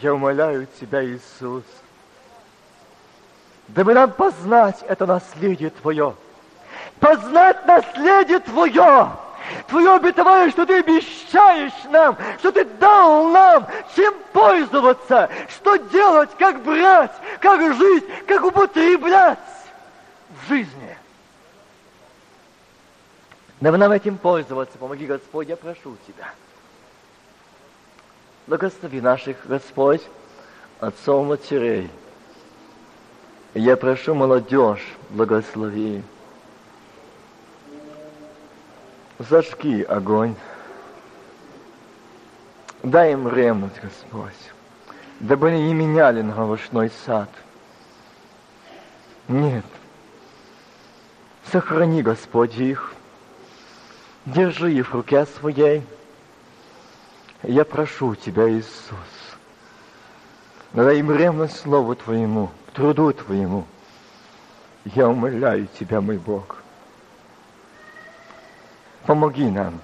Я 0.00 0.14
умоляю 0.14 0.68
Тебя, 0.78 1.04
Иисус, 1.04 1.64
дабы 3.74 3.94
нам 3.94 4.12
познать 4.12 4.82
это 4.86 5.06
наследие 5.06 5.70
Твое, 5.70 6.14
познать 7.00 7.66
наследие 7.66 8.40
Твое, 8.40 9.12
Твое 9.68 9.94
обетование, 9.94 10.50
что 10.50 10.66
Ты 10.66 10.78
обещаешь 10.78 11.72
нам, 11.90 12.16
что 12.38 12.52
Ты 12.52 12.64
дал 12.64 13.28
нам, 13.28 13.66
чем 13.96 14.14
пользоваться, 14.32 15.30
что 15.48 15.76
делать, 15.76 16.30
как 16.38 16.62
брать, 16.62 17.12
как 17.40 17.74
жить, 17.74 18.04
как 18.26 18.44
употреблять 18.44 19.38
в 20.30 20.48
жизни. 20.48 20.96
Дабы 23.60 23.78
нам 23.78 23.92
этим 23.92 24.18
пользоваться, 24.18 24.76
помоги, 24.76 25.06
Господь, 25.06 25.48
я 25.48 25.56
прошу 25.56 25.96
Тебя. 26.06 26.32
Благослови 28.48 29.00
наших, 29.00 29.36
Господь, 29.46 30.02
отцов 30.80 31.26
матерей. 31.26 31.88
Я 33.54 33.76
прошу 33.76 34.14
молодежь, 34.14 34.86
благослови. 35.10 36.02
Зажги 39.18 39.82
огонь. 39.82 40.34
Дай 42.82 43.12
им 43.12 43.28
ремонт, 43.28 43.74
Господь, 43.80 44.32
дабы 45.20 45.48
они 45.48 45.68
не 45.68 45.74
меняли 45.74 46.22
на 46.22 46.42
овощной 46.42 46.90
сад. 47.06 47.28
Нет. 49.28 49.64
Сохрани, 51.52 52.02
Господь, 52.02 52.56
их. 52.56 52.94
Держи 54.26 54.72
их 54.72 54.88
в 54.88 54.94
руке 54.94 55.26
своей. 55.26 55.82
Я 57.42 57.64
прошу 57.64 58.14
Тебя, 58.14 58.48
Иисус, 58.48 58.96
дай 60.72 60.98
им 60.98 61.10
ревность 61.10 61.60
Слову 61.60 61.94
Твоему, 61.96 62.50
труду 62.72 63.12
Твоему. 63.12 63.64
Я 64.84 65.08
умоляю 65.08 65.68
Тебя, 65.78 66.00
мой 66.00 66.18
Бог. 66.18 66.62
Помоги 69.06 69.50
нам. 69.50 69.80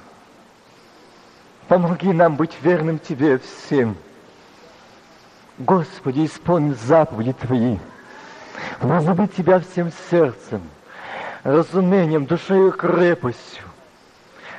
Помоги 1.68 2.12
нам 2.12 2.36
быть 2.36 2.56
верным 2.62 2.98
Тебе 2.98 3.38
всем. 3.38 3.96
Господи, 5.58 6.24
исполни 6.24 6.72
заповеди 6.72 7.32
Твои. 7.32 7.78
Возлюбить 8.80 9.34
Тебя 9.34 9.60
всем 9.60 9.92
сердцем, 10.10 10.62
разумением, 11.42 12.26
душою 12.26 12.68
и 12.68 12.76
крепостью. 12.76 13.64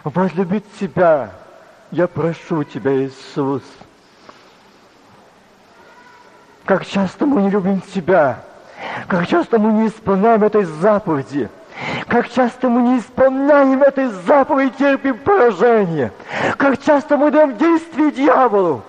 Возлюбить 0.04 0.66
Тебя, 0.80 1.32
я 1.92 2.08
прошу 2.08 2.64
Тебя, 2.64 3.06
Иисус. 3.06 3.64
Как 6.70 6.86
часто 6.86 7.26
мы 7.26 7.42
не 7.42 7.50
любим 7.50 7.82
Тебя, 7.82 8.42
как 9.08 9.28
часто 9.28 9.58
мы 9.58 9.74
не 9.74 9.88
исполняем 9.88 10.44
этой 10.44 10.66
заповеди– 10.66 11.50
как 12.08 12.30
часто 12.30 12.70
мы 12.70 12.82
не 12.82 13.00
исполняем 13.00 13.82
этой 13.82 14.08
заповеди, 14.08 14.76
терпим 14.78 15.18
поражение. 15.18 16.12
Как 16.58 16.80
часто 16.84 17.18
мы 17.18 17.32
даем 17.32 17.58
действие 17.58 18.12
дьяволу. 18.12 18.84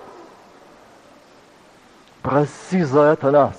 Проси 2.21 2.83
за 2.83 3.13
это 3.13 3.31
нас. 3.31 3.55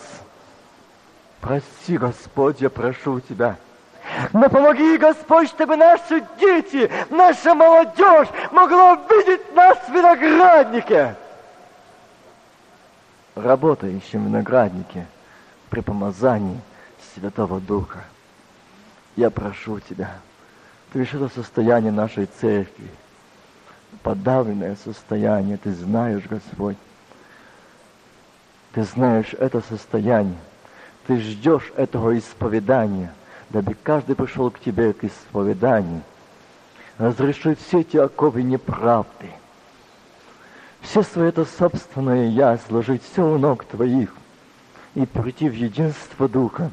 Прости, 1.39 1.97
Господь, 1.97 2.59
я 2.59 2.69
прошу 2.69 3.21
Тебя. 3.21 3.55
Но 4.33 4.49
помоги, 4.49 4.97
Господь, 4.97 5.47
чтобы 5.47 5.77
наши 5.77 6.23
дети, 6.39 6.91
наша 7.09 7.55
молодежь 7.55 8.27
могла 8.51 8.93
увидеть 8.93 9.55
нас 9.55 9.77
в 9.87 9.93
винограднике. 9.93 11.15
Работающим 13.35 14.23
в 14.23 14.27
винограднике 14.27 15.05
при 15.69 15.79
помазании 15.79 16.59
Святого 17.13 17.61
Духа 17.61 18.03
я 19.15 19.29
прошу 19.29 19.79
Тебя, 19.79 20.17
Ты 20.91 20.99
видишь 20.99 21.13
это 21.13 21.29
состояние 21.29 21.93
нашей 21.93 22.25
церкви, 22.25 22.87
подавленное 24.03 24.75
состояние, 24.83 25.57
Ты 25.57 25.73
знаешь, 25.73 26.23
Господь. 26.29 26.77
Ты 28.73 28.83
знаешь 28.83 29.33
это 29.33 29.61
состояние. 29.61 30.37
Ты 31.07 31.19
ждешь 31.19 31.71
этого 31.75 32.17
исповедания, 32.17 33.13
дабы 33.49 33.75
каждый 33.81 34.15
пришел 34.15 34.51
к 34.51 34.59
Тебе 34.59 34.93
к 34.93 35.03
исповеданию. 35.05 36.01
Разрешить 36.97 37.59
все 37.59 37.79
эти 37.79 37.97
оковы 37.97 38.43
неправды. 38.43 39.29
Все 40.81 41.03
свое 41.03 41.29
это 41.29 41.45
собственное 41.45 42.27
я 42.27 42.57
сложить 42.67 43.01
все 43.03 43.25
у 43.25 43.37
ног 43.37 43.63
Твоих 43.65 44.13
и 44.95 45.05
прийти 45.05 45.47
в 45.47 45.53
единство 45.53 46.27
Духа, 46.27 46.71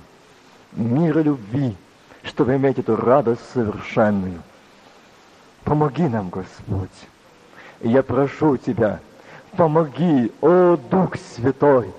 мира 0.73 1.21
любви, 1.21 1.77
чтобы 2.23 2.57
иметь 2.57 2.79
эту 2.79 2.97
радость 2.97 3.43
совершенную. 3.53 4.43
Помоги 5.65 6.09
нам, 6.09 6.31
Господь. 6.31 6.89
И 7.81 7.91
я 7.91 8.03
прошу 8.03 8.57
Тебя, 8.57 9.01
помоги, 9.57 10.33
о 10.41 10.77
Дух 10.77 11.17
Святой. 11.35 11.93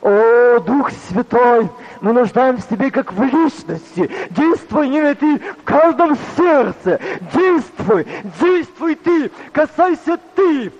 О, 0.00 0.60
Дух 0.60 0.90
Святой, 1.08 1.68
мы 2.00 2.12
нуждаемся 2.12 2.64
в 2.64 2.68
Тебе 2.68 2.90
как 2.90 3.12
в 3.12 3.22
личности. 3.22 4.10
Действуй 4.30 4.88
не 4.88 5.14
Ты 5.14 5.38
в 5.38 5.64
каждом 5.64 6.16
сердце. 6.36 7.00
Действуй, 7.34 8.06
действуй 8.40 8.94
Ты, 8.94 9.30
касайся 9.52 10.18
Ты. 10.34 10.72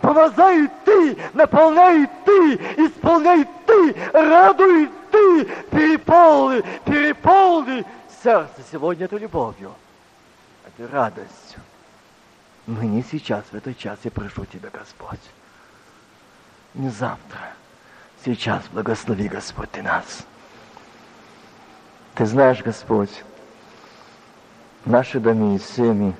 Помазай 0.00 0.68
Ты, 0.84 1.16
наполняй 1.34 2.08
Ты, 2.24 2.54
исполняй 2.76 3.46
Ты, 3.66 3.94
радуй 4.12 4.90
ты 5.10 5.44
переполни, 5.70 6.62
переполни 6.84 7.84
сердце 8.22 8.62
сегодня 8.70 9.06
этой 9.06 9.18
любовью, 9.18 9.74
этой 10.66 10.90
радостью. 10.90 11.60
Но 12.66 12.82
не 12.82 13.02
сейчас, 13.02 13.44
в 13.50 13.54
этот 13.54 13.78
час 13.78 13.98
я 14.04 14.10
прошу 14.10 14.44
Тебя, 14.44 14.70
Господь. 14.70 15.20
Не 16.74 16.90
завтра. 16.90 17.52
Сейчас 18.24 18.64
благослови, 18.72 19.28
Господь, 19.28 19.70
Ты 19.70 19.82
нас. 19.82 20.24
Ты 22.14 22.26
знаешь, 22.26 22.62
Господь, 22.62 23.24
наши 24.84 25.20
дома 25.20 25.54
и 25.54 25.58
семьи, 25.58 26.14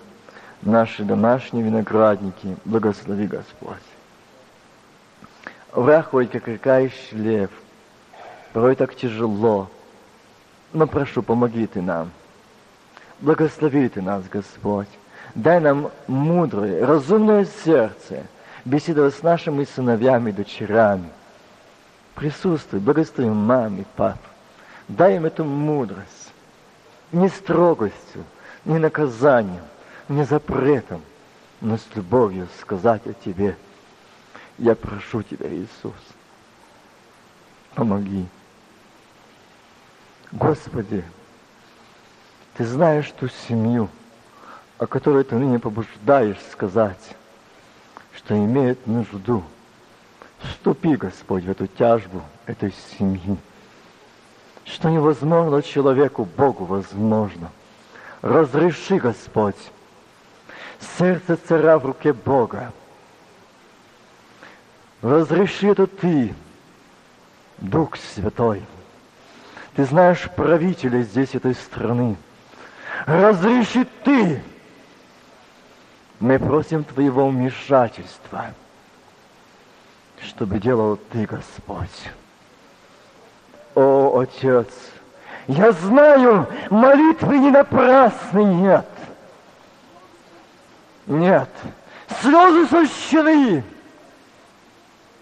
наши 0.62 1.04
домашние 1.04 1.64
виноградники, 1.64 2.56
благослови, 2.64 3.26
Господь. 3.26 3.76
Враг 5.72 6.10
ходит, 6.10 6.32
как 6.32 6.48
рекающий 6.48 7.16
лев– 7.16 7.50
Порой 8.52 8.74
так 8.74 8.94
тяжело. 8.94 9.68
Но 10.72 10.86
прошу, 10.86 11.22
помоги 11.22 11.66
Ты 11.66 11.82
нам. 11.82 12.10
Благослови 13.20 13.88
Ты 13.88 14.02
нас, 14.02 14.24
Господь. 14.28 14.88
Дай 15.34 15.60
нам 15.60 15.90
мудрое, 16.06 16.84
разумное 16.84 17.46
сердце 17.64 18.26
беседовать 18.64 19.14
с 19.14 19.22
нашими 19.22 19.64
сыновьями 19.64 20.30
и 20.30 20.32
дочерями. 20.32 21.08
Присутствуй, 22.14 22.80
благослови 22.80 23.30
маме, 23.30 23.84
пап. 23.96 24.18
Дай 24.88 25.16
им 25.16 25.26
эту 25.26 25.44
мудрость. 25.44 26.32
Не 27.12 27.28
строгостью, 27.28 28.24
не 28.64 28.78
наказанием, 28.78 29.62
не 30.08 30.24
запретом, 30.24 31.02
но 31.60 31.76
с 31.76 31.86
любовью 31.94 32.48
сказать 32.60 33.06
о 33.06 33.12
Тебе. 33.12 33.56
Я 34.58 34.74
прошу 34.74 35.22
Тебя, 35.22 35.48
Иисус, 35.52 35.94
помоги. 37.74 38.26
Господи, 40.32 41.04
Ты 42.56 42.64
знаешь 42.64 43.12
ту 43.12 43.28
семью, 43.28 43.88
о 44.78 44.86
которой 44.86 45.24
ты 45.24 45.36
ныне 45.36 45.58
побуждаешь 45.58 46.38
сказать, 46.52 47.16
что 48.14 48.36
имеет 48.36 48.86
нужду. 48.86 49.44
Вступи, 50.38 50.96
Господь, 50.96 51.44
в 51.44 51.50
эту 51.50 51.66
тяжбу 51.66 52.22
этой 52.46 52.72
семьи. 52.98 53.36
Что 54.64 54.88
невозможно 54.88 55.62
человеку, 55.62 56.24
Богу 56.24 56.64
возможно. 56.64 57.50
Разреши, 58.22 58.98
Господь, 58.98 59.56
сердце 60.98 61.36
царя 61.36 61.78
в 61.78 61.86
руке 61.86 62.12
Бога. 62.12 62.72
Разреши 65.02 65.68
это 65.68 65.86
Ты, 65.86 66.34
Дух 67.58 67.96
Святой. 67.96 68.62
Ты 69.74 69.84
знаешь 69.84 70.28
правителя 70.34 71.02
здесь, 71.02 71.34
этой 71.34 71.54
страны. 71.54 72.16
Разреши 73.06 73.86
Ты. 74.04 74.42
Мы 76.18 76.38
просим 76.40 76.82
Твоего 76.82 77.28
вмешательства, 77.28 78.46
чтобы 80.20 80.58
делал 80.58 80.96
Ты, 80.96 81.26
Господь. 81.26 82.10
О, 83.76 84.18
Отец, 84.18 84.66
я 85.46 85.70
знаю, 85.70 86.48
молитвы 86.70 87.38
не 87.38 87.50
напрасны, 87.52 88.42
нет. 88.42 88.86
Нет, 91.08 91.48
слезы 92.20 92.66
сущены. 92.68 93.64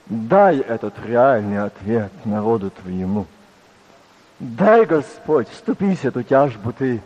Дай 0.07 0.59
этот 0.59 0.95
реальный 1.05 1.63
ответ 1.63 2.11
народу 2.25 2.71
Твоему. 2.71 3.27
Дай, 4.41 4.85
Господь, 4.85 5.49
вступись 5.49 6.05
эту 6.05 6.25
тяжбу 6.25 6.73
Ты. 6.73 7.01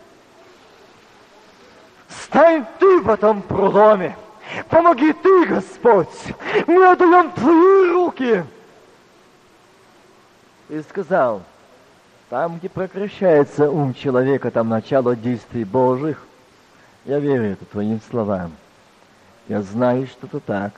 Стань 2.09 2.64
Ты 2.78 3.01
в 3.01 3.11
этом 3.11 3.43
проломе. 3.43 4.16
Помоги 4.70 5.12
Ты, 5.12 5.47
Господь. 5.47 6.09
Мы 6.66 6.91
отдаем 6.91 7.31
Твои 7.33 7.93
руки. 7.93 8.45
И 10.70 10.81
сказал, 10.89 11.43
там, 12.31 12.59
где 12.59 12.70
прекращается 12.70 13.70
ум 13.70 13.93
человека, 13.93 14.51
там 14.51 14.70
начало 14.70 15.14
действий 15.16 15.64
Божьих. 15.64 16.22
Я 17.05 17.18
верю 17.18 17.53
это 17.53 17.64
Твоим 17.66 18.01
словам. 18.11 18.53
Я 19.51 19.62
знаю, 19.62 20.07
что 20.07 20.28
это 20.28 20.38
так. 20.38 20.72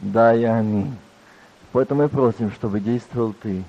Да 0.00 0.34
и 0.34 0.44
аминь. 0.44 0.94
Поэтому 1.72 2.02
мы 2.02 2.10
просим, 2.10 2.50
чтобы 2.50 2.78
действовал 2.78 3.32
Ты. 3.32 3.64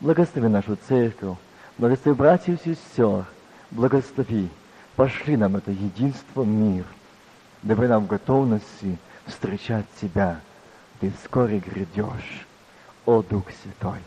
Благослови 0.00 0.48
нашу 0.48 0.76
церковь, 0.88 1.36
благослови 1.78 2.18
братьев 2.18 2.66
и 2.66 2.74
сестер, 2.74 3.24
благослови. 3.70 4.48
Пошли 4.96 5.36
нам 5.36 5.54
это 5.54 5.70
единство, 5.70 6.42
мир. 6.42 6.86
Дабы 7.62 7.86
нам 7.86 8.06
готовности 8.06 8.98
встречать 9.26 9.86
Тебя. 10.00 10.40
Ты 10.98 11.12
вскоре 11.12 11.60
грядешь, 11.60 12.48
о 13.06 13.22
Дух 13.22 13.44
Святой. 13.62 14.00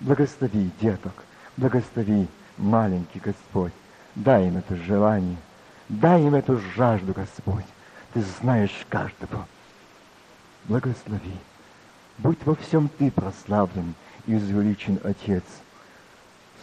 Благослови 0.00 0.70
деток, 0.82 1.24
благослови 1.56 2.28
маленький 2.58 3.20
Господь. 3.20 3.72
Дай 4.16 4.48
им 4.48 4.58
это 4.58 4.76
желание, 4.76 5.38
дай 5.88 6.22
им 6.22 6.34
эту 6.34 6.60
жажду, 6.76 7.14
Господь. 7.14 7.64
Ты 8.14 8.22
знаешь 8.40 8.86
каждого. 8.88 9.48
Благослови. 10.66 11.36
Будь 12.18 12.46
во 12.46 12.54
всем 12.54 12.88
Ты 12.88 13.10
прославлен 13.10 13.94
и 14.26 14.34
возвеличен 14.34 15.00
Отец, 15.02 15.42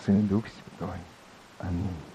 Сын 0.06 0.22
и 0.22 0.24
Дух 0.24 0.46
Святой. 0.48 0.98
Аминь. 1.60 2.11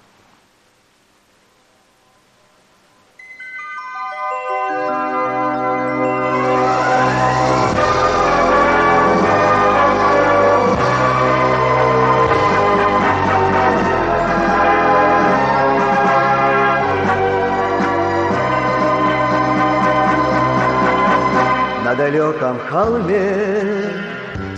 Далеком 22.06 22.58
холме 22.68 23.90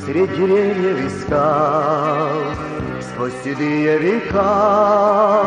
Средь 0.04 0.36
деревьев 0.36 0.98
и 1.00 1.08
скал 1.20 2.28
Сквозь 3.00 3.32
седые 3.42 3.98
века 3.98 5.44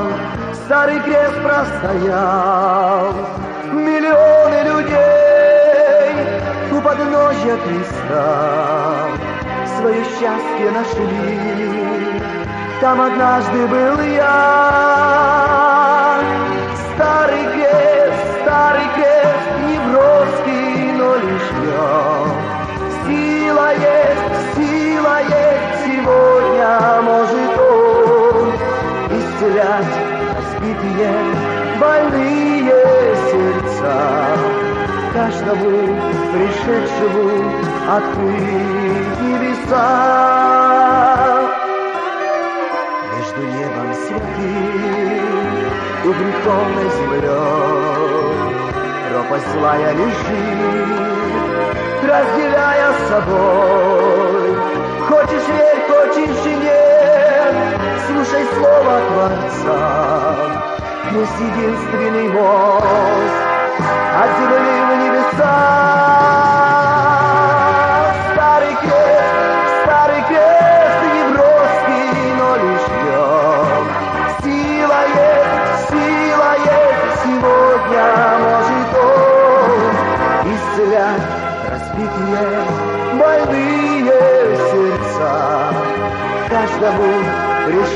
Старый 0.66 1.00
крест 1.02 1.36
простоял. 1.44 3.14
Миллионы 3.72 4.60
людей 4.70 6.16
У 6.72 6.82
подножья 6.82 7.58
креста 7.58 9.10
Свое 9.78 10.04
счастье 10.04 10.72
нашли. 10.72 12.22
Там 12.82 13.02
однажды 13.02 13.68
был 13.68 14.00
я 14.02 15.41
лишь 21.22 21.52
я 21.66 21.88
Сила 23.06 23.70
есть, 23.74 24.36
сила 24.56 25.18
есть 25.22 25.72
Сегодня 25.86 26.70
может 27.02 27.54
он 27.60 28.48
Исцелять 29.18 29.96
разбитые 30.36 31.14
Больные 31.80 33.16
сердца. 33.32 33.96
Каждому 35.14 35.72
пришедшему 36.34 37.28
Открыть 37.90 39.22
небеса. 39.22 39.88
Между 43.18 43.42
небом 43.42 43.90
святым 43.94 44.82
И 46.04 46.08
греховной 46.08 46.90
землей 46.90 48.01
Пропасть 49.12 49.52
злая 49.52 49.92
лежит 49.92 51.02
разделяя 52.12 52.94
с 52.94 53.08
собой. 53.10 54.56
Хочешь 55.08 55.48
верь, 55.48 55.82
хочешь 55.90 56.46
и 56.46 56.56
нет, 56.56 57.56
слушай 58.08 58.46
слово 58.56 58.94
Творца. 59.10 59.80
Есть 61.12 61.40
единственный 61.40 62.28
мост 62.30 63.38
от 64.22 64.30
земли 64.40 64.76
в 64.88 64.92
небеса. 65.04 66.81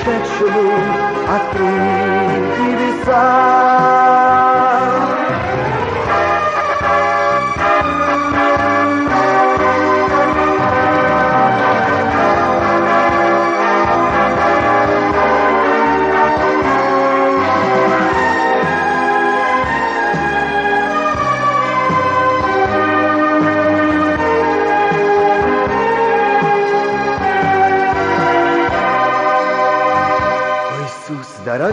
Пришедшему 0.06 0.72
открыть 1.28 2.60
небеса. 2.60 3.74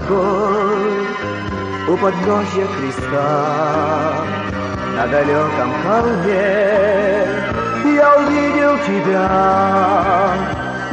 Дорогой, 0.09 1.07
у 1.89 1.97
подножья 1.97 2.67
креста, 2.67 4.15
на 4.97 5.07
далеком 5.07 5.73
холме 5.85 7.27
я 7.85 8.17
увидел 8.17 8.79
тебя 8.79 9.29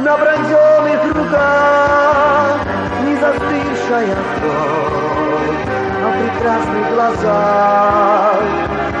на 0.00 0.16
бронзенных 0.16 1.04
руках, 1.14 2.60
не 3.04 3.16
застывшая 3.16 4.16
кровь, 4.38 5.66
а 6.02 6.08
в 6.08 6.14
прекрасных 6.22 6.84
глазах 6.94 8.40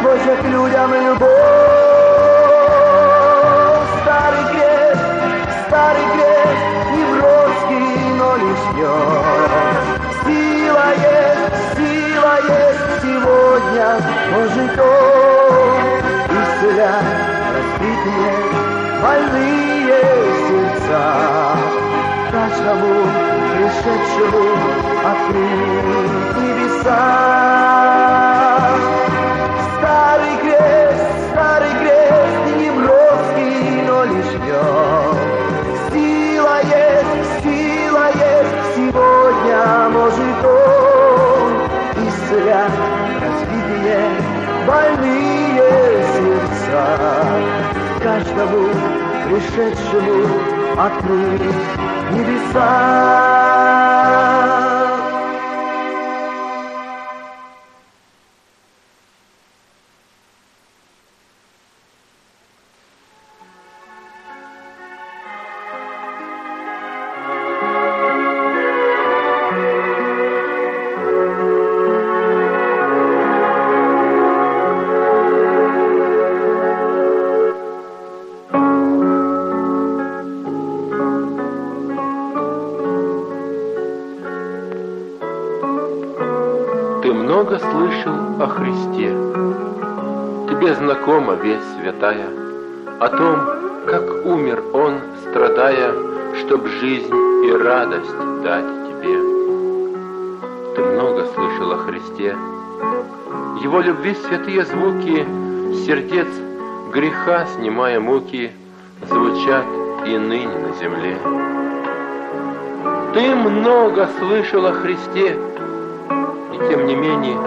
Божья 0.02 0.36
к 0.36 0.44
людям 0.44 0.92
любовь. 0.92 1.28
Старый 4.02 4.44
крест, 4.52 5.02
старый 5.68 6.06
крест, 6.14 6.64
неброский, 6.96 8.14
но 8.18 8.36
лишь 8.36 8.66
днем. 8.74 9.99
Сила 11.76 12.36
есть, 12.48 13.02
сегодня 13.02 13.88
может 14.32 14.74
Он 14.78 16.00
исцелять 16.42 17.20
разбитые, 17.54 18.34
больные 19.02 19.98
сердца. 20.48 21.02
Каждому 22.32 22.94
пришедшему 23.54 24.44
открыть 25.04 26.36
небеса. 26.36 27.89
Каждому 48.02 48.68
пришедшему 49.28 50.24
открыть 50.78 51.42
небеса. 52.12 53.26
Ты 53.26 53.29
много 87.30 87.60
слышал 87.60 88.42
о 88.42 88.48
Христе. 88.48 89.14
Тебе 90.48 90.74
знакома 90.74 91.34
весть 91.34 91.62
святая 91.80 92.26
О 92.98 93.08
том, 93.08 93.38
как 93.86 94.26
умер 94.26 94.60
Он, 94.72 94.94
страдая, 95.22 95.94
Чтоб 96.40 96.66
жизнь 96.66 97.14
и 97.46 97.52
радость 97.52 98.16
дать 98.42 98.64
тебе. 98.88 99.16
Ты 100.74 100.82
много 100.82 101.26
слышал 101.26 101.70
о 101.70 101.76
Христе. 101.76 102.36
Его 103.62 103.80
любви 103.80 104.16
святые 104.26 104.64
звуки 104.64 105.24
Сердец 105.86 106.26
греха, 106.92 107.46
снимая 107.54 108.00
муки, 108.00 108.50
Звучат 109.08 109.66
и 110.04 110.18
ныне 110.18 110.58
на 110.58 110.72
земле. 110.80 111.16
Ты 113.14 113.36
много 113.36 114.08
слышал 114.18 114.66
о 114.66 114.72
Христе, 114.72 115.38
тем 116.68 116.86
не 116.86 116.94
менее, 116.94 117.38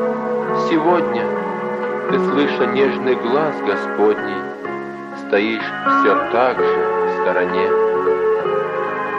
сегодня 0.70 1.24
ты, 2.09 2.20
слыша 2.20 2.66
нежный 2.68 3.16
глаз 3.16 3.55
Господний, 3.66 4.43
стоишь 5.28 5.61
все 5.61 6.32
так 6.32 6.57
же 6.57 7.07
в 7.07 7.22
стороне. 7.22 7.70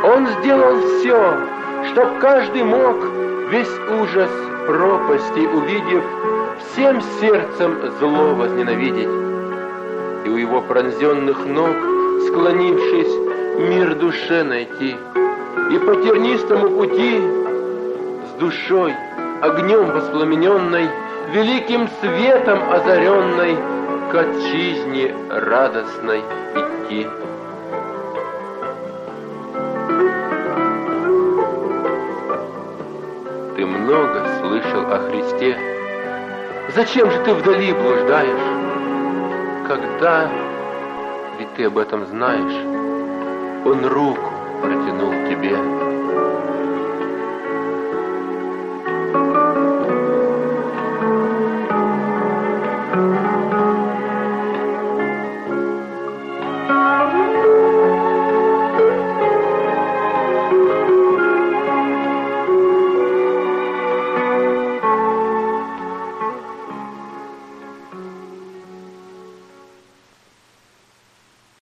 Он 0.04 0.26
сделал 0.40 0.76
все, 0.80 1.36
чтоб 1.92 2.18
каждый 2.18 2.64
мог 2.64 2.96
весь 3.50 3.78
ужас 4.00 4.30
пропасти 4.66 5.46
увидев, 5.46 6.02
всем 6.58 7.00
сердцем 7.20 7.76
зло 8.00 8.34
возненавидеть. 8.34 9.08
И 10.24 10.28
у 10.28 10.36
его 10.36 10.60
пронзенных 10.60 11.46
ног, 11.46 11.76
склонившись, 12.26 13.14
мир 13.58 13.94
душе 13.94 14.42
найти, 14.42 14.96
и 15.70 15.78
по 15.78 15.94
тернистому 15.96 16.68
пути 16.70 17.20
с 18.26 18.40
душой 18.40 18.92
огнем 19.44 19.90
воспламененной, 19.90 20.88
великим 21.32 21.88
светом 22.00 22.72
озаренной, 22.72 23.56
к 24.10 24.14
отчизне 24.14 25.14
радостной 25.28 26.20
идти. 26.54 27.06
Ты 33.56 33.66
много 33.66 34.26
слышал 34.40 34.80
о 34.90 34.98
Христе. 35.10 35.58
Зачем 36.74 37.10
же 37.10 37.18
ты 37.24 37.34
вдали 37.34 37.72
блуждаешь? 37.72 39.68
Когда, 39.68 40.30
ведь 41.38 41.52
ты 41.54 41.66
об 41.66 41.76
этом 41.76 42.06
знаешь, 42.06 43.66
Он 43.66 43.84
руку 43.84 44.30
протянул 44.62 45.12
тебе. 45.28 45.83